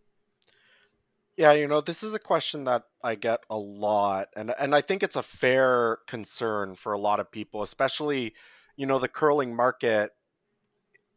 Yeah, 1.36 1.52
you 1.52 1.66
know, 1.66 1.80
this 1.80 2.02
is 2.02 2.12
a 2.12 2.18
question 2.18 2.64
that 2.64 2.84
I 3.02 3.14
get 3.14 3.40
a 3.48 3.56
lot 3.56 4.28
and 4.36 4.52
and 4.58 4.74
I 4.74 4.82
think 4.82 5.02
it's 5.02 5.16
a 5.16 5.22
fair 5.22 5.98
concern 6.06 6.74
for 6.74 6.92
a 6.92 6.98
lot 6.98 7.20
of 7.20 7.32
people, 7.32 7.62
especially, 7.62 8.34
you 8.76 8.86
know, 8.86 8.98
the 8.98 9.08
curling 9.08 9.56
market 9.56 10.10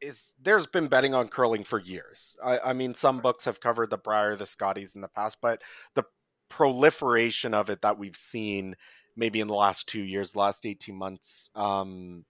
is 0.03 0.33
there's 0.41 0.67
been 0.67 0.87
betting 0.87 1.13
on 1.13 1.27
curling 1.27 1.63
for 1.63 1.79
years. 1.79 2.35
I, 2.43 2.59
I 2.59 2.73
mean, 2.73 2.93
some 2.93 3.19
books 3.19 3.45
have 3.45 3.59
covered 3.59 3.89
the 3.89 3.97
Brier, 3.97 4.35
the 4.35 4.45
Scotties 4.45 4.95
in 4.95 5.01
the 5.01 5.07
past, 5.07 5.39
but 5.41 5.61
the 5.95 6.03
proliferation 6.49 7.53
of 7.53 7.69
it 7.69 7.81
that 7.81 7.97
we've 7.97 8.15
seen 8.15 8.75
maybe 9.15 9.39
in 9.39 9.47
the 9.47 9.53
last 9.53 9.87
two 9.87 10.01
years, 10.01 10.35
last 10.35 10.65
18 10.65 10.95
months, 10.95 11.49
um, 11.55 12.25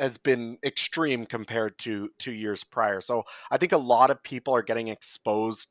has 0.00 0.16
been 0.16 0.58
extreme 0.64 1.26
compared 1.26 1.78
to 1.78 2.08
two 2.18 2.32
years 2.32 2.64
prior. 2.64 3.00
So 3.00 3.22
I 3.50 3.58
think 3.58 3.72
a 3.72 3.78
lot 3.78 4.10
of 4.10 4.22
people 4.22 4.54
are 4.54 4.62
getting 4.62 4.88
exposed. 4.88 5.68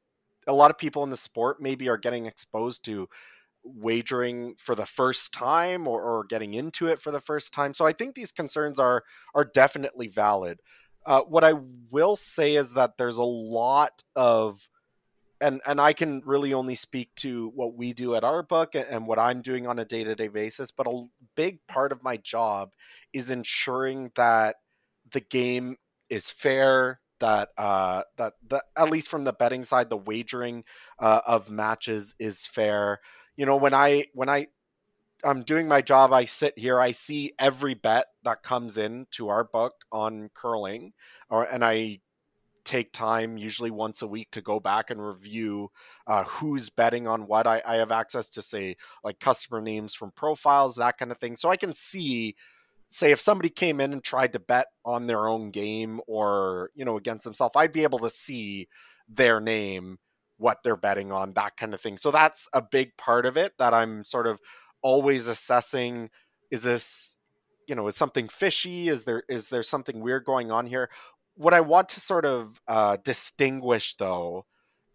A 0.48 0.54
lot 0.54 0.72
of 0.72 0.78
people 0.78 1.04
in 1.04 1.10
the 1.10 1.18
sport 1.18 1.62
maybe 1.62 1.90
are 1.90 1.98
getting 1.98 2.28
exposed 2.28 2.86
to 2.86 3.10
wagering 3.64 4.56
for 4.58 4.76
the 4.76 4.86
first 4.86 5.34
time 5.34 5.88
or, 5.88 6.02
or 6.02 6.24
getting 6.24 6.54
into 6.54 6.88
it 6.88 7.02
for 7.02 7.12
the 7.12 7.20
first 7.20 7.54
time. 7.54 7.74
So 7.74 7.86
I 7.86 7.92
think 7.92 8.16
these 8.16 8.32
concerns 8.32 8.80
are 8.80 9.04
are 9.34 9.44
definitely 9.44 10.08
valid. 10.08 10.60
Uh, 11.06 11.22
what 11.22 11.44
I 11.44 11.54
will 11.90 12.16
say 12.16 12.56
is 12.56 12.74
that 12.74 12.98
there's 12.98 13.18
a 13.18 13.24
lot 13.24 14.04
of 14.16 14.70
and 15.42 15.62
and 15.66 15.80
I 15.80 15.94
can 15.94 16.22
really 16.26 16.54
only 16.54 16.76
speak 16.76 17.14
to 17.18 17.50
what 17.56 17.76
we 17.76 17.94
do 17.94 18.16
at 18.16 18.24
our 18.24 18.44
book 18.44 18.76
and, 18.76 18.86
and 18.90 19.08
what 19.08 19.20
I'm 19.20 19.42
doing 19.42 19.68
on 19.68 19.80
a 19.80 19.86
day-to-day 19.86 20.28
basis, 20.30 20.72
but 20.72 20.88
a 20.88 21.06
big 21.36 21.66
part 21.68 21.92
of 21.92 22.04
my 22.04 22.18
job 22.18 22.74
is 23.14 23.30
ensuring 23.30 24.12
that 24.16 24.58
the 25.12 25.22
game 25.22 25.78
is 26.10 26.30
fair, 26.30 27.00
that 27.20 27.50
uh, 27.58 28.04
that 28.18 28.34
the 28.48 28.64
at 28.78 28.90
least 28.90 29.10
from 29.10 29.24
the 29.24 29.34
betting 29.34 29.64
side, 29.64 29.90
the 29.90 29.98
wagering 29.98 30.64
uh, 31.00 31.22
of 31.26 31.50
matches 31.50 32.16
is 32.20 32.46
fair. 32.46 33.00
You 33.36 33.46
know, 33.46 33.58
when 33.58 33.74
I 33.74 34.06
when 34.14 34.30
I 34.30 34.48
I'm 35.24 35.44
doing 35.44 35.68
my 35.68 35.82
job, 35.82 36.14
I 36.14 36.26
sit 36.26 36.58
here, 36.58 36.80
I 36.80 36.92
see 36.92 37.34
every 37.38 37.74
bet 37.74 38.08
that 38.24 38.44
comes 38.44 38.78
in 38.78 39.08
to 39.12 39.30
our 39.30 39.44
book 39.44 39.86
on 39.92 40.30
curling, 40.34 40.94
or 41.30 41.44
and 41.44 41.64
I 41.64 42.00
take 42.70 42.92
time, 42.94 43.38
usually 43.38 43.72
once 43.72 44.02
a 44.02 44.08
week, 44.08 44.30
to 44.32 44.42
go 44.42 44.60
back 44.60 44.90
and 44.90 45.06
review 45.06 45.72
uh, 46.08 46.24
who's 46.26 46.70
betting 46.70 47.08
on 47.08 47.28
what. 47.28 47.48
I, 47.48 47.62
I 47.66 47.76
have 47.76 47.92
access 47.92 48.30
to 48.32 48.42
say 48.42 48.78
like 49.04 49.20
customer 49.20 49.62
names 49.62 49.96
from 49.96 50.12
profiles, 50.12 50.76
that 50.76 50.98
kind 50.98 51.12
of 51.12 51.18
thing, 51.18 51.36
so 51.36 51.50
I 51.50 51.58
can 51.58 51.74
see 51.74 52.36
say 52.92 53.12
if 53.12 53.22
somebody 53.22 53.50
came 53.50 53.80
in 53.80 53.94
and 53.94 54.04
tried 54.04 54.34
to 54.34 54.40
bet 54.40 54.66
on 54.84 55.06
their 55.06 55.28
own 55.28 55.52
game 55.52 56.02
or 56.08 56.72
you 56.74 56.84
know 56.84 56.98
against 56.98 57.24
themselves 57.24 57.54
i'd 57.56 57.72
be 57.72 57.84
able 57.84 58.00
to 58.00 58.10
see 58.10 58.68
their 59.08 59.40
name 59.40 60.00
what 60.40 60.64
they're 60.64 60.78
betting 60.78 61.12
on 61.12 61.34
that 61.34 61.58
kind 61.58 61.74
of 61.74 61.82
thing. 61.82 61.98
So 61.98 62.12
that's 62.12 62.48
a 62.54 62.62
big 62.62 62.98
part 62.98 63.26
of 63.26 63.38
it 63.38 63.54
that 63.60 63.74
i'm 63.74 64.04
sort 64.04 64.26
of 64.26 64.40
always 64.82 65.28
assessing 65.28 66.10
is 66.50 66.64
this 66.64 67.18
you 67.68 67.76
know 67.76 67.88
is 67.88 67.96
something 67.96 68.28
fishy? 68.28 68.88
Is 68.88 69.04
there 69.04 69.24
is 69.30 69.50
there 69.50 69.62
something 69.62 70.00
weird 70.00 70.26
going 70.26 70.52
on 70.52 70.66
here 70.66 70.90
what 71.40 71.54
i 71.54 71.62
want 71.62 71.90
to 71.90 72.00
sort 72.00 72.26
of 72.26 72.62
uh, 72.68 72.98
distinguish 73.04 73.96
though 73.96 74.46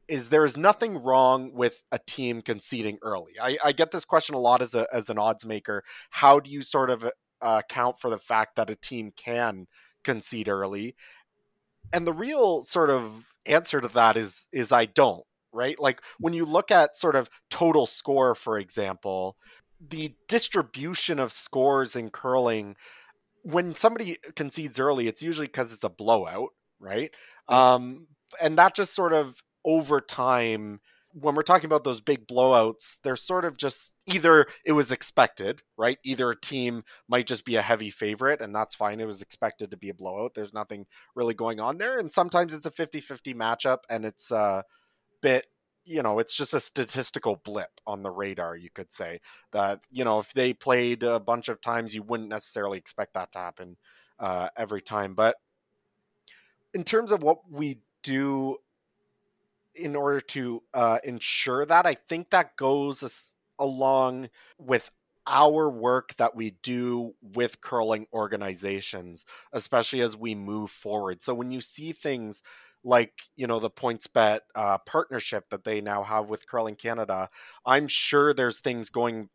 is 0.06 0.28
there 0.28 0.44
is 0.44 0.56
nothing 0.56 1.02
wrong 1.02 1.50
with 1.54 1.82
a 1.90 1.98
team 1.98 2.42
conceding 2.42 2.98
early. 3.00 3.32
I, 3.40 3.56
I, 3.64 3.72
get 3.72 3.90
this 3.90 4.04
question 4.04 4.34
a 4.34 4.38
lot 4.38 4.60
as 4.60 4.74
a 4.74 4.86
as 4.92 5.08
an 5.08 5.18
odds 5.18 5.46
maker. 5.46 5.82
How 6.10 6.40
do 6.40 6.50
you 6.50 6.60
sort 6.60 6.90
of 6.90 7.10
uh, 7.44 7.60
account 7.64 7.98
for 7.98 8.10
the 8.10 8.18
fact 8.18 8.56
that 8.56 8.70
a 8.70 8.76
team 8.76 9.12
can 9.16 9.66
concede 10.02 10.48
early. 10.48 10.94
And 11.92 12.06
the 12.06 12.12
real 12.12 12.64
sort 12.64 12.90
of 12.90 13.26
answer 13.46 13.80
to 13.80 13.88
that 13.88 14.16
is 14.16 14.46
is 14.52 14.72
I 14.72 14.86
don't, 14.86 15.24
right? 15.52 15.78
Like 15.78 16.00
when 16.18 16.32
you 16.32 16.44
look 16.44 16.70
at 16.70 16.96
sort 16.96 17.16
of 17.16 17.28
total 17.50 17.86
score 17.86 18.34
for 18.34 18.58
example, 18.58 19.36
the 19.80 20.14
distribution 20.28 21.18
of 21.18 21.32
scores 21.32 21.94
in 21.94 22.10
curling 22.10 22.76
when 23.44 23.74
somebody 23.74 24.16
concedes 24.34 24.80
early, 24.80 25.06
it's 25.06 25.22
usually 25.22 25.46
because 25.46 25.72
it's 25.72 25.84
a 25.84 25.88
blowout, 25.88 26.50
right? 26.80 27.12
Um, 27.48 28.08
and 28.40 28.58
that 28.58 28.74
just 28.74 28.94
sort 28.94 29.12
of 29.12 29.42
over 29.64 30.00
time 30.00 30.80
when 31.14 31.36
we're 31.36 31.42
talking 31.42 31.66
about 31.66 31.84
those 31.84 32.00
big 32.00 32.26
blowouts, 32.26 32.98
they're 33.04 33.14
sort 33.14 33.44
of 33.44 33.56
just 33.56 33.94
either 34.06 34.46
it 34.64 34.72
was 34.72 34.90
expected, 34.90 35.62
right? 35.76 35.98
Either 36.04 36.30
a 36.30 36.40
team 36.40 36.82
might 37.08 37.26
just 37.26 37.44
be 37.44 37.54
a 37.54 37.62
heavy 37.62 37.90
favorite, 37.90 38.40
and 38.40 38.52
that's 38.52 38.74
fine. 38.74 39.00
It 39.00 39.06
was 39.06 39.22
expected 39.22 39.70
to 39.70 39.76
be 39.76 39.90
a 39.90 39.94
blowout. 39.94 40.34
There's 40.34 40.52
nothing 40.52 40.86
really 41.14 41.34
going 41.34 41.60
on 41.60 41.78
there. 41.78 42.00
And 42.00 42.12
sometimes 42.12 42.52
it's 42.52 42.66
a 42.66 42.70
50 42.70 43.00
50 43.00 43.32
matchup, 43.32 43.78
and 43.88 44.04
it's 44.04 44.32
a 44.32 44.64
bit, 45.22 45.46
you 45.84 46.02
know, 46.02 46.18
it's 46.18 46.34
just 46.34 46.54
a 46.54 46.60
statistical 46.60 47.40
blip 47.44 47.80
on 47.86 48.02
the 48.02 48.10
radar, 48.10 48.56
you 48.56 48.70
could 48.70 48.90
say. 48.90 49.20
That, 49.52 49.80
you 49.90 50.04
know, 50.04 50.18
if 50.18 50.32
they 50.32 50.52
played 50.52 51.02
a 51.02 51.20
bunch 51.20 51.48
of 51.48 51.60
times, 51.60 51.94
you 51.94 52.02
wouldn't 52.02 52.28
necessarily 52.28 52.78
expect 52.78 53.14
that 53.14 53.32
to 53.32 53.38
happen 53.38 53.76
uh, 54.18 54.48
every 54.56 54.82
time. 54.82 55.14
But 55.14 55.36
in 56.72 56.84
terms 56.84 57.12
of 57.12 57.22
what 57.22 57.50
we 57.50 57.78
do 58.02 58.58
in 59.74 59.96
order 59.96 60.20
to 60.20 60.62
uh, 60.72 60.98
ensure 61.04 61.66
that. 61.66 61.86
I 61.86 61.94
think 61.94 62.30
that 62.30 62.56
goes 62.56 63.34
along 63.58 64.30
with 64.58 64.90
our 65.26 65.70
work 65.70 66.14
that 66.16 66.36
we 66.36 66.50
do 66.50 67.14
with 67.22 67.60
curling 67.60 68.06
organizations, 68.12 69.24
especially 69.52 70.02
as 70.02 70.16
we 70.16 70.34
move 70.34 70.70
forward. 70.70 71.22
So 71.22 71.34
when 71.34 71.50
you 71.50 71.60
see 71.60 71.92
things 71.92 72.42
like 72.84 73.12
you 73.36 73.46
know 73.46 73.58
the 73.58 73.70
PointsBet 73.70 74.40
uh, 74.54 74.78
partnership 74.78 75.44
that 75.50 75.64
they 75.64 75.80
now 75.80 76.02
have 76.02 76.28
with 76.28 76.46
Curling 76.46 76.76
Canada, 76.76 77.28
I'm 77.66 77.88
sure 77.88 78.32
there's 78.32 78.60
things 78.60 78.90
going 78.90 79.30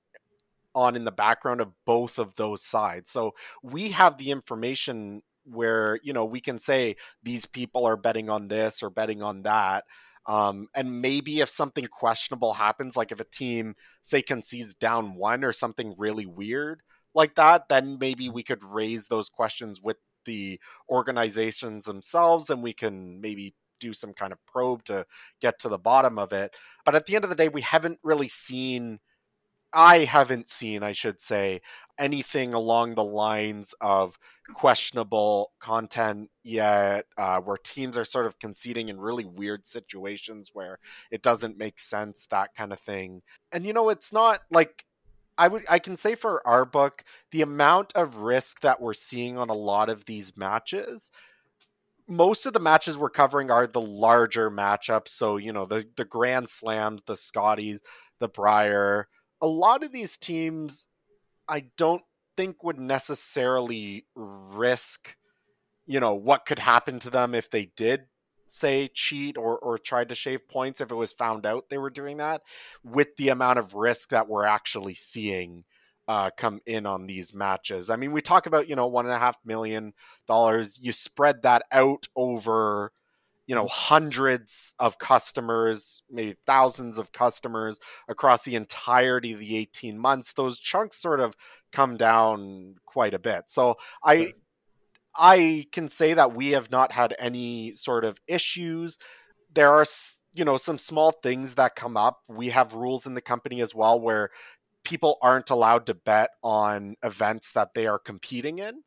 on 0.75 0.95
in 0.95 1.03
the 1.03 1.11
background 1.11 1.61
of 1.61 1.73
both 1.85 2.19
of 2.19 2.35
those 2.35 2.63
sides. 2.63 3.09
So 3.09 3.33
we 3.63 3.89
have 3.89 4.17
the 4.17 4.31
information 4.31 5.23
where 5.45 5.99
you 6.03 6.13
know 6.13 6.25
we 6.25 6.41
can 6.41 6.59
say 6.59 6.95
these 7.23 7.45
people 7.45 7.85
are 7.85 7.97
betting 7.97 8.29
on 8.29 8.47
this 8.47 8.83
or 8.83 8.89
betting 8.89 9.21
on 9.23 9.43
that 9.43 9.85
um, 10.29 10.67
and 10.75 11.01
maybe 11.01 11.39
if 11.39 11.49
something 11.49 11.87
questionable 11.87 12.53
happens, 12.53 12.95
like 12.95 13.11
if 13.11 13.19
a 13.19 13.23
team, 13.23 13.73
say, 14.03 14.21
concedes 14.21 14.75
down 14.75 15.15
one 15.15 15.43
or 15.43 15.51
something 15.51 15.95
really 15.97 16.27
weird 16.27 16.83
like 17.15 17.33
that, 17.35 17.67
then 17.67 17.97
maybe 17.99 18.29
we 18.29 18.43
could 18.43 18.63
raise 18.63 19.07
those 19.07 19.27
questions 19.27 19.81
with 19.81 19.97
the 20.25 20.59
organizations 20.89 21.85
themselves 21.85 22.49
and 22.49 22.63
we 22.63 22.73
can 22.73 23.19
maybe 23.21 23.53
do 23.79 23.93
some 23.93 24.13
kind 24.13 24.33
of 24.33 24.45
probe 24.45 24.83
to 24.83 25.05
get 25.41 25.59
to 25.59 25.69
the 25.69 25.77
bottom 25.77 26.19
of 26.19 26.33
it. 26.33 26.53
But 26.85 26.95
at 26.95 27.05
the 27.05 27.15
end 27.15 27.23
of 27.23 27.29
the 27.29 27.35
day, 27.35 27.49
we 27.49 27.61
haven't 27.61 27.99
really 28.03 28.27
seen 28.27 28.99
I 29.71 29.99
haven't 29.99 30.49
seen, 30.49 30.81
I 30.81 30.93
should 30.93 31.21
say, 31.21 31.61
anything 31.99 32.53
along 32.53 32.95
the 32.95 33.03
lines 33.03 33.75
of 33.81 34.17
questionable 34.53 35.51
content 35.59 36.31
yet, 36.43 37.05
uh, 37.17 37.39
where 37.39 37.57
teams 37.57 37.95
are 37.95 38.05
sort 38.05 38.25
of 38.25 38.39
conceding 38.39 38.89
in 38.89 38.99
really 38.99 39.25
weird 39.25 39.67
situations 39.67 40.49
where 40.53 40.79
it 41.11 41.21
doesn't 41.21 41.57
make 41.57 41.79
sense, 41.79 42.25
that 42.31 42.55
kind 42.55 42.73
of 42.73 42.79
thing. 42.79 43.21
And 43.51 43.63
you 43.63 43.73
know, 43.73 43.89
it's 43.89 44.11
not 44.11 44.39
like 44.49 44.85
I 45.39 45.47
would 45.47 45.65
I 45.69 45.79
can 45.79 45.97
say 45.97 46.13
for 46.15 46.45
our 46.47 46.65
book, 46.65 47.03
the 47.31 47.41
amount 47.41 47.93
of 47.95 48.17
risk 48.17 48.61
that 48.61 48.81
we're 48.81 48.93
seeing 48.93 49.37
on 49.37 49.49
a 49.49 49.53
lot 49.53 49.89
of 49.89 50.05
these 50.05 50.37
matches 50.37 51.11
most 52.09 52.47
of 52.47 52.53
the 52.53 52.59
matches 52.59 52.97
we're 52.97 53.09
covering 53.09 53.51
are 53.51 53.67
the 53.67 53.79
larger 53.79 54.49
matchups. 54.49 55.09
So, 55.09 55.37
you 55.37 55.53
know, 55.53 55.65
the 55.65 55.85
the 55.95 56.05
Grand 56.05 56.49
Slams, 56.49 57.03
the 57.05 57.15
Scotties, 57.15 57.81
the 58.19 58.27
Brier, 58.27 59.07
a 59.39 59.47
lot 59.47 59.83
of 59.83 59.91
these 59.91 60.17
teams 60.17 60.87
I 61.47 61.65
don't 61.77 62.03
think 62.35 62.63
would 62.63 62.79
necessarily 62.79 64.05
risk, 64.15 65.15
you 65.85 65.99
know, 65.99 66.15
what 66.15 66.45
could 66.45 66.59
happen 66.59 66.99
to 66.99 67.09
them 67.09 67.35
if 67.35 67.49
they 67.49 67.71
did 67.77 68.07
say 68.51 68.87
cheat 68.87 69.37
or 69.37 69.57
or 69.57 69.77
tried 69.77 70.09
to 70.09 70.15
shave 70.15 70.47
points 70.47 70.81
if 70.81 70.91
it 70.91 70.95
was 70.95 71.13
found 71.13 71.45
out 71.45 71.69
they 71.69 71.77
were 71.77 71.89
doing 71.89 72.17
that 72.17 72.41
with 72.83 73.15
the 73.15 73.29
amount 73.29 73.59
of 73.59 73.75
risk 73.75 74.09
that 74.09 74.27
we're 74.27 74.45
actually 74.45 74.95
seeing 74.95 75.63
uh, 76.07 76.31
come 76.35 76.59
in 76.65 76.87
on 76.87 77.05
these 77.05 77.35
matches. 77.35 77.91
I 77.91 77.95
mean, 77.95 78.11
we 78.11 78.21
talk 78.21 78.47
about 78.47 78.67
you 78.67 78.75
know 78.75 78.87
one 78.87 79.05
and 79.05 79.13
a 79.13 79.19
half 79.19 79.37
million 79.45 79.93
dollars. 80.27 80.79
You 80.81 80.91
spread 80.91 81.43
that 81.43 81.63
out 81.71 82.07
over 82.15 82.91
you 83.49 83.55
know 83.55 83.67
hundreds 83.67 84.75
of 84.77 84.99
customers 84.99 86.03
maybe 86.09 86.35
thousands 86.45 86.99
of 86.99 87.11
customers 87.11 87.79
across 88.07 88.43
the 88.43 88.55
entirety 88.55 89.33
of 89.33 89.39
the 89.39 89.57
18 89.57 89.97
months 89.97 90.33
those 90.33 90.59
chunks 90.59 90.97
sort 90.97 91.19
of 91.19 91.35
come 91.71 91.97
down 91.97 92.75
quite 92.85 93.15
a 93.15 93.19
bit 93.19 93.49
so 93.49 93.75
i 94.03 94.31
i 95.15 95.65
can 95.71 95.87
say 95.87 96.13
that 96.13 96.33
we 96.33 96.51
have 96.51 96.71
not 96.71 96.91
had 96.91 97.15
any 97.19 97.73
sort 97.73 98.05
of 98.05 98.19
issues 98.27 98.97
there 99.53 99.71
are 99.73 99.85
you 100.33 100.45
know 100.45 100.57
some 100.57 100.77
small 100.77 101.11
things 101.11 101.55
that 101.55 101.75
come 101.75 101.97
up 101.97 102.19
we 102.27 102.49
have 102.49 102.73
rules 102.73 103.05
in 103.05 103.13
the 103.13 103.21
company 103.21 103.61
as 103.61 103.73
well 103.73 103.99
where 103.99 104.29
people 104.83 105.17
aren't 105.21 105.49
allowed 105.49 105.85
to 105.85 105.93
bet 105.93 106.29
on 106.43 106.95
events 107.03 107.51
that 107.51 107.73
they 107.73 107.85
are 107.85 107.99
competing 107.99 108.59
in 108.59 108.83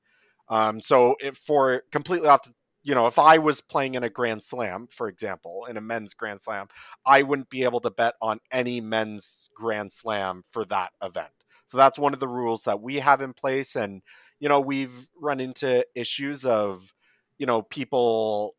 um, 0.48 0.80
so 0.80 1.16
for 1.34 1.82
completely 1.90 2.28
off 2.28 2.42
the 2.42 2.52
you 2.82 2.94
know, 2.94 3.06
if 3.06 3.18
I 3.18 3.38
was 3.38 3.60
playing 3.60 3.94
in 3.94 4.02
a 4.02 4.10
Grand 4.10 4.42
Slam, 4.42 4.88
for 4.90 5.08
example, 5.08 5.66
in 5.68 5.76
a 5.76 5.80
men's 5.80 6.14
Grand 6.14 6.40
Slam, 6.40 6.66
I 7.06 7.22
wouldn't 7.22 7.48
be 7.48 7.64
able 7.64 7.80
to 7.80 7.90
bet 7.90 8.14
on 8.20 8.40
any 8.50 8.80
men's 8.80 9.50
Grand 9.54 9.92
Slam 9.92 10.42
for 10.50 10.64
that 10.66 10.92
event. 11.02 11.30
So 11.66 11.78
that's 11.78 11.98
one 11.98 12.12
of 12.12 12.20
the 12.20 12.28
rules 12.28 12.64
that 12.64 12.80
we 12.80 12.98
have 12.98 13.20
in 13.20 13.32
place. 13.34 13.76
And, 13.76 14.02
you 14.42 14.48
know, 14.48 14.60
we've 14.60 15.08
run 15.18 15.40
into 15.40 15.86
issues 15.94 16.44
of, 16.44 16.92
you 17.38 17.46
know, 17.46 17.62
people, 17.62 18.54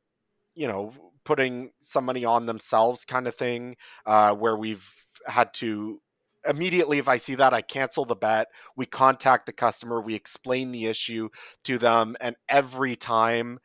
you 0.56 0.68
know, 0.68 0.94
putting 1.24 1.72
some 1.82 2.06
money 2.06 2.26
on 2.26 2.46
themselves 2.46 3.06
kind 3.06 3.28
of 3.28 3.36
thing, 3.36 3.76
uh, 4.06 4.34
where 4.34 4.56
we've 4.56 4.90
had 5.28 5.54
to 5.54 6.02
immediately 6.46 6.98
if 6.98 7.08
i 7.08 7.16
see 7.16 7.36
that 7.36 7.54
i 7.54 7.62
cancel 7.62 8.04
the 8.04 8.18
bet 8.18 8.50
we 8.76 8.86
contact 8.86 9.46
the 9.46 9.54
customer 9.54 10.02
we 10.02 10.14
explain 10.14 10.74
the 10.74 10.88
issue 10.88 11.30
to 11.64 11.78
them 11.78 12.18
and 12.20 12.36
every 12.50 12.98
time 12.98 13.60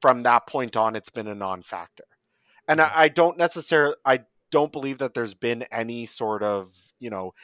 from 0.00 0.22
that 0.22 0.46
point 0.46 0.76
on, 0.76 0.96
it's 0.96 1.10
been 1.10 1.26
a 1.26 1.34
non-factor. 1.34 2.04
And 2.68 2.80
I, 2.80 2.90
I 2.94 3.08
don't 3.08 3.36
necessarily, 3.36 3.96
I 4.04 4.20
don't 4.50 4.72
believe 4.72 4.98
that 4.98 5.14
there's 5.14 5.34
been 5.34 5.64
any 5.72 6.06
sort 6.06 6.42
of, 6.42 6.72
you 6.98 7.10
know, 7.10 7.34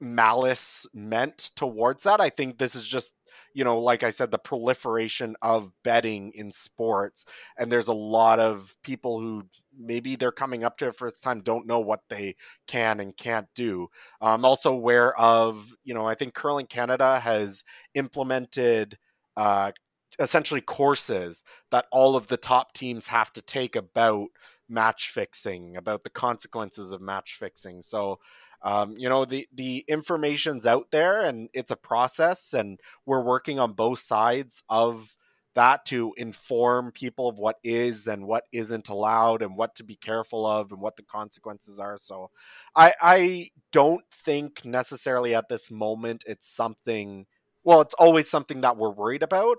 malice 0.00 0.86
meant 0.92 1.50
towards 1.56 2.02
that. 2.04 2.20
I 2.20 2.30
think 2.30 2.58
this 2.58 2.74
is 2.74 2.86
just, 2.86 3.14
you 3.54 3.64
know, 3.64 3.78
like 3.78 4.02
I 4.02 4.10
said, 4.10 4.30
the 4.30 4.38
proliferation 4.38 5.36
of 5.42 5.70
betting 5.82 6.32
in 6.34 6.50
sports. 6.50 7.26
And 7.58 7.70
there's 7.70 7.88
a 7.88 7.94
lot 7.94 8.40
of 8.40 8.76
people 8.82 9.20
who 9.20 9.44
maybe 9.78 10.16
they're 10.16 10.32
coming 10.32 10.64
up 10.64 10.78
to 10.78 10.88
it 10.88 10.96
for 10.96 11.08
its 11.08 11.20
time, 11.20 11.40
don't 11.40 11.66
know 11.66 11.80
what 11.80 12.00
they 12.08 12.36
can 12.66 13.00
and 13.00 13.16
can't 13.16 13.48
do. 13.54 13.88
I'm 14.20 14.44
also 14.44 14.72
aware 14.72 15.18
of, 15.18 15.74
you 15.84 15.94
know, 15.94 16.06
I 16.06 16.14
think 16.14 16.34
Curling 16.34 16.66
Canada 16.66 17.20
has 17.20 17.64
implemented 17.94 18.98
uh, 19.36 19.72
essentially 20.18 20.60
courses 20.60 21.44
that 21.70 21.86
all 21.90 22.16
of 22.16 22.28
the 22.28 22.36
top 22.36 22.72
teams 22.74 23.06
have 23.08 23.32
to 23.32 23.42
take 23.42 23.76
about 23.76 24.28
match 24.68 25.10
fixing, 25.10 25.76
about 25.76 26.04
the 26.04 26.10
consequences 26.10 26.92
of 26.92 27.00
match 27.00 27.36
fixing. 27.38 27.82
So, 27.82 28.18
um, 28.64 28.96
you 28.96 29.08
know, 29.08 29.24
the 29.24 29.48
the 29.52 29.84
information's 29.88 30.66
out 30.66 30.90
there, 30.90 31.20
and 31.22 31.48
it's 31.52 31.70
a 31.70 31.76
process, 31.76 32.52
and 32.52 32.80
we're 33.06 33.22
working 33.22 33.58
on 33.58 33.72
both 33.72 33.98
sides 33.98 34.62
of 34.68 35.16
that 35.54 35.84
to 35.86 36.14
inform 36.16 36.92
people 36.92 37.28
of 37.28 37.38
what 37.38 37.58
is 37.62 38.06
and 38.06 38.26
what 38.26 38.44
isn't 38.52 38.88
allowed 38.88 39.42
and 39.42 39.56
what 39.56 39.74
to 39.74 39.84
be 39.84 39.96
careful 39.96 40.46
of 40.46 40.72
and 40.72 40.80
what 40.80 40.96
the 40.96 41.02
consequences 41.02 41.78
are. 41.78 41.98
So 41.98 42.30
i 42.76 42.94
i 43.02 43.50
don't 43.70 44.04
think 44.10 44.64
necessarily 44.64 45.34
at 45.34 45.48
this 45.48 45.70
moment 45.70 46.24
it's 46.26 46.46
something 46.48 47.26
well 47.64 47.80
it's 47.80 47.94
always 47.94 48.28
something 48.30 48.60
that 48.62 48.76
we're 48.76 48.90
worried 48.90 49.22
about. 49.22 49.58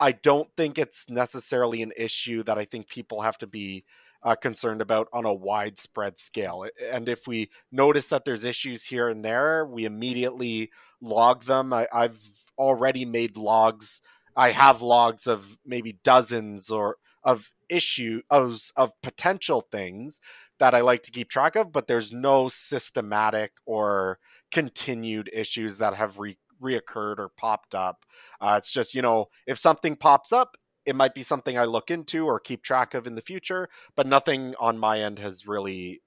I 0.00 0.12
don't 0.12 0.50
think 0.56 0.78
it's 0.78 1.08
necessarily 1.08 1.82
an 1.82 1.92
issue 1.96 2.42
that 2.44 2.58
i 2.58 2.64
think 2.64 2.88
people 2.88 3.20
have 3.22 3.38
to 3.38 3.46
be 3.46 3.84
uh, 4.22 4.36
concerned 4.36 4.80
about 4.80 5.08
on 5.12 5.24
a 5.24 5.34
widespread 5.34 6.18
scale 6.18 6.66
and 6.90 7.08
if 7.08 7.26
we 7.26 7.50
notice 7.70 8.08
that 8.08 8.24
there's 8.24 8.44
issues 8.44 8.84
here 8.84 9.08
and 9.08 9.24
there 9.24 9.64
we 9.66 9.84
immediately 9.84 10.70
log 11.00 11.44
them 11.44 11.72
I, 11.72 11.88
i've 11.92 12.20
already 12.58 13.04
made 13.04 13.36
logs 13.36 14.02
I 14.36 14.50
have 14.50 14.82
logs 14.82 15.26
of 15.26 15.58
maybe 15.64 15.98
dozens 16.02 16.70
or 16.70 16.96
of 17.24 17.52
issue 17.68 18.22
of, 18.30 18.60
of 18.76 18.92
potential 19.02 19.60
things 19.60 20.20
that 20.58 20.74
I 20.74 20.80
like 20.80 21.02
to 21.04 21.10
keep 21.10 21.28
track 21.28 21.56
of, 21.56 21.72
but 21.72 21.86
there's 21.86 22.12
no 22.12 22.48
systematic 22.48 23.52
or 23.66 24.18
continued 24.50 25.30
issues 25.32 25.78
that 25.78 25.94
have 25.94 26.18
re- 26.18 26.38
reoccurred 26.62 27.18
or 27.18 27.30
popped 27.36 27.74
up. 27.74 28.04
Uh, 28.40 28.56
it's 28.58 28.70
just, 28.70 28.94
you 28.94 29.02
know, 29.02 29.26
if 29.46 29.58
something 29.58 29.96
pops 29.96 30.32
up, 30.32 30.56
it 30.84 30.96
might 30.96 31.14
be 31.14 31.22
something 31.22 31.56
I 31.56 31.64
look 31.64 31.90
into 31.90 32.26
or 32.26 32.40
keep 32.40 32.62
track 32.62 32.94
of 32.94 33.06
in 33.06 33.14
the 33.14 33.22
future, 33.22 33.68
but 33.94 34.06
nothing 34.06 34.54
on 34.58 34.78
my 34.78 35.00
end 35.00 35.18
has 35.18 35.46
really 35.46 36.02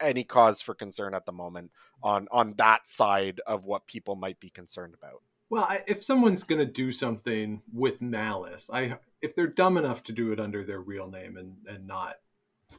any 0.00 0.24
cause 0.24 0.60
for 0.60 0.74
concern 0.74 1.14
at 1.14 1.26
the 1.26 1.32
moment 1.32 1.70
on 2.02 2.26
on 2.30 2.54
that 2.56 2.88
side 2.88 3.40
of 3.46 3.66
what 3.66 3.86
people 3.86 4.16
might 4.16 4.40
be 4.40 4.50
concerned 4.50 4.94
about. 4.94 5.22
Well, 5.50 5.64
I, 5.64 5.80
if 5.88 6.02
someone's 6.02 6.44
going 6.44 6.60
to 6.60 6.72
do 6.72 6.92
something 6.92 7.62
with 7.72 8.00
malice, 8.00 8.70
I 8.72 8.98
if 9.20 9.34
they're 9.34 9.46
dumb 9.46 9.76
enough 9.76 10.02
to 10.04 10.12
do 10.12 10.32
it 10.32 10.40
under 10.40 10.64
their 10.64 10.80
real 10.80 11.10
name 11.10 11.36
and 11.36 11.56
and 11.68 11.86
not 11.86 12.16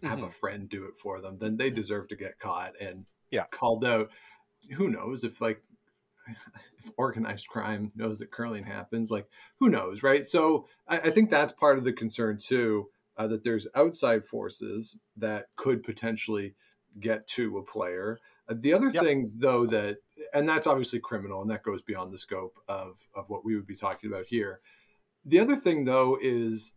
have 0.03 0.19
mm-hmm. 0.19 0.27
a 0.27 0.31
friend 0.31 0.69
do 0.69 0.85
it 0.85 0.97
for 0.97 1.21
them, 1.21 1.37
then 1.39 1.57
they 1.57 1.69
deserve 1.69 2.07
to 2.07 2.15
get 2.15 2.39
caught 2.39 2.73
and 2.79 3.05
yeah. 3.29 3.45
called 3.51 3.85
out. 3.85 4.09
Who 4.75 4.89
knows 4.89 5.23
if 5.23 5.41
like 5.41 5.61
if 6.77 6.91
organized 6.97 7.47
crime 7.47 7.91
knows 7.95 8.19
that 8.19 8.31
curling 8.31 8.63
happens, 8.63 9.11
like 9.11 9.27
who 9.59 9.69
knows, 9.69 10.03
right? 10.03 10.25
So 10.25 10.67
I, 10.87 10.99
I 10.99 11.09
think 11.11 11.29
that's 11.29 11.53
part 11.53 11.77
of 11.77 11.83
the 11.83 11.93
concern 11.93 12.37
too. 12.37 12.89
Uh, 13.17 13.27
that 13.27 13.43
there's 13.43 13.67
outside 13.75 14.25
forces 14.25 14.97
that 15.17 15.47
could 15.55 15.83
potentially 15.83 16.55
get 16.99 17.27
to 17.27 17.57
a 17.57 17.63
player. 17.63 18.17
Uh, 18.47 18.55
the 18.57 18.73
other 18.73 18.89
yep. 18.89 19.03
thing, 19.03 19.31
though, 19.35 19.65
that 19.67 19.97
and 20.33 20.47
that's 20.47 20.65
obviously 20.65 20.99
criminal, 20.99 21.41
and 21.41 21.51
that 21.51 21.61
goes 21.61 21.81
beyond 21.81 22.13
the 22.13 22.17
scope 22.17 22.57
of 22.67 23.07
of 23.13 23.29
what 23.29 23.45
we 23.45 23.55
would 23.55 23.67
be 23.67 23.75
talking 23.75 24.09
about 24.11 24.27
here. 24.27 24.61
The 25.25 25.39
other 25.39 25.55
thing, 25.55 25.85
though, 25.85 26.17
is 26.21 26.73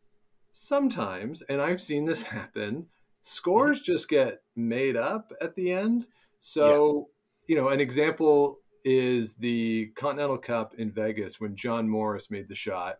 sometimes, 0.53 1.43
and 1.43 1.61
I've 1.61 1.81
seen 1.81 2.05
this 2.05 2.23
happen, 2.25 2.87
scores 3.23 3.81
mm-hmm. 3.81 3.93
just 3.93 4.09
get 4.09 4.43
made 4.55 4.97
up 4.97 5.33
at 5.41 5.55
the 5.55 5.73
end. 5.73 6.07
So, 6.41 7.09
yeah. 7.49 7.55
you 7.55 7.63
know, 7.63 7.69
an 7.69 7.81
example 7.81 8.57
is 8.85 9.37
the 9.37 9.87
Continental 9.97 10.39
Cup 10.39 10.75
in 10.77 10.93
Vegas 10.93 11.41
when 11.41 11.57
John 11.57 11.89
Morris 11.89 12.31
made 12.31 12.49
the 12.49 12.55
shot 12.55 12.99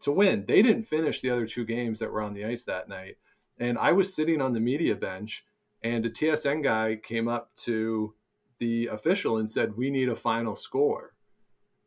to 0.00 0.12
win. 0.12 0.44
They 0.46 0.62
didn't 0.62 0.84
finish 0.84 1.20
the 1.20 1.30
other 1.30 1.46
two 1.46 1.64
games 1.64 1.98
that 1.98 2.12
were 2.12 2.22
on 2.22 2.34
the 2.34 2.44
ice 2.44 2.64
that 2.64 2.88
night. 2.88 3.16
And 3.58 3.78
I 3.78 3.92
was 3.92 4.14
sitting 4.14 4.40
on 4.40 4.52
the 4.52 4.60
media 4.60 4.94
bench, 4.94 5.44
and 5.82 6.06
a 6.06 6.10
TSN 6.10 6.62
guy 6.62 6.96
came 7.02 7.28
up 7.28 7.54
to 7.64 8.14
the 8.58 8.86
official 8.86 9.36
and 9.36 9.48
said, 9.48 9.76
"We 9.76 9.90
need 9.90 10.08
a 10.08 10.16
final 10.16 10.56
score," 10.56 11.14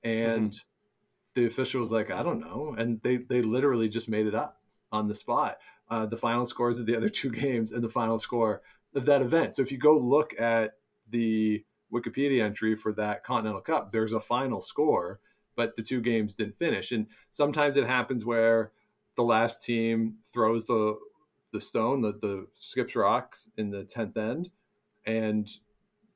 and 0.04 0.52
mm-hmm. 0.52 1.40
the 1.42 1.46
official 1.46 1.82
was 1.82 1.92
like, 1.92 2.10
"I 2.12 2.24
don't 2.24 2.40
know," 2.40 2.76
and 2.78 3.02
they 3.02 3.18
they 3.18 3.42
literally 3.42 3.90
just 3.90 4.08
made 4.08 4.28
it 4.28 4.36
up 4.36 4.62
on 4.92 5.08
the 5.08 5.16
spot. 5.16 5.58
Uh, 5.90 6.06
the 6.06 6.18
final 6.18 6.46
scores 6.46 6.80
of 6.80 6.86
the 6.86 6.96
other 6.96 7.10
two 7.20 7.32
games 7.32 7.72
and 7.72 7.84
the 7.84 7.90
final 7.90 8.20
score 8.20 8.62
of 8.96 9.06
that 9.06 9.22
event. 9.22 9.56
So 9.56 9.62
if 9.62 9.72
you 9.72 9.78
go 9.78 9.98
look 9.98 10.34
at 10.40 10.76
the 11.10 11.66
Wikipedia 11.94 12.44
entry 12.44 12.76
for 12.76 12.92
that 12.94 13.24
Continental 13.24 13.62
Cup, 13.62 13.92
there's 13.92 14.14
a 14.14 14.20
final 14.20 14.62
score, 14.62 15.20
but 15.56 15.76
the 15.76 15.82
two 15.82 16.02
games 16.02 16.34
didn't 16.34 16.58
finish. 16.58 16.92
And 16.92 17.08
sometimes 17.32 17.78
it 17.78 17.88
happens 17.88 18.26
where 18.26 18.72
the 19.16 19.24
last 19.24 19.64
team 19.64 20.16
throws 20.24 20.66
the 20.66 20.98
the 21.54 21.62
stone, 21.62 22.02
the, 22.02 22.12
the 22.12 22.46
skips 22.60 22.96
rocks 22.96 23.50
in 23.58 23.72
the 23.72 23.84
tenth 23.84 24.18
end, 24.18 24.50
and 25.06 25.50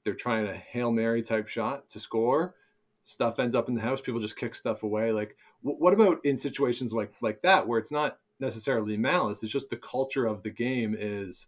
they're 0.03 0.13
trying 0.13 0.45
a 0.45 0.53
hail 0.53 0.91
mary 0.91 1.22
type 1.22 1.47
shot 1.47 1.89
to 1.89 1.99
score. 1.99 2.55
Stuff 3.03 3.39
ends 3.39 3.55
up 3.55 3.69
in 3.69 3.76
the 3.76 3.82
house. 3.82 4.01
People 4.01 4.19
just 4.19 4.38
kick 4.38 4.55
stuff 4.55 4.84
away. 4.84 5.11
Like 5.11 5.36
w- 5.63 5.80
what 5.80 5.93
about 5.93 6.24
in 6.24 6.38
situations 6.38 6.93
like 6.93 7.13
like 7.22 7.41
that 7.41 7.67
where 7.67 7.80
it's 7.80 7.91
not 7.91 8.19
necessarily 8.39 8.97
malice? 8.97 9.41
It's 9.41 9.51
just 9.51 9.69
the 9.69 9.78
culture 9.78 10.26
of 10.26 10.43
the 10.43 10.51
game 10.51 10.95
is 10.97 11.47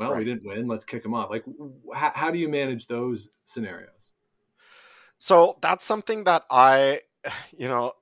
well 0.00 0.12
right. 0.12 0.18
we 0.18 0.24
didn't 0.24 0.44
win. 0.44 0.66
Let's 0.66 0.84
kick 0.84 1.02
them 1.02 1.14
off. 1.14 1.30
Like 1.30 1.44
how, 1.94 2.10
how 2.14 2.30
do 2.30 2.38
you 2.38 2.48
manage 2.48 2.86
those 2.86 3.28
scenarios? 3.44 4.12
So 5.18 5.58
that's 5.60 5.84
something 5.84 6.24
that 6.24 6.44
i 6.50 7.00
you 7.56 7.68
know 7.68 7.92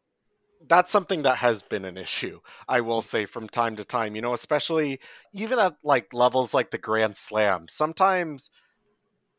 that's 0.67 0.91
something 0.91 1.23
that 1.23 1.39
has 1.39 1.63
been 1.63 1.85
an 1.85 1.97
issue 1.97 2.41
i 2.69 2.81
will 2.81 3.01
say 3.01 3.25
from 3.25 3.49
time 3.49 3.77
to 3.77 3.85
time 3.85 4.15
you 4.15 4.21
know 4.21 4.35
especially 4.35 4.99
even 5.33 5.59
at 5.59 5.77
like 5.83 6.13
levels 6.13 6.53
like 6.53 6.71
the 6.71 6.79
grand 6.79 7.17
slam. 7.17 7.67
Sometimes 7.69 8.51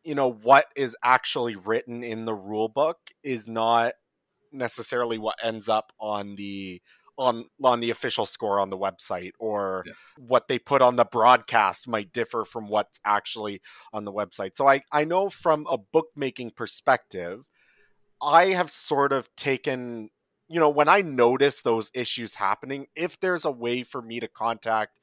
you 0.04 0.16
know 0.16 0.32
what 0.32 0.66
is 0.76 0.96
actually 1.04 1.56
written 1.56 2.04
in 2.04 2.26
the 2.26 2.34
rule 2.34 2.70
book 2.70 2.98
is 3.24 3.48
not 3.48 3.94
necessarily 4.52 5.18
what 5.18 5.36
ends 5.44 5.70
up 5.70 5.94
on 6.00 6.36
the 6.36 6.82
on 7.20 7.46
on 7.62 7.82
the 7.82 7.90
official 7.90 8.26
score 8.26 8.60
on 8.60 8.70
the 8.70 8.78
website 8.78 9.34
or 9.40 9.84
yeah. 9.86 9.94
what 10.18 10.48
they 10.48 10.58
put 10.58 10.82
on 10.82 10.96
the 10.96 11.06
broadcast 11.06 11.88
might 11.88 12.12
differ 12.14 12.46
from 12.46 12.70
what's 12.70 13.00
actually 13.06 13.62
on 13.94 14.06
the 14.06 14.14
website. 14.14 14.56
So 14.56 14.68
I 14.68 14.82
I 14.92 15.04
know 15.04 15.30
from 15.30 15.68
a 15.70 15.78
bookmaking 15.78 16.52
perspective 16.52 17.44
I 18.22 18.48
have 18.48 18.72
sort 18.72 19.12
of 19.12 19.30
taken 19.36 20.10
you 20.48 20.60
know 20.60 20.70
when 20.70 20.88
I 20.88 21.02
notice 21.02 21.62
those 21.62 21.92
issues 21.94 22.36
happening 22.36 22.88
if 22.96 23.20
there's 23.20 23.46
a 23.46 23.52
way 23.52 23.84
for 23.84 24.02
me 24.02 24.20
to 24.22 24.28
contact 24.28 24.98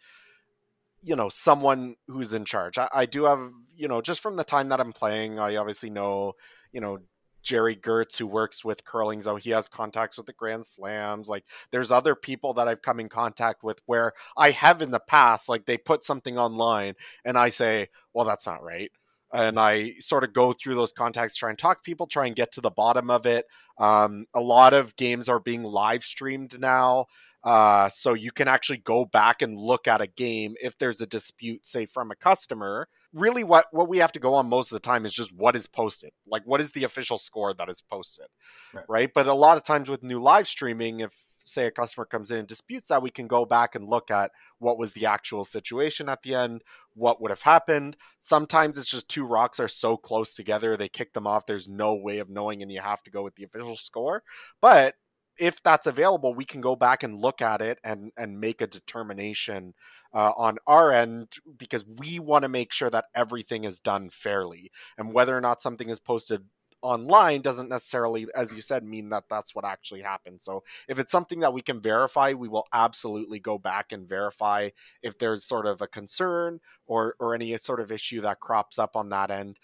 you 1.03 1.15
know 1.15 1.29
someone 1.29 1.97
who's 2.09 2.33
in 2.33 2.45
charge. 2.45 2.79
I, 2.79 2.89
I, 2.93 3.07
do 3.07 3.25
have 3.25 3.53
you 3.77 3.89
know 3.89 4.01
just 4.01 4.21
from 4.21 4.37
the 4.37 4.45
time 4.45 4.71
that 4.71 4.81
I'm 4.81 4.93
playing, 4.93 5.39
I 5.39 5.57
obviously 5.57 5.91
know 5.91 6.33
you 6.73 6.81
know 6.81 6.99
Gerry 7.47 7.77
Geurts 7.77 8.19
who 8.19 8.27
works 8.27 8.65
with 8.65 8.85
Curling 8.85 9.23
Zone. 9.23 9.39
He 9.41 9.51
has 9.51 9.69
contacts 9.69 10.17
with 10.17 10.27
the 10.27 10.33
Grand 10.33 10.67
Slams. 10.67 11.29
Like 11.29 11.45
there's 11.71 11.93
other 11.93 12.17
people 12.17 12.53
that 12.55 12.67
I've 12.67 12.83
come 12.83 12.99
in 12.99 13.09
contact 13.09 13.63
with 13.63 13.81
where 13.87 14.13
I 14.37 14.51
have 14.51 14.83
in 14.83 14.91
the 14.91 15.01
past. 15.01 15.49
Like 15.49 15.65
they 15.65 15.79
put 15.79 16.05
something 16.05 16.37
online 16.37 16.95
and 17.25 17.39
I 17.39 17.51
say, 17.51 17.89
well, 18.13 18.27
that's 18.27 18.47
not 18.47 18.65
right. 18.65 18.91
And 19.33 19.61
I 19.61 19.93
sort 20.01 20.25
of 20.25 20.33
go 20.33 20.53
through 20.53 20.75
those 20.75 20.93
contacts, 20.93 21.37
try 21.37 21.51
and 21.51 21.59
talk 21.59 21.85
people, 21.85 22.09
try 22.09 22.27
and 22.27 22.35
get 22.35 22.53
to 22.53 22.61
the 22.61 22.71
bottom 22.71 23.11
of 23.11 23.27
it. 23.27 23.47
Um, 23.79 24.27
a 24.35 24.41
lot 24.41 24.73
of 24.73 24.97
games 24.97 25.29
are 25.29 25.41
being 25.41 25.63
live 25.63 26.03
streamed 26.03 26.59
now. 26.59 27.07
Uh, 27.45 27.89
so 27.89 28.15
you 28.15 28.33
can 28.33 28.49
actually 28.49 28.79
go 28.79 29.05
back 29.05 29.41
and 29.41 29.57
look 29.57 29.87
at 29.87 30.01
a 30.01 30.09
game 30.09 30.57
if 30.61 30.77
there's 30.79 31.01
a 31.01 31.07
dispute, 31.07 31.65
say 31.65 31.87
from 31.87 32.11
a 32.11 32.17
customer. 32.17 32.89
Really, 33.17 33.45
what 33.45 33.67
what 33.73 33.89
we 33.89 33.99
have 33.99 34.13
to 34.13 34.21
go 34.21 34.35
on 34.35 34.49
most 34.49 34.71
of 34.71 34.77
the 34.77 34.87
time 34.87 35.07
is 35.07 35.15
just 35.15 35.33
what 35.33 35.57
is 35.57 35.67
posted, 35.67 36.11
like 36.27 36.43
what 36.45 36.61
is 36.61 36.73
the 36.73 36.85
official 36.85 37.17
score 37.17 37.55
that 37.55 37.69
is 37.69 37.81
posted, 37.81 38.27
right? 38.75 38.85
right? 38.89 39.11
But 39.15 39.27
a 39.27 39.35
lot 39.35 39.57
of 39.57 39.65
times 39.65 39.89
with 39.89 40.03
new 40.03 40.21
live 40.21 40.47
streaming, 40.47 41.01
if 41.01 41.13
say 41.49 41.67
a 41.67 41.71
customer 41.71 42.05
comes 42.05 42.31
in 42.31 42.39
and 42.39 42.49
disputes 42.49 42.89
that, 42.89 43.03
we 43.03 43.11
can 43.11 43.27
go 43.27 43.45
back 43.45 43.75
and 43.75 43.89
look 43.89 44.11
at 44.11 44.33
what 44.59 44.79
was 44.79 44.93
the 44.93 45.07
actual 45.07 45.45
situation 45.45 46.09
at 46.09 46.23
the 46.23 46.35
end, 46.35 46.63
what 46.95 47.21
would 47.21 47.31
have 47.31 47.43
happened. 47.43 47.97
Sometimes 48.19 48.77
it's 48.79 48.91
just 48.91 49.09
two 49.09 49.25
rocks 49.25 49.61
are 49.61 49.69
so 49.69 49.97
close 49.97 50.35
together, 50.35 50.77
they 50.77 50.89
kick 50.89 51.13
them 51.13 51.27
off. 51.27 51.47
There's 51.47 51.69
no 51.69 51.95
way 51.95 52.19
of 52.19 52.29
knowing, 52.29 52.63
and 52.63 52.71
you 52.71 52.81
have 52.81 53.03
to 53.05 53.11
go 53.11 53.23
with 53.23 53.37
the 53.37 53.45
official 53.45 53.77
score. 53.77 54.23
But 54.61 54.95
if 55.39 55.63
that's 55.63 55.87
available, 55.87 56.35
we 56.35 56.45
can 56.45 56.61
go 56.61 56.77
back 56.77 57.03
and 57.03 57.19
look 57.19 57.43
at 57.43 57.61
it 57.61 57.79
and 57.85 58.13
and 58.17 58.41
make 58.41 58.61
a 58.61 58.67
determination 58.67 59.75
uh, 60.13 60.33
on 60.37 60.59
our 60.67 60.93
end 60.93 61.29
because 61.59 61.85
we 61.85 62.19
want 62.19 62.43
to 62.43 62.49
make 62.49 62.73
sure 62.73 62.91
that 62.91 63.07
everything 63.15 63.65
is 63.65 63.81
done 63.81 64.11
fairly. 64.11 64.71
And 64.97 65.13
whether 65.13 65.37
or 65.37 65.41
not 65.41 65.61
something 65.61 65.89
is 65.89 66.01
posted 66.01 66.45
online 66.83 67.41
doesn't 67.41 67.69
necessarily, 67.69 68.27
as 68.35 68.55
you 68.55 68.63
said, 68.63 68.85
mean 68.85 69.09
that 69.11 69.25
that's 69.29 69.55
what 69.55 69.65
actually 69.65 70.03
happened. 70.03 70.41
So 70.41 70.63
if 70.89 70.99
it's 70.99 71.13
something 71.13 71.41
that 71.41 71.53
we 71.53 71.63
can 71.63 71.81
verify, 71.81 72.33
we 72.33 72.49
will 72.49 72.67
absolutely 72.73 73.39
go 73.41 73.59
back 73.59 73.93
and 73.93 74.09
verify 74.09 74.71
if 75.03 75.19
there's 75.19 75.45
sort 75.45 75.67
of 75.67 75.81
a 75.81 75.87
concern 75.87 76.61
or 76.87 77.15
or 77.19 77.35
any 77.35 77.57
sort 77.59 77.81
of 77.81 77.93
issue 77.93 78.21
that 78.23 78.41
crops 78.41 78.79
up 78.79 78.97
on 78.97 79.11
that 79.11 79.31
end. 79.31 79.59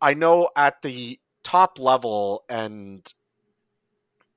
I 0.00 0.14
know 0.14 0.48
at 0.56 0.82
the 0.82 1.20
top 1.42 1.78
level 1.78 2.44
and 2.48 3.12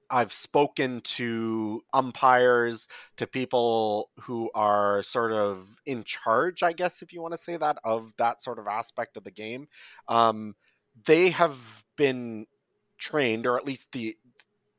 I've 0.09 0.33
spoken 0.33 1.01
to 1.01 1.81
umpires, 1.93 2.87
to 3.17 3.27
people 3.27 4.09
who 4.21 4.51
are 4.53 5.03
sort 5.03 5.31
of 5.31 5.67
in 5.85 6.03
charge, 6.03 6.63
I 6.63 6.73
guess, 6.73 7.01
if 7.01 7.11
you 7.11 7.21
want 7.21 7.33
to 7.33 7.37
say 7.37 7.57
that, 7.57 7.77
of 7.83 8.13
that 8.17 8.41
sort 8.41 8.59
of 8.59 8.67
aspect 8.67 9.17
of 9.17 9.23
the 9.23 9.31
game. 9.31 9.67
Um, 10.07 10.55
they 11.05 11.29
have 11.31 11.83
been 11.97 12.45
trained, 12.97 13.45
or 13.45 13.57
at 13.57 13.65
least 13.65 13.91
the 13.91 14.15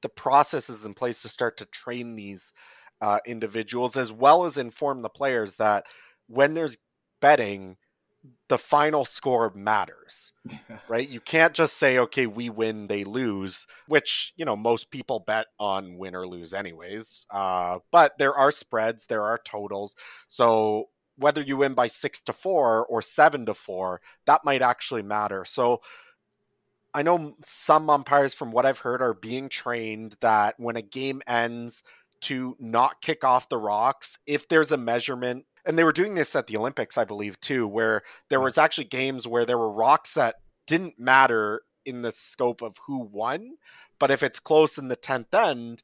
the 0.03 0.09
process 0.09 0.71
is 0.71 0.85
in 0.85 0.95
place 0.95 1.23
to 1.23 1.29
start 1.29 1.57
to 1.57 1.65
train 1.67 2.17
these 2.17 2.53
uh, 3.01 3.19
individuals, 3.27 3.97
as 3.97 4.13
well 4.13 4.45
as 4.45 4.59
inform 4.59 5.03
the 5.03 5.09
players 5.09 5.57
that 5.57 5.87
when 6.29 6.55
there's 6.55 6.79
betting, 7.21 7.77
the 8.49 8.59
final 8.59 9.05
score 9.05 9.53
matters, 9.55 10.33
right? 10.89 11.09
You 11.09 11.21
can't 11.21 11.55
just 11.55 11.77
say, 11.77 11.99
okay, 11.99 12.27
we 12.27 12.49
win, 12.49 12.87
they 12.87 13.05
lose, 13.05 13.67
which, 13.89 14.33
you 14.37 14.45
know, 14.45 14.57
most 14.57 14.91
people 14.91 15.21
bet 15.21 15.47
on 15.59 15.99
win 15.99 16.15
or 16.15 16.27
lose 16.27 16.55
anyways. 16.55 17.27
Uh, 17.31 17.79
but 17.91 18.19
there 18.19 18.35
are 18.35 18.51
spreads, 18.51 19.07
there 19.07 19.23
are 19.23 19.39
totals. 19.39 19.97
So 20.29 20.89
whether 21.17 21.43
you 21.43 21.57
win 21.57 21.75
by 21.75 21.87
six 21.87 22.23
to 22.23 22.33
four 22.33 22.87
or 22.87 23.03
seven 23.03 23.47
to 23.47 23.55
four, 23.55 24.01
that 24.27 24.45
might 24.45 24.63
actually 24.63 25.03
matter. 25.03 25.45
So 25.45 25.81
I 26.95 27.03
know 27.03 27.37
some 27.45 27.91
umpires, 27.91 28.33
from 28.33 28.53
what 28.53 28.65
I've 28.65 28.79
heard, 28.79 29.03
are 29.03 29.15
being 29.15 29.49
trained 29.49 30.17
that 30.21 30.55
when 30.59 30.77
a 30.77 30.83
game 30.83 31.21
ends, 31.27 31.83
to 32.23 32.57
not 32.59 33.03
kick 33.03 33.25
off 33.25 33.49
the 33.49 33.59
rocks 33.59 34.19
if 34.27 34.49
there's 34.49 34.73
a 34.73 34.77
measurement 34.77 35.45
and 35.67 35.77
they 35.77 35.85
were 35.85 35.93
doing 35.93 36.15
this 36.15 36.37
at 36.37 36.47
the 36.47 36.57
Olympics, 36.57 36.97
I 36.97 37.05
believe, 37.05 37.41
too, 37.41 37.67
where 37.67 38.03
there 38.31 38.41
was 38.41 38.57
actually 38.57 38.85
games 38.85 39.27
where 39.27 39.45
there 39.45 39.59
were 39.59 39.71
rocks 39.71 40.15
that 40.15 40.37
didn't 40.67 40.99
matter 40.99 41.63
in 41.85 42.03
the 42.03 42.13
scope 42.13 42.63
of 42.63 42.77
who 42.87 43.01
won, 43.01 43.57
but 43.99 44.11
if 44.11 44.23
it's 44.23 44.41
close 44.41 44.79
in 44.79 44.89
the 44.89 44.97
tenth 44.97 45.35
end, 45.35 45.83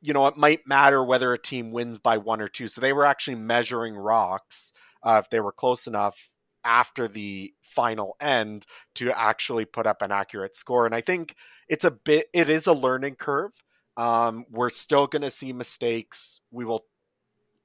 you 0.00 0.12
know, 0.12 0.26
it 0.26 0.36
might 0.36 0.66
matter 0.66 1.02
whether 1.02 1.32
a 1.32 1.38
team 1.38 1.70
wins 1.70 1.98
by 1.98 2.18
one 2.18 2.40
or 2.40 2.48
two. 2.48 2.68
So 2.68 2.80
they 2.80 2.92
were 2.92 3.04
actually 3.04 3.36
measuring 3.36 3.94
rocks 3.94 4.72
uh, 5.02 5.20
if 5.22 5.30
they 5.30 5.40
were 5.40 5.52
close 5.52 5.86
enough 5.86 6.32
after 6.64 7.08
the 7.08 7.54
final 7.60 8.16
end 8.20 8.66
to 8.96 9.12
actually 9.18 9.64
put 9.64 9.86
up 9.86 10.02
an 10.02 10.12
accurate 10.12 10.56
score. 10.56 10.86
And 10.86 10.94
I 10.94 11.00
think 11.00 11.36
it's 11.68 11.84
a 11.84 11.90
bit, 11.90 12.26
it 12.32 12.48
is 12.48 12.66
a 12.66 12.72
learning 12.72 13.16
curve. 13.16 13.52
Um, 13.96 14.44
we're 14.50 14.70
still 14.70 15.06
going 15.06 15.22
to 15.22 15.30
see 15.30 15.52
mistakes. 15.52 16.40
We 16.50 16.64
will 16.64 16.86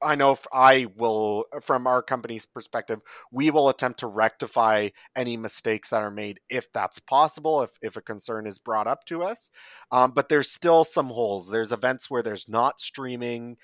I 0.02 0.16
know 0.16 0.38
I 0.54 0.88
will, 0.95 1.45
from 1.62 1.88
our 1.88 2.04
company's 2.04 2.45
perspective, 2.45 3.02
we 3.32 3.50
will 3.50 3.70
attempt 3.70 4.00
to 4.02 4.08
rectify 4.08 4.89
any 5.16 5.38
mistakes 5.38 5.89
that 5.89 6.02
are 6.02 6.12
made 6.12 6.39
if 6.50 6.72
that's 6.72 7.00
possible, 7.00 7.64
if, 7.64 7.78
if 7.82 7.95
a 7.98 8.02
concern 8.02 8.45
is 8.45 8.60
brought 8.60 8.88
up 8.88 9.06
to 9.06 9.24
us. 9.24 9.50
Um, 9.91 10.12
but 10.12 10.30
there's 10.30 10.52
still 10.52 10.84
some 10.84 11.08
holes. 11.08 11.50
There's 11.50 11.72
events 11.72 12.10
where 12.10 12.22
there's 12.22 12.48
not 12.48 12.80
streaming, 12.80 13.58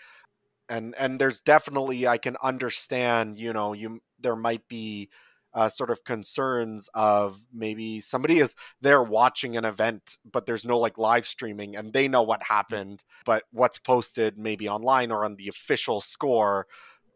and 0.70 0.96
and 0.98 1.20
there's 1.20 1.42
definitely 1.42 2.08
I 2.08 2.18
can 2.18 2.38
understand. 2.44 3.40
You 3.40 3.54
know, 3.54 3.74
you 3.74 4.02
there 4.20 4.36
might 4.36 4.68
be 4.68 5.10
uh, 5.54 5.70
sort 5.70 5.90
of 5.90 6.04
concerns 6.04 6.90
of 6.94 7.40
maybe 7.54 8.02
somebody 8.02 8.40
is 8.40 8.56
there 8.82 9.04
watching 9.04 9.56
an 9.56 9.66
event, 9.66 10.18
but 10.30 10.46
there's 10.46 10.66
no 10.66 10.80
like 10.80 10.98
live 10.98 11.26
streaming 11.26 11.76
and 11.76 11.94
they 11.94 12.08
know 12.08 12.22
what 12.24 12.42
mm. 12.42 12.48
happened, 12.48 13.04
but 13.26 13.44
what's 13.52 13.80
posted 13.80 14.38
maybe 14.38 14.68
online 14.68 15.12
or 15.12 15.26
on 15.26 15.36
the 15.36 15.48
official 15.48 16.02
score 16.02 16.68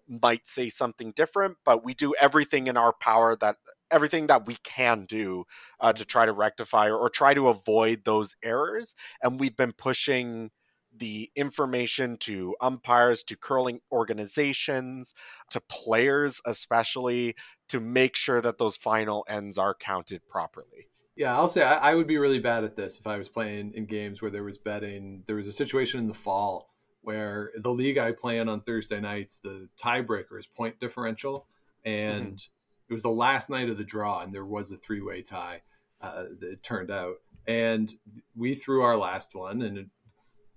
might 0.07 0.47
say 0.47 0.69
something 0.69 1.11
different. 1.15 1.57
But 1.65 1.83
we 1.83 1.93
do 1.93 2.13
everything 2.19 2.67
in 2.67 2.77
our 2.77 2.93
power 2.93 3.35
that 3.37 3.57
everything 3.91 4.27
that 4.27 4.45
we 4.45 4.57
can 4.63 5.05
do 5.05 5.45
uh, 5.79 5.93
to 5.93 6.05
try 6.05 6.25
to 6.25 6.33
rectify 6.33 6.87
or, 6.87 6.97
or 6.97 7.09
try 7.09 7.33
to 7.33 7.47
avoid 7.47 8.03
those 8.03 8.35
errors. 8.43 8.95
And 9.21 9.39
we've 9.39 9.55
been 9.55 9.73
pushing 9.73 10.51
the 10.95 11.29
information 11.35 12.17
to 12.17 12.55
umpires, 12.59 13.23
to 13.23 13.37
curling 13.37 13.79
organizations, 13.91 15.13
to 15.51 15.61
players, 15.69 16.41
especially 16.45 17.35
to 17.69 17.79
make 17.79 18.15
sure 18.15 18.41
that 18.41 18.57
those 18.57 18.75
final 18.75 19.25
ends 19.27 19.57
are 19.57 19.73
counted 19.73 20.27
properly. 20.27 20.89
Yeah, 21.15 21.35
I'll 21.35 21.47
say 21.47 21.63
I, 21.63 21.91
I, 21.91 21.95
would 21.95 22.05
be 22.05 22.17
really 22.17 22.39
bad 22.39 22.63
at 22.63 22.75
this 22.75 22.99
if 22.99 23.07
I 23.07 23.17
was 23.17 23.27
playing 23.27 23.73
in 23.73 23.85
games 23.85 24.21
where 24.21 24.29
there 24.29 24.43
was 24.43 24.59
betting. 24.59 25.23
There 25.25 25.35
was 25.35 25.47
a 25.47 25.51
situation 25.51 25.99
in 25.99 26.07
the 26.07 26.13
fall 26.13 26.69
where 27.01 27.51
the 27.55 27.71
league 27.71 27.97
I 27.97 28.11
play 28.11 28.37
in 28.37 28.47
on 28.47 28.61
Thursday 28.61 28.99
nights, 28.99 29.39
the 29.39 29.67
tiebreaker 29.81 30.37
is 30.37 30.45
point 30.45 30.79
differential, 30.79 31.47
and 31.83 32.35
mm-hmm. 32.35 32.89
it 32.89 32.93
was 32.93 33.01
the 33.01 33.09
last 33.09 33.49
night 33.49 33.67
of 33.67 33.79
the 33.79 33.83
draw, 33.83 34.21
and 34.21 34.31
there 34.31 34.45
was 34.45 34.71
a 34.71 34.77
three 34.77 35.01
way 35.01 35.23
tie. 35.23 35.61
Uh, 35.99 36.25
it 36.39 36.61
turned 36.61 36.91
out, 36.91 37.15
and 37.47 37.95
we 38.35 38.53
threw 38.53 38.83
our 38.83 38.97
last 38.97 39.33
one, 39.33 39.63
and 39.63 39.77
it 39.79 39.87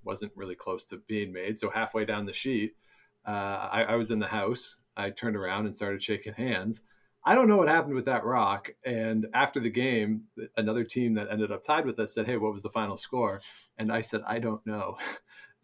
wasn't 0.05 0.33
really 0.37 0.55
close 0.55 0.85
to 0.87 0.99
being 1.09 1.33
made. 1.33 1.59
So 1.59 1.71
halfway 1.71 2.05
down 2.05 2.27
the 2.27 2.35
sheet, 2.35 2.75
uh, 3.25 3.69
I, 3.73 3.85
I 3.85 3.95
was 3.97 4.11
in 4.11 4.19
the 4.19 4.27
house. 4.27 4.79
I 4.95 5.09
turned 5.09 5.37
around 5.37 5.65
and 5.65 5.75
started 5.75 6.03
shaking 6.03 6.35
hands 6.35 6.83
I 7.25 7.35
don't 7.35 7.49
know 7.49 7.59
what 7.59 7.69
happened 7.69 7.95
with 7.95 8.07
that 8.07 8.25
rock. 8.25 8.71
And 8.85 9.27
after 9.35 9.61
the 9.61 9.71
game, 9.71 10.25
another 10.57 10.85
team 10.85 11.15
that 11.15 11.29
ended 11.31 11.53
up 11.53 11.63
tied 11.63 11.85
with 11.85 11.99
us 11.99 12.15
said, 12.15 12.27
Hey, 12.27 12.37
what 12.37 12.53
was 12.53 12.63
the 12.63 12.71
final 12.71 12.97
score? 12.97 13.43
And 13.77 13.93
I 13.93 14.01
said, 14.01 14.23
I 14.27 14.39
don't 14.39 14.67
know. 14.67 14.97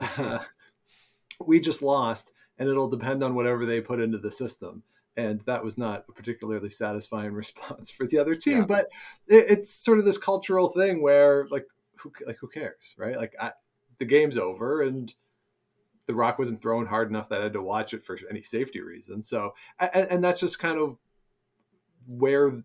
we 1.45 1.61
just 1.61 1.83
lost, 1.83 2.33
and 2.59 2.69
it'll 2.69 2.89
depend 2.89 3.23
on 3.23 3.35
whatever 3.35 3.65
they 3.67 3.81
put 3.81 4.01
into 4.01 4.19
the 4.19 4.31
system. 4.31 4.83
And 5.17 5.41
that 5.47 5.65
was 5.65 5.79
not 5.79 6.05
a 6.09 6.13
particularly 6.13 6.71
satisfying 6.71 7.33
response 7.33 7.91
for 7.91 8.07
the 8.07 8.19
other 8.19 8.35
team. 8.35 8.59
Yeah. 8.59 8.65
But 8.65 8.87
it, 9.29 9.47
it's 9.51 9.71
sort 9.71 9.99
of 9.99 10.05
this 10.05 10.19
cultural 10.19 10.69
thing 10.69 11.03
where, 11.03 11.47
like, 11.51 11.67
who, 11.99 12.13
like, 12.27 12.39
who 12.41 12.49
cares, 12.49 12.95
right? 12.99 13.17
Like, 13.17 13.35
I, 13.41 13.53
the 13.99 14.05
game's 14.05 14.37
over, 14.37 14.83
and 14.83 15.15
the 16.07 16.15
rock 16.15 16.39
wasn't 16.39 16.61
thrown 16.61 16.87
hard 16.87 17.09
enough 17.09 17.29
that 17.31 17.41
I 17.41 17.45
had 17.45 17.55
to 17.55 17.63
watch 17.63 17.95
it 17.95 18.05
for 18.05 18.17
any 18.31 18.43
safety 18.43 18.81
reason. 18.81 19.23
So, 19.23 19.55
and, 19.79 20.09
and 20.11 20.25
that's 20.25 20.41
just 20.41 20.59
kind 20.59 20.79
of 20.79 20.99
where 22.07 22.63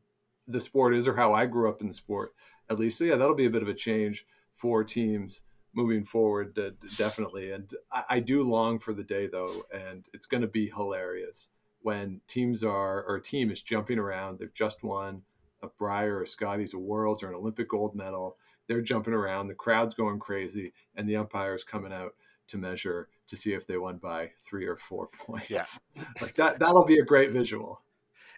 the 0.47 0.61
sport 0.61 0.95
is 0.95 1.07
or 1.07 1.15
how 1.15 1.33
I 1.33 1.45
grew 1.45 1.69
up 1.69 1.81
in 1.81 1.87
the 1.87 1.93
sport, 1.93 2.33
at 2.69 2.79
least. 2.79 2.97
So 2.97 3.03
yeah, 3.03 3.15
that'll 3.15 3.35
be 3.35 3.45
a 3.45 3.51
bit 3.51 3.63
of 3.63 3.69
a 3.69 3.73
change 3.73 4.25
for 4.53 4.83
teams 4.83 5.41
moving 5.73 6.03
forward, 6.03 6.57
uh, 6.59 6.71
definitely. 6.97 7.51
And 7.51 7.71
I, 7.91 8.03
I, 8.09 8.19
do 8.19 8.43
long 8.43 8.79
for 8.79 8.93
the 8.93 9.03
day 9.03 9.27
though, 9.27 9.63
and 9.73 10.05
it's 10.13 10.25
going 10.25 10.41
to 10.41 10.47
be 10.47 10.69
hilarious 10.69 11.49
when 11.81 12.21
teams 12.27 12.63
are 12.63 13.03
or 13.03 13.15
a 13.15 13.21
team 13.21 13.49
is 13.49 13.61
jumping 13.61 13.97
around. 13.97 14.39
They've 14.39 14.53
just 14.53 14.83
won 14.83 15.23
a 15.61 15.67
Brier, 15.67 16.21
a 16.21 16.27
Scotties, 16.27 16.73
a 16.73 16.79
Worlds, 16.79 17.23
or 17.23 17.29
an 17.29 17.35
Olympic 17.35 17.69
gold 17.69 17.95
medal. 17.95 18.37
They're 18.67 18.81
jumping 18.81 19.13
around. 19.13 19.47
The 19.47 19.53
crowd's 19.53 19.95
going 19.95 20.19
crazy, 20.19 20.73
and 20.95 21.07
the 21.07 21.15
umpires 21.15 21.63
coming 21.63 21.93
out 21.93 22.15
to 22.47 22.57
measure 22.57 23.09
to 23.27 23.37
see 23.37 23.53
if 23.53 23.65
they 23.65 23.77
won 23.77 23.97
by 23.97 24.31
three 24.37 24.65
or 24.65 24.75
four 24.75 25.07
points. 25.07 25.49
Yeah. 25.49 26.03
like 26.21 26.35
that. 26.35 26.59
That'll 26.59 26.85
be 26.85 26.99
a 26.99 27.05
great 27.05 27.31
visual. 27.31 27.81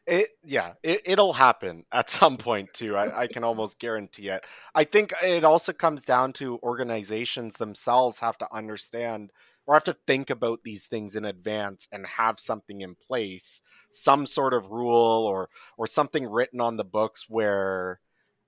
It 0.06 0.30
yeah, 0.43 0.74
it, 0.84 1.18
will 1.18 1.34
happen 1.34 1.86
at 1.91 2.10
some 2.10 2.38
point 2.38 2.74
too. 2.74 2.95
I, 2.95 3.22
I 3.22 3.28
can 3.28 3.43
almost 3.43 3.80
guarantee 3.80 4.30
it. 4.30 4.45
I 4.76 4.84
think 4.84 5.14
it 5.24 5.45
also 5.45 5.74
comes 5.74 6.04
down 6.04 6.34
to 6.34 6.60
organizations 6.62 7.56
themselves 7.56 8.20
have 8.20 8.38
to 8.39 8.54
understand 8.54 9.32
or 9.66 9.76
have 9.76 9.86
to 9.86 9.95
think 10.06 10.30
about 10.30 10.64
these 10.64 10.88
things 10.88 11.16
in 11.16 11.24
advance 11.24 11.88
and 11.91 12.06
have 12.06 12.39
something 12.39 12.82
in 12.82 12.95
place, 12.95 13.62
some 13.91 14.26
sort 14.26 14.54
of 14.54 14.72
rule 14.72 15.26
or 15.26 15.49
or 15.78 15.88
something 15.88 16.30
written 16.30 16.60
on 16.60 16.78
the 16.78 16.84
books 16.84 17.28
where 17.30 18.01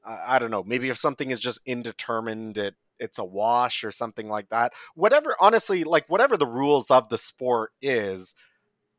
uh, 0.05 0.23
I 0.27 0.39
don't 0.39 0.51
know, 0.51 0.63
maybe 0.63 0.89
if 0.89 0.97
something 0.97 1.31
is 1.31 1.39
just 1.39 1.61
indeterminate, 1.65 2.57
it 2.57 2.75
it's 2.99 3.19
a 3.19 3.25
wash 3.25 3.83
or 3.83 3.91
something 3.91 4.29
like 4.29 4.49
that. 4.49 4.73
Whatever, 4.95 5.35
honestly, 5.39 5.83
like 5.83 6.07
whatever 6.09 6.37
the 6.37 6.47
rules 6.47 6.91
of 6.91 7.09
the 7.09 7.17
sport 7.17 7.71
is, 7.81 8.35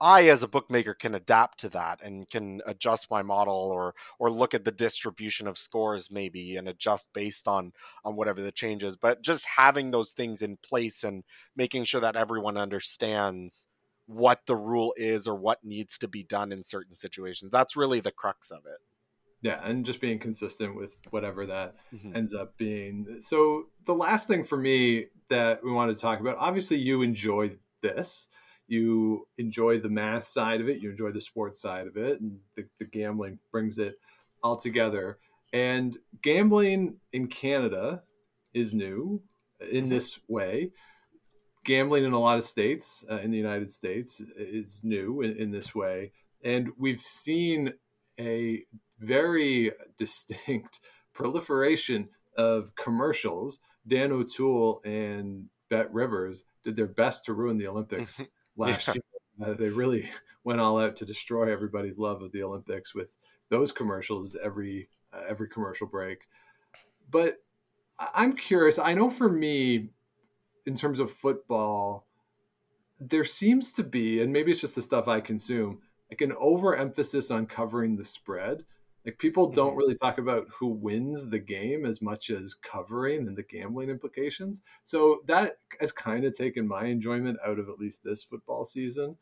I 0.01 0.28
as 0.28 0.42
a 0.42 0.49
bookmaker 0.49 0.94
can 0.94 1.14
adapt 1.14 1.61
to 1.61 1.68
that 1.70 2.03
and 2.03 2.28
can 2.28 2.61
adjust 2.66 3.11
my 3.11 3.22
model 3.22 3.55
or 3.55 3.94
or 4.18 4.30
look 4.30 4.53
at 4.53 4.64
the 4.64 4.72
distribution 4.72 5.47
of 5.49 5.59
scores 5.59 6.11
maybe 6.11 6.57
and 6.57 6.68
adjust 6.68 7.09
based 7.14 7.49
on 7.49 7.72
on 8.05 8.16
whatever 8.16 8.42
the 8.42 8.53
changes 8.53 8.97
but 8.97 9.22
just 9.22 9.47
having 9.57 9.90
those 9.90 10.12
things 10.12 10.42
in 10.42 10.59
place 10.59 11.03
and 11.03 11.24
making 11.55 11.84
sure 11.84 12.01
that 12.01 12.16
everyone 12.16 12.57
understands 12.57 13.68
what 14.07 14.42
the 14.47 14.57
rule 14.57 14.94
is 14.97 15.26
or 15.26 15.34
what 15.34 15.64
needs 15.64 15.99
to 15.99 16.09
be 16.09 16.22
done 16.22 16.53
in 16.53 16.62
certain 16.62 16.94
situations 16.94 17.51
that's 17.51 17.76
really 17.76 18.01
the 18.01 18.12
crux 18.12 18.51
of 18.51 18.66
it. 18.66 18.80
Yeah 19.40 19.61
and 19.64 19.84
just 19.84 20.01
being 20.01 20.18
consistent 20.18 20.76
with 20.76 20.94
whatever 21.11 21.47
that 21.47 21.76
mm-hmm. 21.94 22.14
ends 22.14 22.34
up 22.34 22.59
being. 22.59 23.18
So 23.20 23.64
the 23.86 23.94
last 23.94 24.28
thing 24.28 24.44
for 24.44 24.59
me 24.59 25.07
that 25.30 25.64
we 25.64 25.72
want 25.72 25.94
to 25.94 26.01
talk 26.01 26.20
about 26.20 26.36
obviously 26.38 26.76
you 26.76 27.01
enjoy 27.01 27.53
this 27.80 28.28
you 28.68 29.26
enjoy 29.38 29.78
the 29.78 29.88
math 29.88 30.24
side 30.26 30.60
of 30.60 30.68
it, 30.68 30.80
you 30.80 30.90
enjoy 30.90 31.12
the 31.12 31.20
sports 31.20 31.60
side 31.60 31.86
of 31.86 31.96
it, 31.96 32.20
and 32.20 32.40
the, 32.54 32.66
the 32.78 32.84
gambling 32.84 33.38
brings 33.50 33.78
it 33.78 33.98
all 34.42 34.56
together. 34.56 35.18
And 35.52 35.96
gambling 36.22 36.96
in 37.12 37.28
Canada 37.28 38.02
is 38.52 38.74
new 38.74 39.22
in 39.60 39.84
mm-hmm. 39.84 39.90
this 39.90 40.18
way. 40.28 40.70
Gambling 41.64 42.04
in 42.04 42.12
a 42.12 42.20
lot 42.20 42.38
of 42.38 42.44
states 42.44 43.04
uh, 43.10 43.16
in 43.16 43.30
the 43.30 43.38
United 43.38 43.70
States 43.70 44.20
is 44.36 44.82
new 44.84 45.20
in, 45.22 45.36
in 45.36 45.50
this 45.50 45.74
way. 45.74 46.12
And 46.44 46.70
we've 46.78 47.00
seen 47.00 47.74
a 48.18 48.62
very 48.98 49.72
distinct 49.98 50.80
proliferation 51.12 52.08
of 52.36 52.74
commercials 52.76 53.58
Dan 53.86 54.12
O'Toole 54.12 54.80
and 54.84 55.46
Bet 55.68 55.92
Rivers 55.92 56.44
did 56.64 56.76
their 56.76 56.86
best 56.86 57.24
to 57.26 57.32
ruin 57.32 57.58
the 57.58 57.68
Olympics 57.68 58.22
last 58.57 58.88
Yeah. 58.88 58.94
year. 58.94 59.02
Uh, 59.50 59.54
they 59.54 59.68
really 59.68 60.09
went 60.44 60.61
all 60.61 60.78
out 60.78 60.96
to 60.96 61.04
destroy 61.04 61.50
everybody's 61.52 61.98
love 61.98 62.22
of 62.22 62.32
the 62.32 62.42
Olympics 62.42 62.94
with 62.94 63.16
those 63.48 63.72
commercials 63.72 64.36
every 64.42 64.88
uh, 65.12 65.22
every 65.28 65.48
commercial 65.48 65.86
break. 65.86 66.26
But 67.11 67.38
I'm 68.14 68.34
curious. 68.34 68.78
I 68.78 68.94
know 68.94 69.11
for 69.11 69.28
me, 69.30 69.90
in 70.66 70.74
terms 70.74 71.00
of 71.00 71.11
football, 71.12 72.07
there 73.00 73.24
seems 73.24 73.72
to 73.72 73.84
be, 73.84 74.20
and 74.20 74.32
maybe 74.32 74.50
it's 74.50 74.61
just 74.61 74.74
the 74.74 74.82
stuff 74.82 75.07
I 75.09 75.20
consume, 75.20 75.80
like 76.11 76.20
an 76.20 76.32
overemphasis 76.32 77.30
on 77.30 77.46
covering 77.46 77.96
the 77.96 78.04
spread. 78.04 78.64
Like 79.07 79.18
people 79.18 79.50
don't 79.52 79.76
Mhm. 79.76 79.78
really 79.78 79.94
talk 79.94 80.18
about 80.18 80.48
who 80.50 80.66
wins 80.68 81.30
the 81.30 81.38
game 81.38 81.86
as 81.86 82.02
much 82.02 82.28
as 82.30 82.54
covering 82.54 83.28
and 83.28 83.36
the 83.38 83.44
gambling 83.44 83.88
implications. 83.90 84.62
So 84.84 85.22
that 85.26 85.57
has 85.80 85.92
kind 85.92 86.24
of 86.24 86.36
taken 86.36 86.66
my 86.68 86.86
enjoyment 86.86 87.38
out 87.46 87.61
of 87.61 87.68
at 87.68 87.78
least 87.78 88.02
this 88.04 88.24
football 88.24 88.64
season 88.64 89.18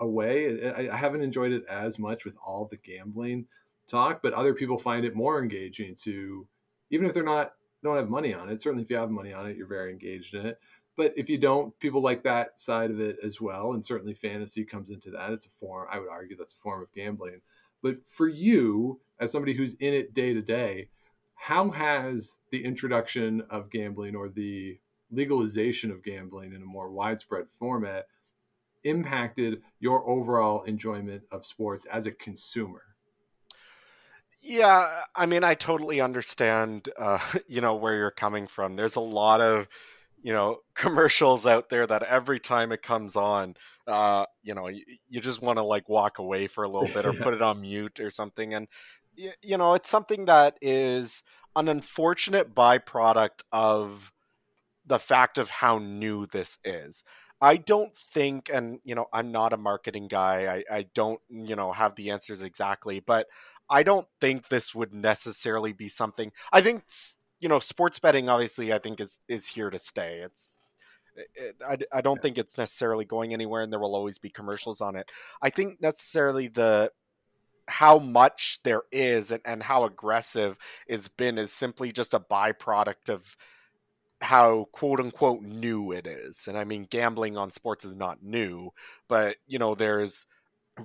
away. 0.00 0.70
I, 0.70 0.92
I 0.94 0.96
haven't 0.96 1.22
enjoyed 1.22 1.52
it 1.52 1.64
as 1.66 1.98
much 1.98 2.24
with 2.24 2.36
all 2.44 2.64
the 2.66 2.76
gambling 2.76 3.48
talk, 3.86 4.22
but 4.22 4.32
other 4.34 4.54
people 4.54 4.78
find 4.78 5.04
it 5.04 5.14
more 5.14 5.40
engaging 5.42 5.94
to, 6.02 6.48
even 6.90 7.06
if 7.06 7.14
they're 7.14 7.22
not 7.22 7.54
don't 7.82 7.96
have 7.96 8.10
money 8.10 8.34
on 8.34 8.50
it. 8.50 8.60
Certainly, 8.60 8.84
if 8.84 8.90
you 8.90 8.96
have 8.96 9.10
money 9.10 9.32
on 9.32 9.46
it, 9.48 9.56
you're 9.56 9.66
very 9.66 9.90
engaged 9.90 10.34
in 10.34 10.44
it. 10.44 10.60
But 10.96 11.16
if 11.16 11.30
you 11.30 11.38
don't, 11.38 11.78
people 11.78 12.02
like 12.02 12.24
that 12.24 12.60
side 12.60 12.90
of 12.90 13.00
it 13.00 13.18
as 13.22 13.40
well, 13.40 13.72
and 13.72 13.84
certainly 13.86 14.12
fantasy 14.12 14.64
comes 14.66 14.90
into 14.90 15.10
that. 15.12 15.32
It's 15.32 15.46
a 15.46 15.50
form. 15.50 15.88
I 15.90 15.98
would 15.98 16.10
argue 16.10 16.36
that's 16.36 16.52
a 16.52 16.56
form 16.58 16.82
of 16.82 16.92
gambling. 16.92 17.40
But 17.82 18.06
for 18.06 18.28
you, 18.28 19.00
as 19.18 19.32
somebody 19.32 19.54
who's 19.54 19.74
in 19.74 19.94
it 19.94 20.14
day 20.14 20.34
to 20.34 20.42
day, 20.42 20.88
how 21.34 21.70
has 21.70 22.38
the 22.50 22.64
introduction 22.64 23.42
of 23.48 23.70
gambling 23.70 24.14
or 24.14 24.28
the 24.28 24.78
legalization 25.10 25.90
of 25.90 26.02
gambling 26.02 26.52
in 26.52 26.62
a 26.62 26.66
more 26.66 26.90
widespread 26.90 27.46
format 27.58 28.06
impacted 28.84 29.62
your 29.78 30.08
overall 30.08 30.62
enjoyment 30.62 31.22
of 31.30 31.44
sports 31.44 31.86
as 31.86 32.06
a 32.06 32.12
consumer? 32.12 32.82
Yeah, 34.42 34.86
I 35.14 35.26
mean, 35.26 35.44
I 35.44 35.54
totally 35.54 36.00
understand, 36.00 36.88
uh, 36.98 37.20
you 37.48 37.60
know, 37.60 37.74
where 37.74 37.96
you're 37.96 38.10
coming 38.10 38.46
from. 38.46 38.76
There's 38.76 38.96
a 38.96 39.00
lot 39.00 39.40
of, 39.40 39.68
you 40.22 40.32
know, 40.32 40.58
commercials 40.74 41.46
out 41.46 41.68
there 41.68 41.86
that 41.86 42.02
every 42.02 42.40
time 42.40 42.72
it 42.72 42.82
comes 42.82 43.16
on, 43.16 43.54
uh, 43.86 44.26
you 44.42 44.54
know, 44.54 44.68
you, 44.68 44.84
you 45.08 45.20
just 45.20 45.42
want 45.42 45.58
to 45.58 45.62
like 45.64 45.88
walk 45.88 46.18
away 46.18 46.46
for 46.46 46.64
a 46.64 46.68
little 46.68 46.88
bit 46.88 47.06
or 47.06 47.12
put 47.22 47.34
it 47.34 47.42
on 47.42 47.60
mute 47.60 48.00
or 48.00 48.10
something. 48.10 48.54
And, 48.54 48.68
y- 49.18 49.34
you 49.42 49.56
know, 49.56 49.74
it's 49.74 49.88
something 49.90 50.26
that 50.26 50.56
is 50.60 51.22
an 51.56 51.68
unfortunate 51.68 52.54
byproduct 52.54 53.42
of 53.52 54.12
the 54.86 54.98
fact 54.98 55.38
of 55.38 55.50
how 55.50 55.78
new 55.78 56.26
this 56.26 56.58
is. 56.64 57.04
I 57.40 57.56
don't 57.56 57.96
think, 58.12 58.50
and 58.52 58.80
you 58.84 58.94
know, 58.94 59.06
I'm 59.12 59.32
not 59.32 59.52
a 59.52 59.56
marketing 59.56 60.08
guy. 60.08 60.62
I, 60.70 60.78
I 60.78 60.86
don't, 60.94 61.20
you 61.30 61.56
know, 61.56 61.72
have 61.72 61.94
the 61.94 62.10
answers 62.10 62.42
exactly, 62.42 63.00
but 63.00 63.26
I 63.68 63.82
don't 63.82 64.06
think 64.20 64.48
this 64.48 64.74
would 64.74 64.92
necessarily 64.92 65.72
be 65.72 65.88
something. 65.88 66.32
I 66.52 66.60
think, 66.60 66.82
you 67.40 67.48
know, 67.48 67.58
sports 67.58 67.98
betting 67.98 68.28
obviously, 68.28 68.72
I 68.72 68.78
think 68.78 69.00
is 69.00 69.18
is 69.28 69.46
here 69.46 69.70
to 69.70 69.78
stay. 69.78 70.20
It's, 70.24 70.58
it, 70.58 70.59
I, 71.66 71.76
I 71.92 72.00
don't 72.00 72.20
think 72.20 72.38
it's 72.38 72.58
necessarily 72.58 73.04
going 73.04 73.32
anywhere, 73.32 73.62
and 73.62 73.72
there 73.72 73.80
will 73.80 73.94
always 73.94 74.18
be 74.18 74.30
commercials 74.30 74.80
on 74.80 74.96
it. 74.96 75.10
I 75.42 75.50
think 75.50 75.80
necessarily 75.80 76.48
the 76.48 76.92
how 77.68 77.98
much 77.98 78.58
there 78.64 78.82
is 78.90 79.30
and, 79.30 79.40
and 79.44 79.62
how 79.62 79.84
aggressive 79.84 80.56
it's 80.86 81.08
been 81.08 81.38
is 81.38 81.52
simply 81.52 81.92
just 81.92 82.14
a 82.14 82.20
byproduct 82.20 83.08
of 83.08 83.36
how 84.20 84.66
quote 84.72 85.00
unquote 85.00 85.42
new 85.42 85.92
it 85.92 86.06
is. 86.06 86.46
And 86.46 86.58
I 86.58 86.64
mean, 86.64 86.86
gambling 86.90 87.36
on 87.36 87.50
sports 87.50 87.84
is 87.84 87.94
not 87.94 88.22
new, 88.22 88.72
but 89.08 89.36
you 89.46 89.58
know, 89.58 89.74
there's 89.74 90.26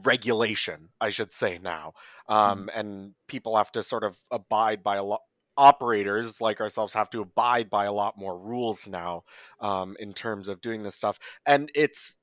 regulation, 0.04 0.90
I 1.02 1.10
should 1.10 1.34
say 1.34 1.60
now. 1.62 1.94
Um, 2.28 2.70
and 2.74 3.14
people 3.28 3.58
have 3.58 3.72
to 3.74 3.84
sort 3.84 4.04
of 4.04 4.18
abide 4.32 4.84
by 4.84 4.98
a 4.98 5.04
lot. 5.04 5.22
Operators 5.58 6.42
like 6.42 6.60
ourselves 6.60 6.94
have 6.94 7.10
to 7.12 7.22
abide 7.22 7.70
by 7.70 7.86
a 7.86 7.94
lot 7.94 8.18
more 8.18 8.38
rules 8.38 8.88
now 8.88 9.24
um, 9.60 9.96
in 10.00 10.14
terms 10.14 10.50
of 10.50 10.62
doing 10.62 10.84
this 10.84 10.96
stuff. 10.96 11.20
And 11.46 11.72
it's, 11.74 12.18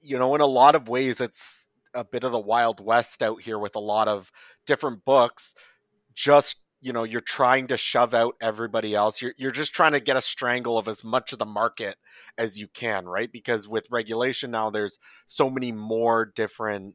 you 0.00 0.18
know, 0.18 0.34
in 0.34 0.40
a 0.40 0.46
lot 0.46 0.74
of 0.74 0.88
ways, 0.88 1.20
it's 1.20 1.68
a 1.94 2.04
bit 2.04 2.24
of 2.24 2.32
the 2.32 2.38
Wild 2.38 2.84
West 2.84 3.22
out 3.22 3.40
here 3.42 3.58
with 3.58 3.74
a 3.76 3.80
lot 3.80 4.08
of 4.08 4.30
different 4.66 5.04
books. 5.04 5.54
Just 6.14 6.60
you 6.82 6.92
know 6.92 7.04
you're 7.04 7.20
trying 7.20 7.66
to 7.68 7.76
shove 7.76 8.14
out 8.14 8.36
everybody 8.40 8.94
else. 8.94 9.20
You're, 9.20 9.34
you're 9.36 9.50
just 9.50 9.74
trying 9.74 9.92
to 9.92 10.00
get 10.00 10.16
a 10.16 10.20
strangle 10.20 10.78
of 10.78 10.88
as 10.88 11.02
much 11.02 11.32
of 11.32 11.38
the 11.38 11.46
market 11.46 11.96
as 12.38 12.58
you 12.58 12.68
can 12.68 13.06
right? 13.06 13.30
Because 13.32 13.66
with 13.66 13.90
regulation 13.90 14.50
now 14.50 14.70
there's 14.70 14.98
so 15.26 15.50
many 15.50 15.72
more 15.72 16.26
different 16.34 16.94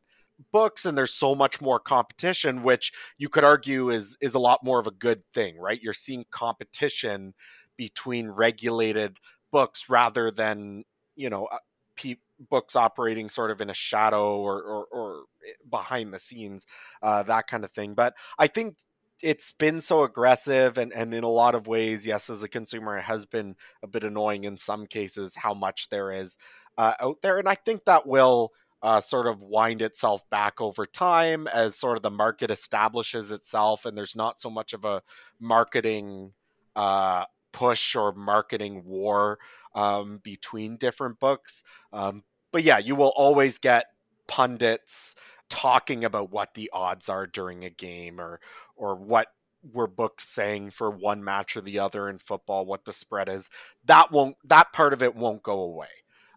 books 0.52 0.86
and 0.86 0.98
there's 0.98 1.14
so 1.14 1.36
much 1.36 1.62
more 1.62 1.80
competition 1.80 2.64
which 2.64 2.92
you 3.18 3.30
could 3.30 3.44
argue 3.44 3.90
is 3.90 4.18
is 4.22 4.34
a 4.34 4.40
lot 4.40 4.64
more 4.64 4.80
of 4.80 4.88
a 4.88 4.92
good 4.92 5.24
thing 5.34 5.58
right? 5.60 5.82
You're 5.82 5.94
seeing 5.94 6.26
competition 6.32 7.34
between 7.78 8.30
regulated 8.30 9.18
books 9.52 9.90
rather 9.90 10.32
than 10.32 10.84
you 11.16 11.30
know 11.30 11.46
uh, 11.46 11.58
pe- 11.96 12.16
books 12.50 12.76
operating 12.76 13.30
sort 13.30 13.52
of 13.52 13.62
in 13.62 13.70
a 13.70 13.74
shadow 13.74 14.38
or 14.40 14.62
or, 14.62 14.86
or 14.92 15.24
behind 15.70 16.14
the 16.14 16.20
scenes 16.20 16.66
uh, 17.04 17.24
that 17.24 17.48
kind 17.48 17.64
of 17.64 17.72
thing. 17.72 17.94
But 17.94 18.16
i 18.40 18.48
think 18.48 18.78
it's 19.24 19.52
been 19.52 19.80
so 19.82 20.04
aggressive 20.04 20.78
and, 20.80 20.92
and 20.94 21.14
in 21.14 21.24
a 21.24 21.30
lot 21.30 21.54
of 21.54 21.68
ways 21.68 22.06
yes 22.06 22.30
as 22.30 22.44
a 22.44 22.50
consumer 22.50 22.98
it 22.98 23.04
has 23.04 23.26
been 23.26 23.56
a 23.84 23.88
bit 23.88 24.04
annoying 24.04 24.46
in 24.46 24.58
some 24.58 24.88
cases 24.88 25.36
how 25.36 25.54
much 25.54 25.90
there 25.90 26.12
is 26.12 26.38
uh, 26.78 26.94
out 27.00 27.18
there. 27.22 27.38
And 27.38 27.48
i 27.48 27.56
think 27.56 27.86
that 27.86 28.08
will 28.08 28.52
uh, 28.84 29.00
sort 29.00 29.28
of 29.28 29.42
wind 29.42 29.82
itself 29.82 30.28
back 30.30 30.60
over 30.60 30.86
time 30.86 31.48
as 31.48 31.76
sort 31.76 31.98
of 31.98 32.04
the 32.04 32.10
market 32.10 32.50
establishes 32.50 33.32
itself 33.32 33.86
and 33.86 33.98
there's 33.98 34.16
not 34.16 34.40
so 34.40 34.50
much 34.50 34.74
of 34.74 34.86
a 34.86 35.02
marketing 35.40 36.34
uh, 36.76 37.26
push 37.52 37.96
or 37.96 38.14
marketing 38.14 38.84
war 38.86 39.38
um, 39.76 40.20
between 40.24 40.78
different 40.78 41.20
books 41.20 41.64
um, 41.94 42.24
but 42.52 42.64
yeah 42.64 42.78
you 42.78 42.96
will 42.96 43.14
always 43.16 43.58
get 43.58 43.86
pundits 44.28 45.16
talking 45.50 46.06
about 46.06 46.32
what 46.32 46.54
the 46.54 46.70
odds 46.74 47.10
are 47.10 47.28
during 47.28 47.66
a 47.66 47.70
game 47.70 48.20
or 48.20 48.40
or 48.76 48.96
what 48.96 49.28
were 49.64 49.88
books 49.88 50.28
saying 50.28 50.72
for 50.72 50.90
one 50.90 51.24
match 51.24 51.56
or 51.56 51.62
the 51.62 51.80
other 51.80 52.10
in 52.10 52.18
football, 52.18 52.66
what 52.66 52.86
the 52.86 52.94
spread 52.94 53.30
is. 53.30 53.50
That 53.86 54.12
won't 54.12 54.38
that 54.46 54.74
part 54.74 54.94
of 54.94 55.04
it 55.04 55.16
won't 55.16 55.44
go 55.44 55.60
away. 55.60 55.88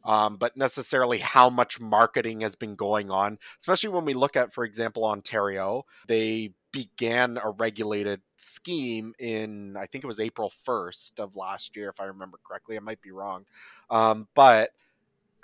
Um, 0.04 0.36
but 0.36 0.56
necessarily 0.56 1.18
how 1.18 1.48
much 1.48 1.80
marketing 1.80 2.42
has 2.42 2.56
been 2.56 2.74
going 2.74 3.10
on, 3.10 3.38
especially 3.58 3.88
when 3.88 4.04
we 4.04 4.14
look 4.14 4.36
at, 4.36 4.52
for 4.52 4.64
example, 4.64 5.04
Ontario, 5.04 5.86
they 6.06 6.52
began 6.72 7.38
a 7.42 7.50
regulated 7.50 8.20
scheme 8.36 9.14
in 9.18 9.76
I 9.76 9.86
think 9.86 10.02
it 10.02 10.08
was 10.08 10.18
April 10.18 10.52
1st 10.66 11.20
of 11.20 11.36
last 11.36 11.76
year, 11.76 11.88
if 11.88 12.00
I 12.00 12.04
remember 12.04 12.38
correctly. 12.46 12.76
I 12.76 12.80
might 12.80 13.00
be 13.00 13.12
wrong. 13.12 13.46
Um, 13.88 14.28
but 14.34 14.70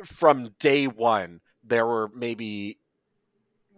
from 0.04 0.54
day 0.58 0.86
one, 0.86 1.40
there 1.62 1.86
were 1.86 2.10
maybe 2.14 2.78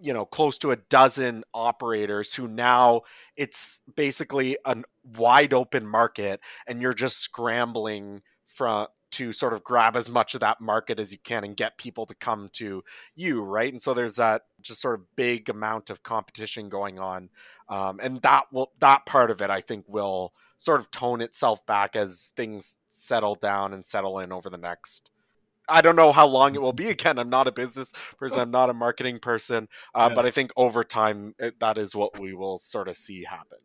you 0.01 0.12
know 0.12 0.24
close 0.24 0.59
to 0.59 0.72
a 0.72 0.76
dozen 0.76 1.45
operators 1.55 2.35
who 2.35 2.49
now 2.49 3.03
it's 3.37 3.80
basically 3.95 4.57
a 4.64 4.83
wide 5.16 5.53
open 5.53 5.87
market 5.87 6.41
and 6.66 6.83
you're 6.83 6.95
just 6.95 7.18
scrambling 7.18 8.22
from 8.49 8.87
to 9.12 9.32
sort 9.32 9.52
of 9.52 9.62
grab 9.62 9.96
as 9.96 10.08
much 10.08 10.34
of 10.34 10.40
that 10.40 10.60
market 10.60 10.98
as 10.98 11.12
you 11.12 11.18
can 11.18 11.44
and 11.44 11.56
get 11.56 11.78
people 11.78 12.06
to 12.06 12.14
come 12.14 12.48
to 12.52 12.82
you 13.14 13.42
right 13.42 13.72
and 13.72 13.80
so 13.80 13.94
there's 13.94 14.16
that 14.16 14.42
just 14.60 14.80
sort 14.80 14.98
of 14.98 15.16
big 15.16 15.48
amount 15.48 15.90
of 15.90 16.02
competition 16.02 16.68
going 16.68 16.98
on 16.98 17.28
um, 17.68 18.00
and 18.02 18.20
that 18.22 18.44
will 18.52 18.72
that 18.80 19.06
part 19.06 19.30
of 19.30 19.40
it 19.40 19.50
i 19.50 19.60
think 19.60 19.84
will 19.88 20.32
sort 20.56 20.80
of 20.80 20.90
tone 20.90 21.20
itself 21.20 21.64
back 21.66 21.96
as 21.96 22.32
things 22.36 22.76
settle 22.90 23.34
down 23.34 23.72
and 23.72 23.84
settle 23.84 24.18
in 24.18 24.32
over 24.32 24.50
the 24.50 24.58
next 24.58 25.10
I 25.68 25.80
don't 25.80 25.96
know 25.96 26.12
how 26.12 26.26
long 26.26 26.54
it 26.54 26.60
will 26.60 26.72
be. 26.72 26.88
Again, 26.90 27.18
I'm 27.18 27.30
not 27.30 27.46
a 27.46 27.52
business 27.52 27.92
person. 28.18 28.40
I'm 28.40 28.50
not 28.50 28.68
a 28.68 28.74
marketing 28.74 29.20
person. 29.20 29.68
Uh, 29.94 30.08
Yeah. 30.10 30.14
But 30.14 30.26
I 30.26 30.30
think 30.30 30.52
over 30.56 30.84
time, 30.84 31.34
it, 31.38 31.60
that 31.60 31.78
is 31.78 31.94
what 31.94 32.18
we 32.18 32.34
will 32.34 32.58
sort 32.58 32.88
of 32.88 32.96
see 32.96 33.24
happen. 33.24 33.58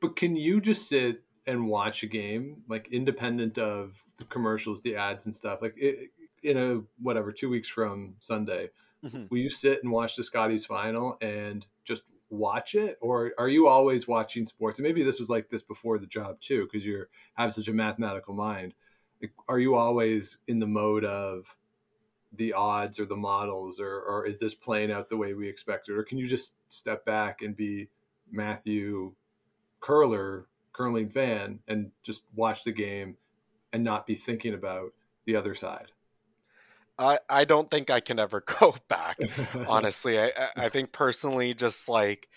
But 0.00 0.16
can 0.16 0.36
you 0.36 0.60
just 0.60 0.88
sit 0.88 1.22
and 1.48 1.66
watch 1.66 2.04
a 2.04 2.06
game 2.06 2.62
like 2.68 2.86
independent 2.92 3.58
of 3.58 4.04
the 4.18 4.24
commercials, 4.24 4.82
the 4.82 4.94
ads, 4.94 5.26
and 5.26 5.34
stuff? 5.34 5.60
Like 5.60 5.74
it, 5.76 6.10
in 6.42 6.56
a 6.56 6.82
whatever 7.02 7.32
two 7.32 7.48
weeks 7.48 7.68
from 7.68 8.14
Sunday, 8.20 8.70
Mhm. 9.04 9.30
will 9.30 9.38
you 9.38 9.50
sit 9.50 9.82
and 9.82 9.92
watch 9.92 10.14
the 10.16 10.22
Scotties 10.22 10.66
final 10.66 11.18
and 11.20 11.66
just 11.84 12.04
watch 12.30 12.74
it, 12.74 12.98
or 13.00 13.32
are 13.38 13.48
you 13.48 13.66
always 13.66 14.06
watching 14.06 14.44
sports? 14.44 14.78
And 14.78 14.84
maybe 14.84 15.02
this 15.02 15.18
was 15.18 15.30
like 15.30 15.48
this 15.48 15.62
before 15.62 15.98
the 15.98 16.06
job 16.06 16.40
too, 16.40 16.64
because 16.64 16.84
you're 16.86 17.08
have 17.34 17.54
such 17.54 17.68
a 17.68 17.72
mathematical 17.72 18.34
mind. 18.34 18.74
Like, 19.22 19.32
are 19.48 19.58
you 19.58 19.74
always 19.74 20.38
in 20.46 20.58
the 20.58 20.66
mode 20.66 21.04
of 21.04 21.56
the 22.32 22.52
odds 22.52 23.00
or 23.00 23.06
the 23.06 23.16
models, 23.16 23.80
or, 23.80 24.00
or 24.00 24.26
is 24.26 24.38
this 24.38 24.54
playing 24.54 24.92
out 24.92 25.08
the 25.08 25.16
way 25.16 25.32
we 25.32 25.48
expected, 25.48 25.96
or 25.96 26.02
can 26.04 26.18
you 26.18 26.26
just 26.26 26.54
step 26.68 27.04
back 27.04 27.40
and 27.40 27.56
be 27.56 27.88
Matthew 28.30 29.14
curler 29.80 30.46
curling 30.78 31.08
fan 31.10 31.58
and 31.66 31.90
just 32.04 32.22
watch 32.36 32.62
the 32.62 32.70
game 32.70 33.16
and 33.72 33.82
not 33.82 34.06
be 34.06 34.14
thinking 34.14 34.54
about 34.54 34.92
the 35.24 35.34
other 35.34 35.54
side? 35.54 35.90
I, 36.96 37.18
I 37.28 37.44
don't 37.44 37.68
think 37.70 37.90
I 37.90 38.00
can 38.00 38.18
ever 38.18 38.40
go 38.60 38.76
back. 38.88 39.18
honestly, 39.68 40.20
I, 40.20 40.30
I 40.56 40.68
think 40.68 40.92
personally, 40.92 41.52
just 41.54 41.88
like 41.88 42.28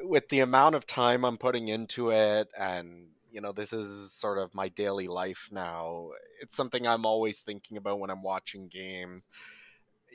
with 0.00 0.28
the 0.30 0.40
amount 0.40 0.74
of 0.74 0.86
time 0.86 1.24
I'm 1.24 1.36
putting 1.36 1.68
into 1.68 2.10
it, 2.10 2.48
and 2.58 3.08
you 3.30 3.40
know, 3.40 3.52
this 3.52 3.72
is 3.72 4.12
sort 4.12 4.38
of 4.38 4.54
my 4.54 4.68
daily 4.68 5.08
life 5.08 5.48
now. 5.52 6.10
It's 6.40 6.56
something 6.56 6.86
I'm 6.86 7.06
always 7.06 7.42
thinking 7.42 7.76
about 7.76 7.98
when 7.98 8.10
I'm 8.10 8.22
watching 8.22 8.68
games. 8.68 9.28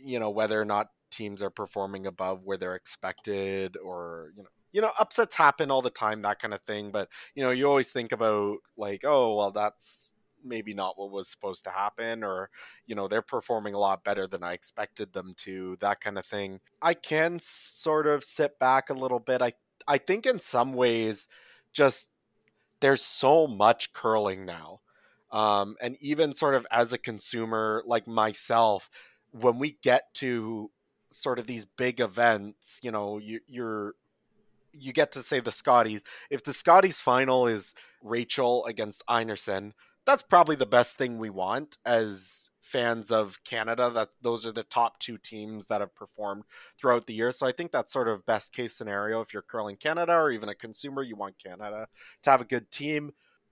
You 0.03 0.19
know, 0.19 0.29
whether 0.29 0.59
or 0.59 0.65
not 0.65 0.89
teams 1.09 1.41
are 1.41 1.49
performing 1.49 2.05
above 2.05 2.43
where 2.43 2.57
they're 2.57 2.75
expected, 2.75 3.77
or 3.77 4.31
you 4.35 4.43
know, 4.43 4.49
you 4.71 4.81
know, 4.81 4.91
upsets 4.99 5.35
happen 5.35 5.71
all 5.71 5.81
the 5.81 5.89
time, 5.89 6.21
that 6.23 6.39
kind 6.39 6.53
of 6.53 6.61
thing. 6.61 6.91
But 6.91 7.09
you 7.35 7.43
know, 7.43 7.51
you 7.51 7.67
always 7.67 7.89
think 7.89 8.11
about 8.11 8.57
like, 8.77 9.03
oh, 9.05 9.35
well, 9.35 9.51
that's 9.51 10.09
maybe 10.43 10.73
not 10.73 10.97
what 10.97 11.11
was 11.11 11.27
supposed 11.27 11.63
to 11.63 11.69
happen 11.69 12.23
or 12.23 12.49
you 12.85 12.95
know 12.95 13.07
they're 13.07 13.21
performing 13.21 13.73
a 13.73 13.79
lot 13.79 14.03
better 14.03 14.27
than 14.27 14.43
i 14.43 14.53
expected 14.53 15.13
them 15.13 15.33
to 15.37 15.77
that 15.79 16.01
kind 16.01 16.17
of 16.17 16.25
thing 16.25 16.59
i 16.81 16.93
can 16.93 17.37
sort 17.39 18.07
of 18.07 18.23
sit 18.23 18.57
back 18.59 18.89
a 18.89 18.93
little 18.93 19.19
bit 19.19 19.41
i 19.41 19.53
i 19.87 19.97
think 19.97 20.25
in 20.25 20.39
some 20.39 20.73
ways 20.73 21.27
just 21.73 22.09
there's 22.79 23.01
so 23.01 23.47
much 23.47 23.93
curling 23.93 24.45
now 24.45 24.79
um 25.31 25.75
and 25.81 25.97
even 25.99 26.33
sort 26.33 26.55
of 26.55 26.65
as 26.71 26.93
a 26.93 26.97
consumer 26.97 27.83
like 27.85 28.07
myself 28.07 28.89
when 29.31 29.59
we 29.59 29.77
get 29.83 30.13
to 30.13 30.71
sort 31.11 31.39
of 31.39 31.47
these 31.47 31.65
big 31.65 31.99
events 31.99 32.79
you 32.83 32.91
know 32.91 33.17
you, 33.17 33.39
you're 33.47 33.95
you 34.79 34.93
get 34.93 35.11
to 35.13 35.21
say 35.21 35.39
the 35.39 35.51
Scotties. 35.51 36.03
If 36.29 36.43
the 36.43 36.53
Scotties 36.53 36.99
final 36.99 37.47
is 37.47 37.73
Rachel 38.01 38.65
against 38.65 39.05
Einarson, 39.07 39.73
that's 40.05 40.23
probably 40.23 40.55
the 40.55 40.65
best 40.65 40.97
thing 40.97 41.17
we 41.17 41.29
want 41.29 41.77
as 41.85 42.49
fans 42.61 43.11
of 43.11 43.43
Canada. 43.43 43.91
That 43.93 44.09
those 44.21 44.45
are 44.45 44.51
the 44.51 44.63
top 44.63 44.99
two 44.99 45.17
teams 45.17 45.67
that 45.67 45.81
have 45.81 45.95
performed 45.95 46.43
throughout 46.79 47.07
the 47.07 47.13
year. 47.13 47.31
So 47.31 47.47
I 47.47 47.51
think 47.51 47.71
that's 47.71 47.93
sort 47.93 48.07
of 48.07 48.25
best 48.25 48.53
case 48.53 48.73
scenario 48.73 49.21
if 49.21 49.33
you're 49.33 49.41
curling 49.41 49.77
Canada 49.77 50.13
or 50.13 50.31
even 50.31 50.49
a 50.49 50.55
consumer, 50.55 51.03
you 51.03 51.15
want 51.15 51.43
Canada 51.43 51.87
to 52.23 52.29
have 52.29 52.41
a 52.41 52.45
good 52.45 52.71
team. 52.71 53.11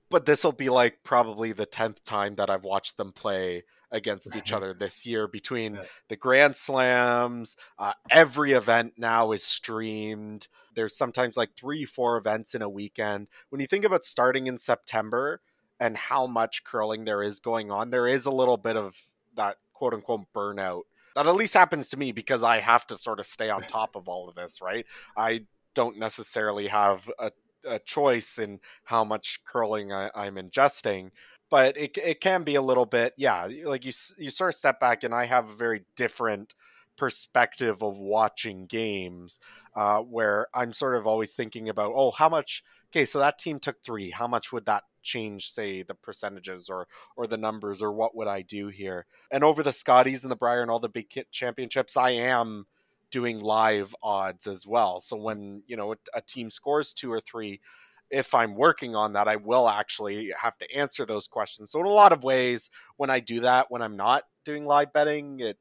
But 0.09 0.25
this 0.25 0.43
will 0.43 0.51
be 0.51 0.69
like 0.69 0.99
probably 1.03 1.51
the 1.51 1.65
tenth 1.65 2.03
time 2.03 2.35
that 2.35 2.49
I've 2.49 2.63
watched 2.63 2.97
them 2.97 3.11
play 3.11 3.63
against 3.91 4.35
each 4.35 4.53
other 4.53 4.73
this 4.73 5.05
year 5.05 5.27
between 5.27 5.79
the 6.09 6.15
Grand 6.15 6.55
Slams. 6.55 7.57
Uh, 7.79 7.93
every 8.11 8.51
event 8.51 8.93
now 8.97 9.31
is 9.31 9.43
streamed. 9.43 10.47
There's 10.75 10.97
sometimes 10.97 11.37
like 11.37 11.55
three, 11.55 11.85
four 11.85 12.17
events 12.17 12.53
in 12.53 12.61
a 12.61 12.69
weekend. 12.69 13.27
When 13.49 13.61
you 13.61 13.67
think 13.67 13.85
about 13.85 14.05
starting 14.05 14.47
in 14.47 14.57
September, 14.57 15.41
and 15.79 15.97
how 15.97 16.25
much 16.25 16.63
curling 16.63 17.05
there 17.05 17.21
is 17.21 17.39
going 17.39 17.71
on, 17.71 17.89
there 17.89 18.07
is 18.07 18.25
a 18.25 18.31
little 18.31 18.57
bit 18.57 18.77
of 18.77 18.97
that 19.35 19.57
quote 19.73 19.93
unquote 19.93 20.25
burnout. 20.33 20.83
That 21.15 21.27
at 21.27 21.35
least 21.35 21.53
happens 21.53 21.89
to 21.89 21.97
me 21.97 22.11
because 22.11 22.43
I 22.43 22.59
have 22.59 22.85
to 22.87 22.97
sort 22.97 23.19
of 23.19 23.25
stay 23.25 23.49
on 23.49 23.61
top 23.63 23.95
of 23.95 24.07
all 24.07 24.27
of 24.27 24.35
this, 24.35 24.61
right? 24.61 24.85
I 25.15 25.45
don't 25.73 25.97
necessarily 25.97 26.67
have 26.67 27.09
a, 27.19 27.31
a 27.65 27.79
choice 27.79 28.37
in 28.37 28.59
how 28.83 29.03
much 29.03 29.41
curling 29.45 29.93
I, 29.93 30.11
I'm 30.13 30.35
ingesting, 30.35 31.11
but 31.49 31.77
it, 31.77 31.97
it 31.97 32.21
can 32.21 32.43
be 32.43 32.55
a 32.55 32.61
little 32.61 32.85
bit, 32.85 33.13
yeah, 33.17 33.47
like 33.63 33.85
you, 33.85 33.93
you 34.17 34.29
sort 34.29 34.49
of 34.49 34.55
step 34.55 34.79
back, 34.79 35.03
and 35.03 35.13
I 35.13 35.25
have 35.25 35.49
a 35.49 35.55
very 35.55 35.83
different 35.95 36.53
perspective 36.97 37.81
of 37.81 37.97
watching 37.97 38.65
games 38.65 39.39
uh, 39.75 40.01
where 40.01 40.47
I'm 40.53 40.73
sort 40.73 40.95
of 40.95 41.07
always 41.07 41.33
thinking 41.33 41.69
about, 41.69 41.93
oh, 41.95 42.11
how 42.11 42.29
much, 42.29 42.63
okay, 42.91 43.05
so 43.05 43.19
that 43.19 43.39
team 43.39 43.59
took 43.59 43.83
three, 43.83 44.09
how 44.09 44.27
much 44.27 44.51
would 44.51 44.65
that 44.65 44.83
change 45.03 45.51
say 45.51 45.83
the 45.83 45.93
percentages 45.93 46.67
or 46.67 46.87
or 47.15 47.27
the 47.27 47.37
numbers 47.37 47.81
or 47.81 47.91
what 47.93 48.15
would 48.15 48.27
I 48.27 48.41
do 48.41 48.67
here? 48.67 49.05
And 49.31 49.43
over 49.43 49.63
the 49.63 49.71
Scotties 49.71 50.23
and 50.23 50.31
the 50.31 50.35
Brier 50.35 50.61
and 50.61 50.71
all 50.71 50.79
the 50.79 50.89
big 50.89 51.09
kit 51.09 51.31
championships, 51.31 51.95
I 51.95 52.11
am 52.11 52.65
doing 53.11 53.39
live 53.39 53.95
odds 54.01 54.47
as 54.47 54.65
well. 54.65 54.99
So 54.99 55.15
when 55.15 55.63
you 55.67 55.77
know 55.77 55.95
a 56.13 56.21
team 56.21 56.49
scores 56.49 56.93
two 56.93 57.11
or 57.11 57.21
three, 57.21 57.61
if 58.09 58.33
I'm 58.33 58.55
working 58.55 58.95
on 58.95 59.13
that, 59.13 59.27
I 59.27 59.35
will 59.35 59.67
actually 59.67 60.31
have 60.39 60.57
to 60.57 60.75
answer 60.75 61.05
those 61.05 61.27
questions. 61.27 61.71
So 61.71 61.79
in 61.79 61.85
a 61.85 61.89
lot 61.89 62.11
of 62.11 62.23
ways, 62.23 62.69
when 62.97 63.09
I 63.09 63.19
do 63.19 63.41
that, 63.41 63.69
when 63.69 63.81
I'm 63.81 63.97
not 63.97 64.23
doing 64.43 64.65
live 64.65 64.93
betting, 64.93 65.39
it 65.39 65.57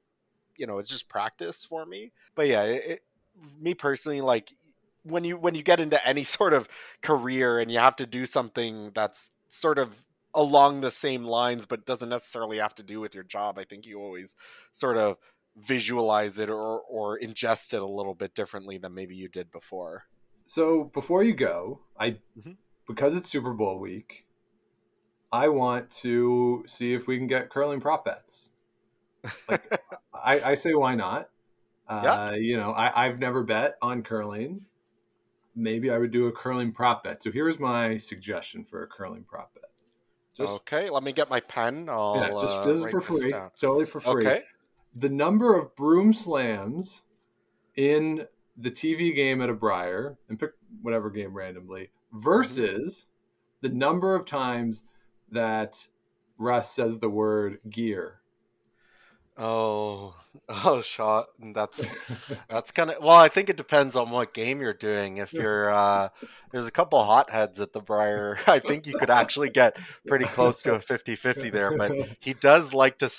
you 0.57 0.67
know 0.67 0.79
it's 0.79 0.89
just 0.89 1.09
practice 1.09 1.65
for 1.65 1.85
me. 1.87 2.13
But 2.35 2.49
yeah, 2.49 2.63
it, 2.63 3.01
me 3.61 3.75
personally, 3.75 4.21
like 4.21 4.55
when 5.05 5.23
you 5.23 5.37
when 5.37 5.55
you 5.55 5.63
get 5.63 5.81
into 5.81 6.05
any 6.07 6.25
sort 6.39 6.53
of 6.53 6.69
career 7.03 7.59
and 7.61 7.71
you 7.71 7.79
have 7.79 7.97
to 7.97 8.07
do 8.07 8.27
something 8.27 8.91
that's 8.95 9.31
sort 9.49 9.79
of 9.79 10.05
along 10.35 10.81
the 10.81 10.91
same 10.91 11.23
lines 11.25 11.65
but 11.65 11.87
doesn't 11.87 12.09
necessarily 12.09 12.59
have 12.59 12.75
to 12.75 12.83
do 12.83 13.01
with 13.01 13.15
your 13.15 13.23
job 13.23 13.57
i 13.57 13.65
think 13.65 13.87
you 13.87 14.01
always 14.01 14.35
sort 14.73 14.97
of 14.97 15.17
visualize 15.57 16.41
it 16.41 16.51
or 16.51 16.81
or 16.81 17.19
ingest 17.21 17.73
it 17.73 17.81
a 17.81 17.87
little 17.87 18.15
bit 18.15 18.35
differently 18.35 18.77
than 18.77 18.93
maybe 18.93 19.15
you 19.15 19.29
did 19.29 19.53
before 19.53 20.05
so 20.45 20.85
before 20.93 21.23
you 21.23 21.33
go 21.33 21.81
i 21.97 22.11
mm-hmm. 22.11 22.53
because 22.89 23.17
it's 23.17 23.31
super 23.31 23.53
bowl 23.53 23.79
week 23.79 24.27
i 25.33 25.47
want 25.47 25.89
to 25.89 26.65
see 26.67 26.93
if 26.93 27.07
we 27.07 27.17
can 27.17 27.29
get 27.29 27.49
curling 27.49 27.81
prop 27.81 28.05
bets 28.05 28.51
like, 29.49 29.81
I, 30.15 30.41
I 30.41 30.55
say 30.55 30.75
why 30.75 30.95
not 30.95 31.29
uh, 31.89 32.01
yeah. 32.05 32.35
you 32.35 32.57
know 32.57 32.73
I, 32.73 33.07
i've 33.07 33.19
never 33.19 33.43
bet 33.43 33.77
on 33.83 34.03
curling 34.03 34.67
maybe 35.55 35.91
I 35.91 35.99
would 35.99 36.11
do 36.11 36.27
a 36.27 36.33
curling 36.33 36.73
prop 36.73 37.05
bet. 37.05 37.23
So 37.23 37.31
here's 37.31 37.59
my 37.59 37.97
suggestion 37.97 38.65
for 38.65 38.83
a 38.83 38.87
curling 38.87 39.25
prop 39.25 39.55
bet. 39.55 39.65
Just, 40.37 40.53
okay, 40.53 40.91
let 40.91 41.05
me 41.05 41.13
get 41.13 41.31
my 41.31 41.41
pen. 41.41 41.89
I'll, 41.89 42.17
yeah, 42.17 42.31
just 42.41 42.57
uh, 42.59 42.65
this 42.65 42.83
is 42.83 42.91
for 42.91 43.01
free, 43.01 43.33
totally 43.61 43.87
for 43.87 44.01
free. 44.01 44.27
Okay. 44.27 44.43
The 44.95 45.09
number 45.09 45.57
of 45.57 45.77
broom 45.77 46.13
slams 46.13 47.05
in 47.77 48.27
the 48.57 48.71
TV 48.71 49.15
game 49.15 49.41
at 49.41 49.49
a 49.49 49.55
Brier, 49.55 50.17
and 50.29 50.39
pick 50.39 50.51
whatever 50.83 51.11
game 51.11 51.35
randomly, 51.35 51.91
versus 52.13 53.07
mm-hmm. 53.07 53.69
the 53.69 53.79
number 53.79 54.17
of 54.17 54.27
times 54.27 54.83
that 55.31 55.87
Russ 56.37 56.73
says 56.73 56.99
the 56.99 57.09
word 57.09 57.61
gear 57.71 58.21
Oh, 59.37 60.15
oh, 60.49 60.81
shot. 60.81 61.29
That's 61.41 61.95
that's 62.49 62.71
kind 62.71 62.91
of 62.91 63.03
well. 63.03 63.17
I 63.17 63.29
think 63.29 63.49
it 63.49 63.57
depends 63.57 63.97
on 63.97 64.11
what 64.11 64.35
game 64.35 64.61
you're 64.61 64.73
doing. 64.73 65.19
If 65.19 65.33
you're 65.33 65.71
uh, 65.71 66.09
there's 66.51 66.67
a 66.67 66.71
couple 66.71 67.03
hotheads 67.03 67.61
at 67.61 67.73
the 67.73 67.81
Brier, 67.81 68.39
I 68.47 68.59
think 68.59 68.87
you 68.87 68.97
could 68.99 69.11
actually 69.11 69.51
get 69.51 69.79
pretty 70.07 70.27
close 70.27 70.63
to 70.63 70.75
a 70.75 70.79
50-50 70.79 71.51
there. 71.51 71.77
But 71.77 71.93
he 72.21 72.35
does 72.35 72.73
like 72.73 72.99
to 72.99 73.11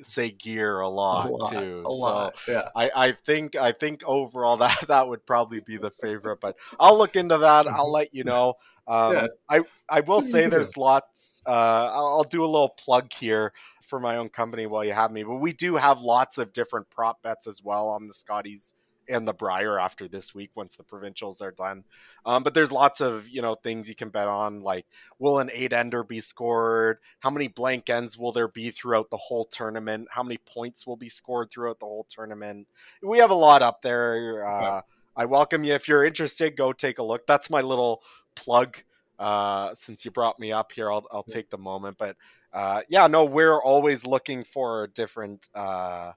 say 0.00 0.30
gear 0.30 0.80
a 0.80 0.88
lot, 0.88 1.28
a 1.28 1.32
lot 1.32 1.52
too. 1.52 1.84
A 1.86 1.90
so 1.90 1.96
lot, 1.96 2.34
yeah. 2.46 2.68
I, 2.74 2.90
I 2.94 3.12
think 3.26 3.56
I 3.56 3.72
think 3.72 4.02
overall 4.04 4.56
that 4.58 4.84
that 4.88 5.08
would 5.08 5.26
probably 5.26 5.60
be 5.60 5.76
the 5.76 5.90
favorite. 5.90 6.40
But 6.40 6.56
I'll 6.80 6.96
look 6.96 7.16
into 7.16 7.38
that. 7.38 7.66
I'll 7.66 7.92
let 7.92 8.14
you 8.14 8.24
know. 8.24 8.54
Um, 8.86 9.12
yes. 9.12 9.36
I 9.50 9.60
I 9.86 10.00
will 10.00 10.22
say 10.22 10.46
there's 10.46 10.78
lots. 10.78 11.42
Uh, 11.46 11.90
I'll 11.92 12.24
do 12.24 12.42
a 12.42 12.46
little 12.46 12.70
plug 12.70 13.12
here 13.12 13.52
for 13.88 13.98
my 13.98 14.16
own 14.16 14.28
company 14.28 14.66
while 14.66 14.84
you 14.84 14.92
have 14.92 15.10
me. 15.10 15.22
But 15.24 15.36
we 15.36 15.52
do 15.52 15.76
have 15.76 16.00
lots 16.00 16.38
of 16.38 16.52
different 16.52 16.90
prop 16.90 17.22
bets 17.22 17.46
as 17.46 17.62
well 17.62 17.88
on 17.88 18.06
the 18.06 18.12
Scotties 18.12 18.74
and 19.08 19.26
the 19.26 19.32
Brier 19.32 19.78
after 19.78 20.06
this 20.06 20.34
week 20.34 20.50
once 20.54 20.76
the 20.76 20.82
provincials 20.82 21.40
are 21.40 21.50
done. 21.50 21.84
Um, 22.26 22.42
but 22.42 22.52
there's 22.52 22.70
lots 22.70 23.00
of 23.00 23.28
you 23.28 23.40
know 23.40 23.54
things 23.54 23.88
you 23.88 23.94
can 23.94 24.10
bet 24.10 24.28
on, 24.28 24.60
like 24.60 24.86
will 25.18 25.38
an 25.38 25.50
eight 25.52 25.72
ender 25.72 26.04
be 26.04 26.20
scored? 26.20 26.98
How 27.20 27.30
many 27.30 27.48
blank 27.48 27.88
ends 27.88 28.18
will 28.18 28.32
there 28.32 28.48
be 28.48 28.70
throughout 28.70 29.10
the 29.10 29.16
whole 29.16 29.44
tournament? 29.44 30.08
How 30.10 30.22
many 30.22 30.38
points 30.38 30.86
will 30.86 30.96
be 30.96 31.08
scored 31.08 31.50
throughout 31.50 31.80
the 31.80 31.86
whole 31.86 32.06
tournament? 32.08 32.68
We 33.02 33.18
have 33.18 33.30
a 33.30 33.34
lot 33.34 33.62
up 33.62 33.82
there. 33.82 34.44
Uh, 34.44 34.82
I 35.16 35.24
welcome 35.24 35.64
you 35.64 35.72
if 35.72 35.88
you're 35.88 36.04
interested. 36.04 36.56
Go 36.56 36.72
take 36.72 36.98
a 36.98 37.02
look. 37.02 37.26
That's 37.26 37.50
my 37.50 37.62
little 37.62 38.02
plug. 38.36 38.76
Uh, 39.18 39.74
since 39.74 40.04
you 40.04 40.12
brought 40.12 40.38
me 40.38 40.52
up 40.52 40.70
here, 40.70 40.92
I'll, 40.92 41.04
I'll 41.10 41.24
take 41.24 41.50
the 41.50 41.58
moment. 41.58 41.98
But 41.98 42.16
uh, 42.52 42.82
yeah, 42.88 43.06
no, 43.06 43.24
we're 43.24 43.60
always 43.60 44.06
looking 44.06 44.44
for 44.44 44.88
different 44.88 45.48
uh, 45.54 46.12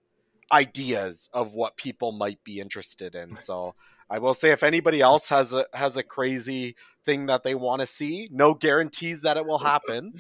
ideas 0.51 1.29
of 1.33 1.53
what 1.53 1.77
people 1.77 2.11
might 2.11 2.43
be 2.43 2.59
interested 2.59 3.15
in. 3.15 3.37
So 3.37 3.75
I 4.09 4.19
will 4.19 4.33
say, 4.33 4.51
if 4.51 4.63
anybody 4.63 5.01
else 5.01 5.29
has 5.29 5.53
a 5.53 5.65
has 5.73 5.97
a 5.97 6.03
crazy 6.03 6.75
thing 7.05 7.27
that 7.27 7.43
they 7.43 7.55
want 7.55 7.81
to 7.81 7.87
see, 7.87 8.27
no 8.31 8.53
guarantees 8.53 9.21
that 9.21 9.37
it 9.37 9.45
will 9.45 9.59
happen. 9.59 10.13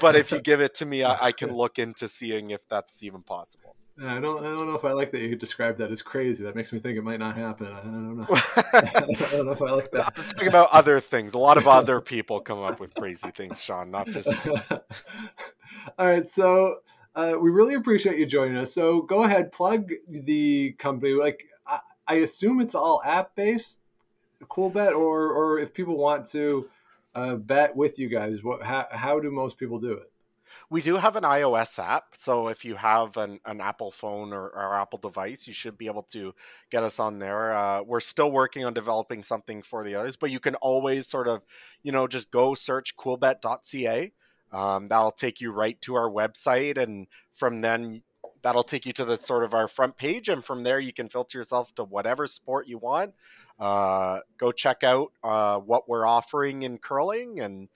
but 0.00 0.14
if 0.14 0.30
you 0.30 0.40
give 0.42 0.60
it 0.60 0.74
to 0.74 0.86
me, 0.86 1.02
I, 1.02 1.26
I 1.26 1.32
can 1.32 1.52
look 1.54 1.78
into 1.78 2.08
seeing 2.08 2.50
if 2.50 2.60
that's 2.68 3.02
even 3.02 3.22
possible. 3.22 3.76
I 4.02 4.18
don't. 4.18 4.38
I 4.38 4.56
don't 4.56 4.66
know 4.66 4.74
if 4.74 4.84
I 4.84 4.92
like 4.92 5.10
that 5.10 5.20
you 5.20 5.36
described 5.36 5.78
that 5.78 5.90
as 5.90 6.00
crazy. 6.00 6.42
That 6.44 6.56
makes 6.56 6.72
me 6.72 6.78
think 6.78 6.96
it 6.96 7.04
might 7.04 7.18
not 7.18 7.36
happen. 7.36 7.66
I 7.66 7.80
don't 7.82 8.16
know. 8.16 8.26
I 8.30 9.28
don't 9.32 9.46
know 9.46 9.52
if 9.52 9.60
I 9.60 9.72
like 9.72 9.90
that. 9.90 10.14
Let's 10.16 10.32
talk 10.32 10.46
about 10.46 10.70
other 10.72 11.00
things. 11.00 11.34
A 11.34 11.38
lot 11.38 11.58
of 11.58 11.68
other 11.68 12.00
people 12.00 12.40
come 12.40 12.60
up 12.62 12.80
with 12.80 12.94
crazy 12.94 13.30
things, 13.30 13.62
Sean. 13.62 13.90
Not 13.90 14.06
just. 14.06 14.30
All 15.98 16.06
right, 16.06 16.28
so 16.30 16.76
uh, 17.14 17.34
we 17.38 17.50
really 17.50 17.74
appreciate 17.74 18.18
you 18.18 18.24
joining 18.24 18.56
us. 18.56 18.72
So 18.72 19.02
go 19.02 19.24
ahead, 19.24 19.52
plug 19.52 19.90
the 20.08 20.72
company. 20.78 21.12
Like 21.12 21.44
I, 21.66 21.80
I 22.08 22.14
assume 22.16 22.60
it's 22.60 22.74
all 22.74 23.02
app 23.04 23.34
based, 23.34 23.80
Coolbet, 24.44 24.94
or 24.94 25.30
or 25.30 25.58
if 25.58 25.74
people 25.74 25.98
want 25.98 26.24
to 26.26 26.70
uh, 27.14 27.36
bet 27.36 27.76
with 27.76 27.98
you 27.98 28.08
guys, 28.08 28.42
what 28.42 28.62
how 28.62 28.86
how 28.90 29.20
do 29.20 29.30
most 29.30 29.58
people 29.58 29.78
do 29.78 29.92
it? 29.92 30.09
We 30.70 30.82
do 30.82 30.94
have 30.94 31.16
an 31.16 31.24
iOS 31.24 31.82
app, 31.84 32.14
so 32.16 32.46
if 32.46 32.64
you 32.64 32.76
have 32.76 33.16
an, 33.16 33.40
an 33.44 33.60
Apple 33.60 33.90
phone 33.90 34.32
or, 34.32 34.46
or 34.50 34.76
Apple 34.76 35.00
device, 35.00 35.48
you 35.48 35.52
should 35.52 35.76
be 35.76 35.88
able 35.88 36.04
to 36.12 36.32
get 36.70 36.84
us 36.84 37.00
on 37.00 37.18
there. 37.18 37.52
Uh, 37.52 37.82
we're 37.82 37.98
still 37.98 38.30
working 38.30 38.64
on 38.64 38.72
developing 38.72 39.24
something 39.24 39.62
for 39.62 39.82
the 39.82 39.96
others, 39.96 40.14
but 40.14 40.30
you 40.30 40.38
can 40.38 40.54
always 40.54 41.08
sort 41.08 41.26
of, 41.26 41.42
you 41.82 41.90
know, 41.90 42.06
just 42.06 42.30
go 42.30 42.54
search 42.54 42.96
coolbet.ca. 42.96 44.12
Um, 44.52 44.86
that'll 44.86 45.10
take 45.10 45.40
you 45.40 45.50
right 45.50 45.80
to 45.82 45.96
our 45.96 46.08
website, 46.08 46.78
and 46.78 47.08
from 47.34 47.62
then 47.62 48.02
that'll 48.42 48.62
take 48.62 48.86
you 48.86 48.92
to 48.92 49.04
the 49.04 49.16
sort 49.16 49.42
of 49.42 49.54
our 49.54 49.66
front 49.66 49.96
page, 49.96 50.28
and 50.28 50.44
from 50.44 50.62
there 50.62 50.78
you 50.78 50.92
can 50.92 51.08
filter 51.08 51.36
yourself 51.36 51.74
to 51.74 51.84
whatever 51.84 52.28
sport 52.28 52.68
you 52.68 52.78
want. 52.78 53.14
Uh, 53.58 54.20
go 54.38 54.52
check 54.52 54.84
out 54.84 55.10
uh, 55.24 55.58
what 55.58 55.88
we're 55.88 56.06
offering 56.06 56.62
in 56.62 56.78
curling 56.78 57.40
and 57.40 57.68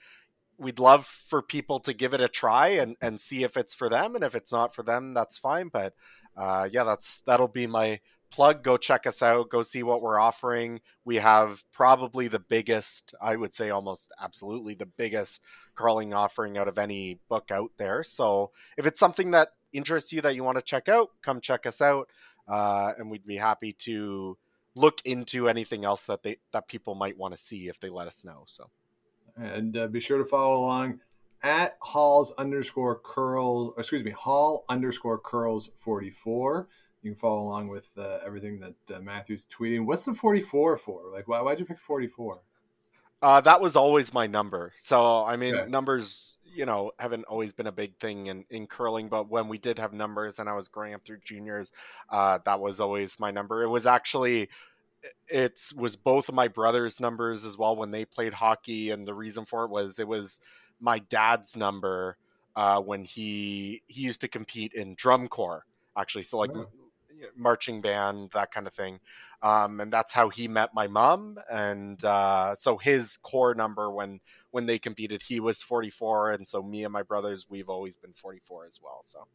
we'd 0.59 0.79
love 0.79 1.07
for 1.07 1.43
people 1.43 1.81
to 1.81 1.93
give 1.93 2.15
it 2.15 2.21
a 2.21 2.29
try 2.29 2.69
and, 2.69 2.97
and 3.01 3.21
see 3.21 3.43
if 3.43 3.57
it's 3.57 3.75
for 3.75 3.89
them. 3.89 4.15
And 4.15 4.25
if 4.25 4.35
it's 4.35 4.53
not 4.53 4.75
for 4.75 4.83
them, 4.83 5.15
that's 5.15 5.39
fine. 5.39 5.69
But 5.69 5.95
uh, 6.37 6.69
yeah, 6.71 6.85
that's 6.85 7.21
that'll 7.21 7.49
be 7.49 7.67
my 7.67 8.01
plug. 8.31 8.63
Go 8.63 8.77
check 8.77 9.07
us 9.07 9.23
out. 9.23 9.49
Go 9.49 9.63
see 9.63 9.83
what 9.83 10.03
we're 10.03 10.19
offering. 10.19 10.81
We 11.05 11.17
have 11.17 11.63
probably 11.73 12.29
the 12.29 12.41
biggest, 12.41 13.15
I 13.21 13.37
would 13.37 13.55
say 13.55 13.71
almost 13.71 14.13
absolutely 14.21 14.75
the 14.75 14.87
biggest 14.87 15.41
curling 15.75 16.13
offering 16.15 16.59
out 16.59 16.69
of 16.69 16.79
any 16.79 17.21
book 17.29 17.51
out 17.51 17.71
there. 17.77 18.03
So 18.03 18.51
if 18.77 18.87
it's 18.87 18.99
something 18.99 19.31
that 19.33 19.49
interests 19.73 20.13
you 20.13 20.21
that 20.23 20.35
you 20.35 20.43
want 20.43 20.59
to 20.59 20.63
check 20.63 20.89
out, 20.89 21.11
come 21.23 21.41
check 21.41 21.67
us 21.67 21.81
out. 21.81 22.09
Uh, 22.49 22.93
and 22.99 23.11
we'd 23.11 23.27
be 23.27 23.37
happy 23.37 23.73
to 23.73 24.37
look 24.75 25.01
into 25.05 25.49
anything 25.49 25.85
else 25.85 26.05
that 26.07 26.23
they 26.23 26.39
that 26.53 26.69
people 26.69 26.95
might 26.95 27.17
want 27.17 27.35
to 27.35 27.43
see 27.43 27.69
if 27.69 27.79
they 27.81 27.89
let 27.89 28.09
us 28.09 28.25
know. 28.25 28.43
So 28.47 28.69
and 29.37 29.77
uh, 29.77 29.87
be 29.87 30.01
sure 30.01 30.19
to 30.19 30.25
follow 30.25 30.59
along 30.59 31.01
at 31.43 31.77
Halls 31.81 32.33
underscore 32.39 32.99
curls. 33.01 33.75
Excuse 33.79 34.05
me, 34.05 34.13
Hall 34.13 34.65
underscore 34.69 35.19
curls 35.19 35.71
forty 35.77 36.11
four. 36.11 36.69
You 37.03 37.11
can 37.11 37.21
follow 37.21 37.43
along 37.43 37.69
with 37.69 37.93
uh, 37.99 38.19
everything 38.25 38.61
that 38.61 38.97
uh, 38.97 39.01
Matthew's 39.01 39.47
tweeting. 39.47 39.85
What's 39.85 40.05
the 40.05 40.15
forty 40.15 40.41
four 40.41 40.77
for? 40.77 41.03
Like, 41.13 41.29
why 41.29 41.43
why'd 41.43 41.61
you 41.61 41.67
pick 41.67 41.79
forty 41.79 42.07
four? 42.07 42.41
Uh, 43.21 43.41
that 43.41 43.61
was 43.61 43.77
always 43.77 44.13
my 44.13 44.27
number. 44.27 44.73
So 44.79 45.25
I 45.25 45.37
mean, 45.37 45.55
okay. 45.55 45.71
numbers, 45.71 46.39
you 46.45 46.67
know, 46.67 46.93
haven't 46.99 47.25
always 47.25 47.53
been 47.53 47.67
a 47.67 47.73
big 47.73 47.99
thing 47.99 48.27
in, 48.27 48.45
in 48.51 48.67
curling. 48.67 49.09
But 49.09 49.31
when 49.31 49.49
we 49.49 49.59
did 49.59 49.79
have 49.79 49.93
numbers, 49.93 50.39
and 50.39 50.49
I 50.49 50.55
was 50.55 50.69
growing 50.69 50.95
up 50.95 51.05
through 51.05 51.21
juniors, 51.25 51.73
uh, 52.11 52.39
that 52.45 52.61
was 52.61 52.81
always 52.81 53.19
my 53.19 53.31
number. 53.31 53.63
It 53.63 53.69
was 53.69 53.87
actually 53.87 54.51
it 55.29 55.61
was 55.77 55.97
both 55.97 56.29
of 56.29 56.35
my 56.35 56.49
brother's 56.49 57.01
numbers 57.01 57.45
as 57.45 57.59
well 57.59 57.77
when 57.77 57.91
they 57.91 58.05
played 58.05 58.35
hockey, 58.35 58.91
and 58.91 59.07
the 59.07 59.15
reason 59.15 59.45
for 59.45 59.65
it 59.65 59.71
was 59.71 59.99
it 59.99 60.09
was 60.09 60.41
my 60.81 60.99
dad's 60.99 61.57
number 61.57 62.17
uh, 62.57 62.81
when 62.81 63.05
he 63.05 63.83
he 63.87 64.03
used 64.03 64.21
to 64.21 64.29
compete 64.29 64.73
in 64.75 64.95
drum 64.95 65.29
corps 65.29 65.65
actually, 65.97 66.23
so 66.25 66.39
like 66.39 66.51
oh. 66.55 66.67
marching 67.37 67.81
band 67.81 68.31
that 68.35 68.51
kind 68.51 68.67
of 68.67 68.75
thing, 68.75 68.99
um, 69.43 69.81
and 69.81 69.93
that's 69.93 70.13
how 70.13 70.29
he 70.29 70.49
met 70.49 70.75
my 70.75 70.87
mom, 70.87 71.39
and 71.51 72.05
uh, 72.05 72.55
so 72.55 72.77
his 72.77 73.17
core 73.17 73.55
number 73.55 73.91
when 73.91 74.21
when 74.51 74.67
they 74.67 74.79
competed 74.79 75.23
he 75.23 75.41
was 75.41 75.63
44, 75.63 76.33
and 76.33 76.47
so 76.47 76.63
me 76.63 76.85
and 76.85 76.93
my 76.93 77.03
brothers 77.03 77.47
we've 77.49 77.69
always 77.69 77.97
been 77.97 78.13
44 78.13 78.67
as 78.67 78.81
well, 78.83 79.01
so. 79.03 79.27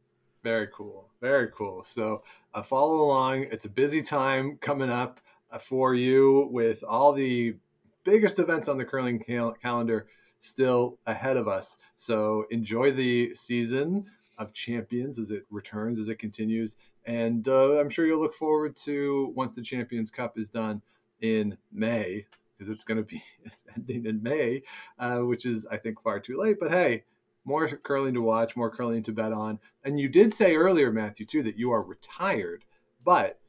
Very 0.41 0.70
cool. 0.74 1.09
Very 1.20 1.49
cool. 1.53 1.84
So 1.84 2.24
uh, 2.53 2.61
follow 2.61 3.01
along. 3.01 3.47
It's 3.51 3.65
a 3.65 3.70
busy 3.70 4.01
time 4.01 4.57
coming 4.61 4.89
up 4.89 5.20
for 5.58 5.95
you 5.95 6.50
with 6.52 6.84
all 6.88 7.14
the 7.14 7.56
biggest 8.04 8.39
events 8.39 8.68
on 8.68 8.78
the 8.78 8.86
curling 8.86 9.20
cal- 9.20 9.54
calendar 9.54 10.08
still 10.39 10.97
ahead 11.06 11.38
of 11.38 11.47
us. 11.47 11.78
So 11.95 12.45
enjoy 12.50 12.91
the 12.91 13.34
season 13.36 14.06
of 14.38 14.54
champions 14.54 15.20
as 15.20 15.32
it 15.32 15.45
returns, 15.50 16.00
as 16.00 16.10
it 16.10 16.18
continues. 16.18 16.78
And 17.06 17.47
uh, 17.47 17.80
I'm 17.80 17.89
sure 17.89 18.06
you'll 18.06 18.22
look 18.22 18.34
forward 18.34 18.76
to 18.78 19.34
once 19.36 19.54
the 19.54 19.62
Champions 19.62 20.12
Cup 20.12 20.38
is 20.38 20.50
done 20.50 20.82
in 21.22 21.58
May, 21.72 22.26
because 22.58 22.70
it's 22.70 22.84
going 22.84 22.97
to 22.97 23.04
be 23.04 23.22
it's 23.43 23.66
ending 23.76 24.06
in 24.06 24.24
May, 24.24 24.64
uh, 24.97 25.20
which 25.20 25.45
is, 25.45 25.66
I 25.70 25.78
think, 25.78 26.02
far 26.02 26.20
too 26.20 26.39
late. 26.39 26.58
But 26.60 26.72
hey, 26.72 27.04
more 27.45 27.68
curling 27.68 28.14
to 28.14 28.22
watch, 28.22 28.56
more 28.56 28.70
curling 28.70 29.04
to 29.04 29.12
bet 29.12 29.34
on. 29.34 29.60
And 29.84 30.00
you 30.00 30.08
did 30.08 30.34
say 30.34 30.56
earlier, 30.56 30.91
Matthew, 30.91 31.26
too, 31.26 31.43
that 31.43 31.58
you 31.58 31.72
are 31.72 31.82
retired. 31.82 32.64
But 33.04 33.39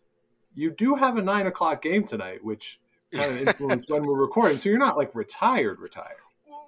you 0.54 0.70
do 0.70 0.94
have 0.94 1.16
a 1.16 1.22
nine 1.22 1.46
o'clock 1.46 1.82
game 1.82 2.04
tonight, 2.04 2.44
which 2.44 2.80
kind 3.12 3.30
of 3.30 3.40
influenced 3.48 3.90
when 3.90 4.04
we're 4.04 4.20
recording. 4.20 4.58
So 4.58 4.68
you're 4.68 4.78
not 4.78 4.96
like 4.96 5.14
retired, 5.14 5.80
retired. 5.80 6.16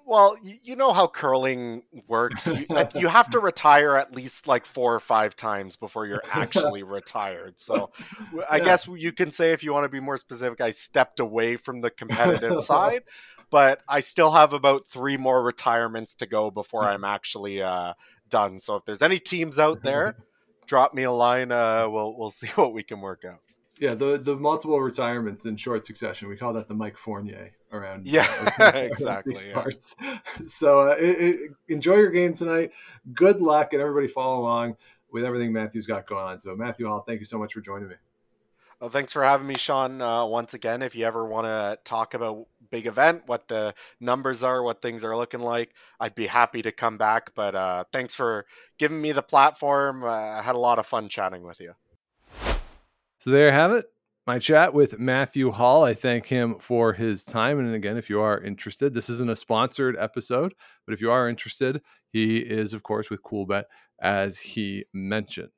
Well, 0.05 0.37
you 0.43 0.75
know 0.75 0.91
how 0.91 1.07
curling 1.07 1.83
works. 2.07 2.47
You, 2.47 2.65
you, 2.95 3.07
have 3.07 3.29
to 3.29 3.39
retire 3.39 3.95
at 3.95 4.13
least 4.13 4.49
like 4.49 4.65
four 4.65 4.93
or 4.93 4.99
five 4.99 5.33
times 5.33 5.77
before 5.77 6.05
you're 6.05 6.21
actually 6.33 6.83
retired. 6.83 7.57
So 7.57 7.89
I 8.49 8.57
yeah. 8.57 8.63
guess 8.65 8.87
you 8.87 9.13
can 9.13 9.31
say, 9.31 9.53
if 9.53 9.63
you 9.63 9.71
want 9.71 9.85
to 9.85 9.89
be 9.89 10.01
more 10.01 10.17
specific, 10.17 10.59
I 10.59 10.71
stepped 10.71 11.21
away 11.21 11.55
from 11.55 11.79
the 11.79 11.89
competitive 11.89 12.57
side, 12.63 13.03
but 13.49 13.81
I 13.87 14.01
still 14.01 14.31
have 14.31 14.51
about 14.51 14.87
three 14.87 15.15
more 15.15 15.41
retirements 15.41 16.15
to 16.15 16.25
go 16.25 16.51
before 16.51 16.83
I'm 16.83 17.05
actually 17.05 17.61
uh, 17.61 17.93
done. 18.29 18.59
So 18.59 18.75
if 18.75 18.83
there's 18.83 19.01
any 19.01 19.19
teams 19.19 19.57
out 19.57 19.83
there, 19.83 20.17
drop 20.65 20.93
me 20.93 21.03
a 21.03 21.11
line. 21.11 21.53
Uh, 21.53 21.87
we'll 21.89 22.17
we'll 22.17 22.29
see 22.29 22.47
what 22.55 22.73
we 22.73 22.83
can 22.83 22.99
work 22.99 23.23
out 23.23 23.39
yeah, 23.83 23.95
the 23.95 24.17
the 24.17 24.37
multiple 24.37 24.79
retirements 24.79 25.45
in 25.45 25.57
short 25.57 25.85
succession. 25.85 26.29
We 26.29 26.37
call 26.37 26.53
that 26.53 26.69
the 26.69 26.73
Mike 26.73 26.97
Fournier 26.97 27.51
around. 27.69 28.07
Yeah, 28.07 28.25
uh, 28.57 28.71
exactly. 28.75 29.33
These 29.33 29.45
yeah. 29.45 29.53
parts. 29.53 29.95
So 30.45 30.87
uh, 30.87 30.95
it, 30.97 31.19
it, 31.19 31.51
enjoy 31.67 31.95
your 31.95 32.09
game 32.09 32.33
tonight. 32.33 32.71
Good 33.13 33.41
luck, 33.41 33.73
and 33.73 33.81
everybody 33.81 34.07
follow 34.07 34.39
along 34.39 34.77
with 35.11 35.25
everything 35.25 35.51
Matthew's 35.51 35.85
got 35.85 36.07
going 36.07 36.23
on. 36.23 36.39
So 36.39 36.55
Matthew 36.55 36.87
Hall, 36.87 37.03
thank 37.05 37.19
you 37.19 37.25
so 37.25 37.37
much 37.37 37.53
for 37.53 37.59
joining 37.59 37.89
me. 37.89 37.95
Well, 38.79 38.89
thanks 38.89 39.11
for 39.11 39.21
having 39.21 39.47
me, 39.47 39.55
Sean. 39.55 40.01
Uh, 40.01 40.23
once 40.25 40.53
again, 40.53 40.81
if 40.81 40.95
you 40.95 41.05
ever 41.05 41.25
want 41.25 41.45
to 41.47 41.77
talk 41.83 42.13
about 42.13 42.47
big 42.71 42.87
event, 42.87 43.23
what 43.25 43.49
the 43.49 43.73
numbers 43.99 44.43
are, 44.43 44.63
what 44.63 44.81
things 44.81 45.03
are 45.03 45.17
looking 45.17 45.41
like, 45.41 45.73
I'd 45.99 46.15
be 46.15 46.27
happy 46.27 46.61
to 46.61 46.71
come 46.71 46.97
back. 46.97 47.35
But 47.35 47.53
uh, 47.53 47.83
thanks 47.91 48.15
for 48.15 48.45
giving 48.77 49.01
me 49.01 49.11
the 49.11 49.21
platform. 49.21 50.03
Uh, 50.03 50.07
I 50.07 50.41
had 50.41 50.55
a 50.55 50.59
lot 50.59 50.79
of 50.79 50.85
fun 50.85 51.09
chatting 51.09 51.43
with 51.43 51.59
you. 51.59 51.73
So 53.23 53.31
there 53.31 53.45
you 53.45 53.53
have 53.53 53.71
it. 53.71 53.85
My 54.27 54.37
chat 54.37 54.73
with 54.73 54.99
Matthew 54.99 55.51
Hall. 55.51 55.85
I 55.85 55.93
thank 55.93 56.25
him 56.25 56.55
for 56.59 56.91
his 56.91 57.23
time. 57.23 57.57
And 57.57 57.73
again, 57.73 57.95
if 57.95 58.09
you 58.09 58.19
are 58.19 58.37
interested, 58.37 58.93
this 58.93 59.09
isn't 59.09 59.29
a 59.29 59.37
sponsored 59.37 59.95
episode, 59.97 60.53
but 60.85 60.93
if 60.93 60.99
you 60.99 61.09
are 61.09 61.29
interested, 61.29 61.81
he 62.11 62.39
is, 62.39 62.73
of 62.73 62.83
course, 62.83 63.09
with 63.09 63.23
Coolbet, 63.23 63.63
as 64.01 64.39
he 64.39 64.83
mentioned. 64.93 65.51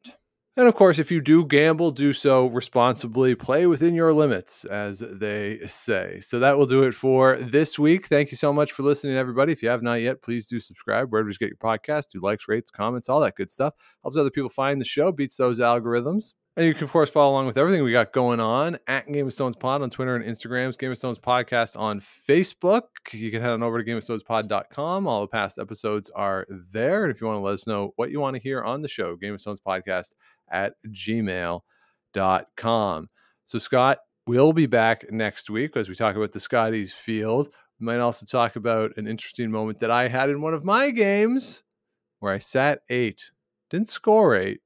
And 0.55 0.67
of 0.67 0.75
course, 0.75 0.99
if 0.99 1.11
you 1.11 1.21
do 1.21 1.43
gamble, 1.43 1.89
do 1.89 2.13
so 2.13 2.45
responsibly. 2.45 3.33
Play 3.33 3.65
within 3.65 3.95
your 3.95 4.13
limits, 4.13 4.63
as 4.65 4.99
they 4.99 5.61
say. 5.65 6.19
So 6.19 6.37
that 6.37 6.59
will 6.59 6.67
do 6.67 6.83
it 6.83 6.93
for 6.93 7.37
this 7.37 7.79
week. 7.79 8.05
Thank 8.05 8.29
you 8.29 8.37
so 8.37 8.53
much 8.53 8.73
for 8.73 8.83
listening, 8.83 9.17
everybody. 9.17 9.51
If 9.51 9.63
you 9.63 9.69
have 9.69 9.81
not 9.81 10.01
yet, 10.01 10.21
please 10.21 10.45
do 10.45 10.59
subscribe 10.59 11.11
wherever 11.11 11.29
you 11.29 11.35
get 11.35 11.49
your 11.49 11.57
podcast. 11.57 12.09
Do 12.11 12.21
likes, 12.21 12.47
rates, 12.47 12.69
comments, 12.69 13.09
all 13.09 13.21
that 13.21 13.35
good 13.35 13.49
stuff. 13.49 13.73
Helps 14.03 14.17
other 14.17 14.29
people 14.29 14.51
find 14.51 14.79
the 14.79 14.85
show, 14.85 15.11
beats 15.11 15.37
those 15.37 15.59
algorithms. 15.59 16.33
And 16.57 16.65
you 16.65 16.73
can, 16.73 16.85
of 16.85 16.91
course, 16.91 17.09
follow 17.09 17.31
along 17.31 17.47
with 17.47 17.57
everything 17.57 17.83
we 17.83 17.91
got 17.91 18.13
going 18.13 18.39
on 18.39 18.79
at 18.87 19.11
Game 19.11 19.27
of 19.27 19.33
Stones 19.33 19.57
Pod 19.57 19.81
on 19.81 19.89
Twitter 19.89 20.15
and 20.15 20.23
Instagrams, 20.23 20.77
Game 20.77 20.89
of 20.89 20.97
Stones 20.97 21.19
Podcast 21.19 21.77
on 21.77 21.99
Facebook. 21.99 22.83
You 23.11 23.29
can 23.29 23.41
head 23.41 23.51
on 23.51 23.61
over 23.61 23.77
to 23.77 23.83
Game 23.83 23.97
of 23.97 24.05
Stones 24.05 24.23
GameOfStonesPod.com. 24.23 25.05
All 25.05 25.19
the 25.19 25.27
past 25.27 25.59
episodes 25.59 26.09
are 26.15 26.47
there. 26.71 27.03
And 27.03 27.13
if 27.13 27.19
you 27.19 27.27
want 27.27 27.39
to 27.39 27.41
let 27.41 27.55
us 27.55 27.67
know 27.67 27.91
what 27.97 28.09
you 28.09 28.21
want 28.21 28.37
to 28.37 28.41
hear 28.41 28.63
on 28.63 28.81
the 28.81 28.87
show, 28.87 29.17
Game 29.17 29.33
of 29.33 29.41
Stones 29.41 29.59
Podcast 29.59 30.13
at 30.49 30.75
gmail.com. 30.87 31.59
So, 33.47 33.59
Scott, 33.59 33.97
we'll 34.25 34.53
be 34.53 34.65
back 34.65 35.11
next 35.11 35.49
week 35.49 35.75
as 35.75 35.89
we 35.89 35.95
talk 35.95 36.15
about 36.15 36.31
the 36.31 36.39
Scotties 36.39 36.93
field. 36.93 37.49
We 37.81 37.85
might 37.85 37.99
also 37.99 38.25
talk 38.25 38.55
about 38.55 38.95
an 38.95 39.07
interesting 39.07 39.51
moment 39.51 39.79
that 39.79 39.91
I 39.91 40.07
had 40.07 40.29
in 40.29 40.39
one 40.39 40.53
of 40.53 40.63
my 40.63 40.91
games 40.91 41.63
where 42.21 42.31
I 42.31 42.39
sat 42.39 42.79
eight, 42.89 43.31
didn't 43.69 43.89
score 43.89 44.37
eight 44.37 44.61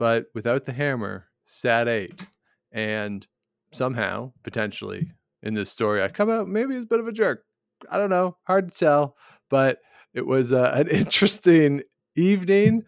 but 0.00 0.24
without 0.34 0.64
the 0.64 0.72
hammer, 0.72 1.26
sat 1.44 1.86
eight. 1.86 2.26
And 2.72 3.26
somehow, 3.72 4.32
potentially, 4.42 5.12
in 5.42 5.52
this 5.52 5.70
story, 5.70 6.02
I 6.02 6.08
come 6.08 6.30
out 6.30 6.48
maybe 6.48 6.74
as 6.74 6.84
a 6.84 6.86
bit 6.86 7.00
of 7.00 7.06
a 7.06 7.12
jerk. 7.12 7.44
I 7.90 7.98
don't 7.98 8.08
know, 8.08 8.38
hard 8.44 8.72
to 8.72 8.74
tell, 8.74 9.16
but 9.50 9.78
it 10.14 10.26
was 10.26 10.54
uh, 10.54 10.72
an 10.74 10.88
interesting 10.90 11.82
evening 12.16 12.84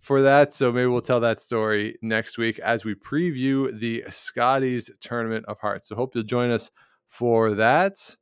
for 0.00 0.22
that. 0.22 0.52
So 0.54 0.72
maybe 0.72 0.88
we'll 0.88 1.02
tell 1.02 1.20
that 1.20 1.38
story 1.38 1.98
next 2.02 2.36
week 2.36 2.58
as 2.58 2.84
we 2.84 2.96
preview 2.96 3.78
the 3.78 4.02
Scotties 4.10 4.90
Tournament 5.00 5.44
of 5.46 5.60
Hearts. 5.60 5.88
So 5.88 5.94
hope 5.94 6.16
you'll 6.16 6.24
join 6.24 6.50
us 6.50 6.72
for 7.06 7.54
that. 7.54 8.16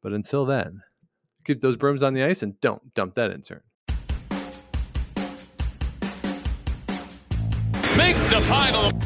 But 0.00 0.12
until 0.12 0.46
then, 0.46 0.82
keep 1.44 1.60
those 1.60 1.76
brooms 1.76 2.04
on 2.04 2.14
the 2.14 2.22
ice 2.22 2.44
and 2.44 2.60
don't 2.60 2.94
dump 2.94 3.14
that 3.14 3.32
in-turn. 3.32 3.62
Make 7.98 8.14
the 8.30 8.40
final. 8.42 8.97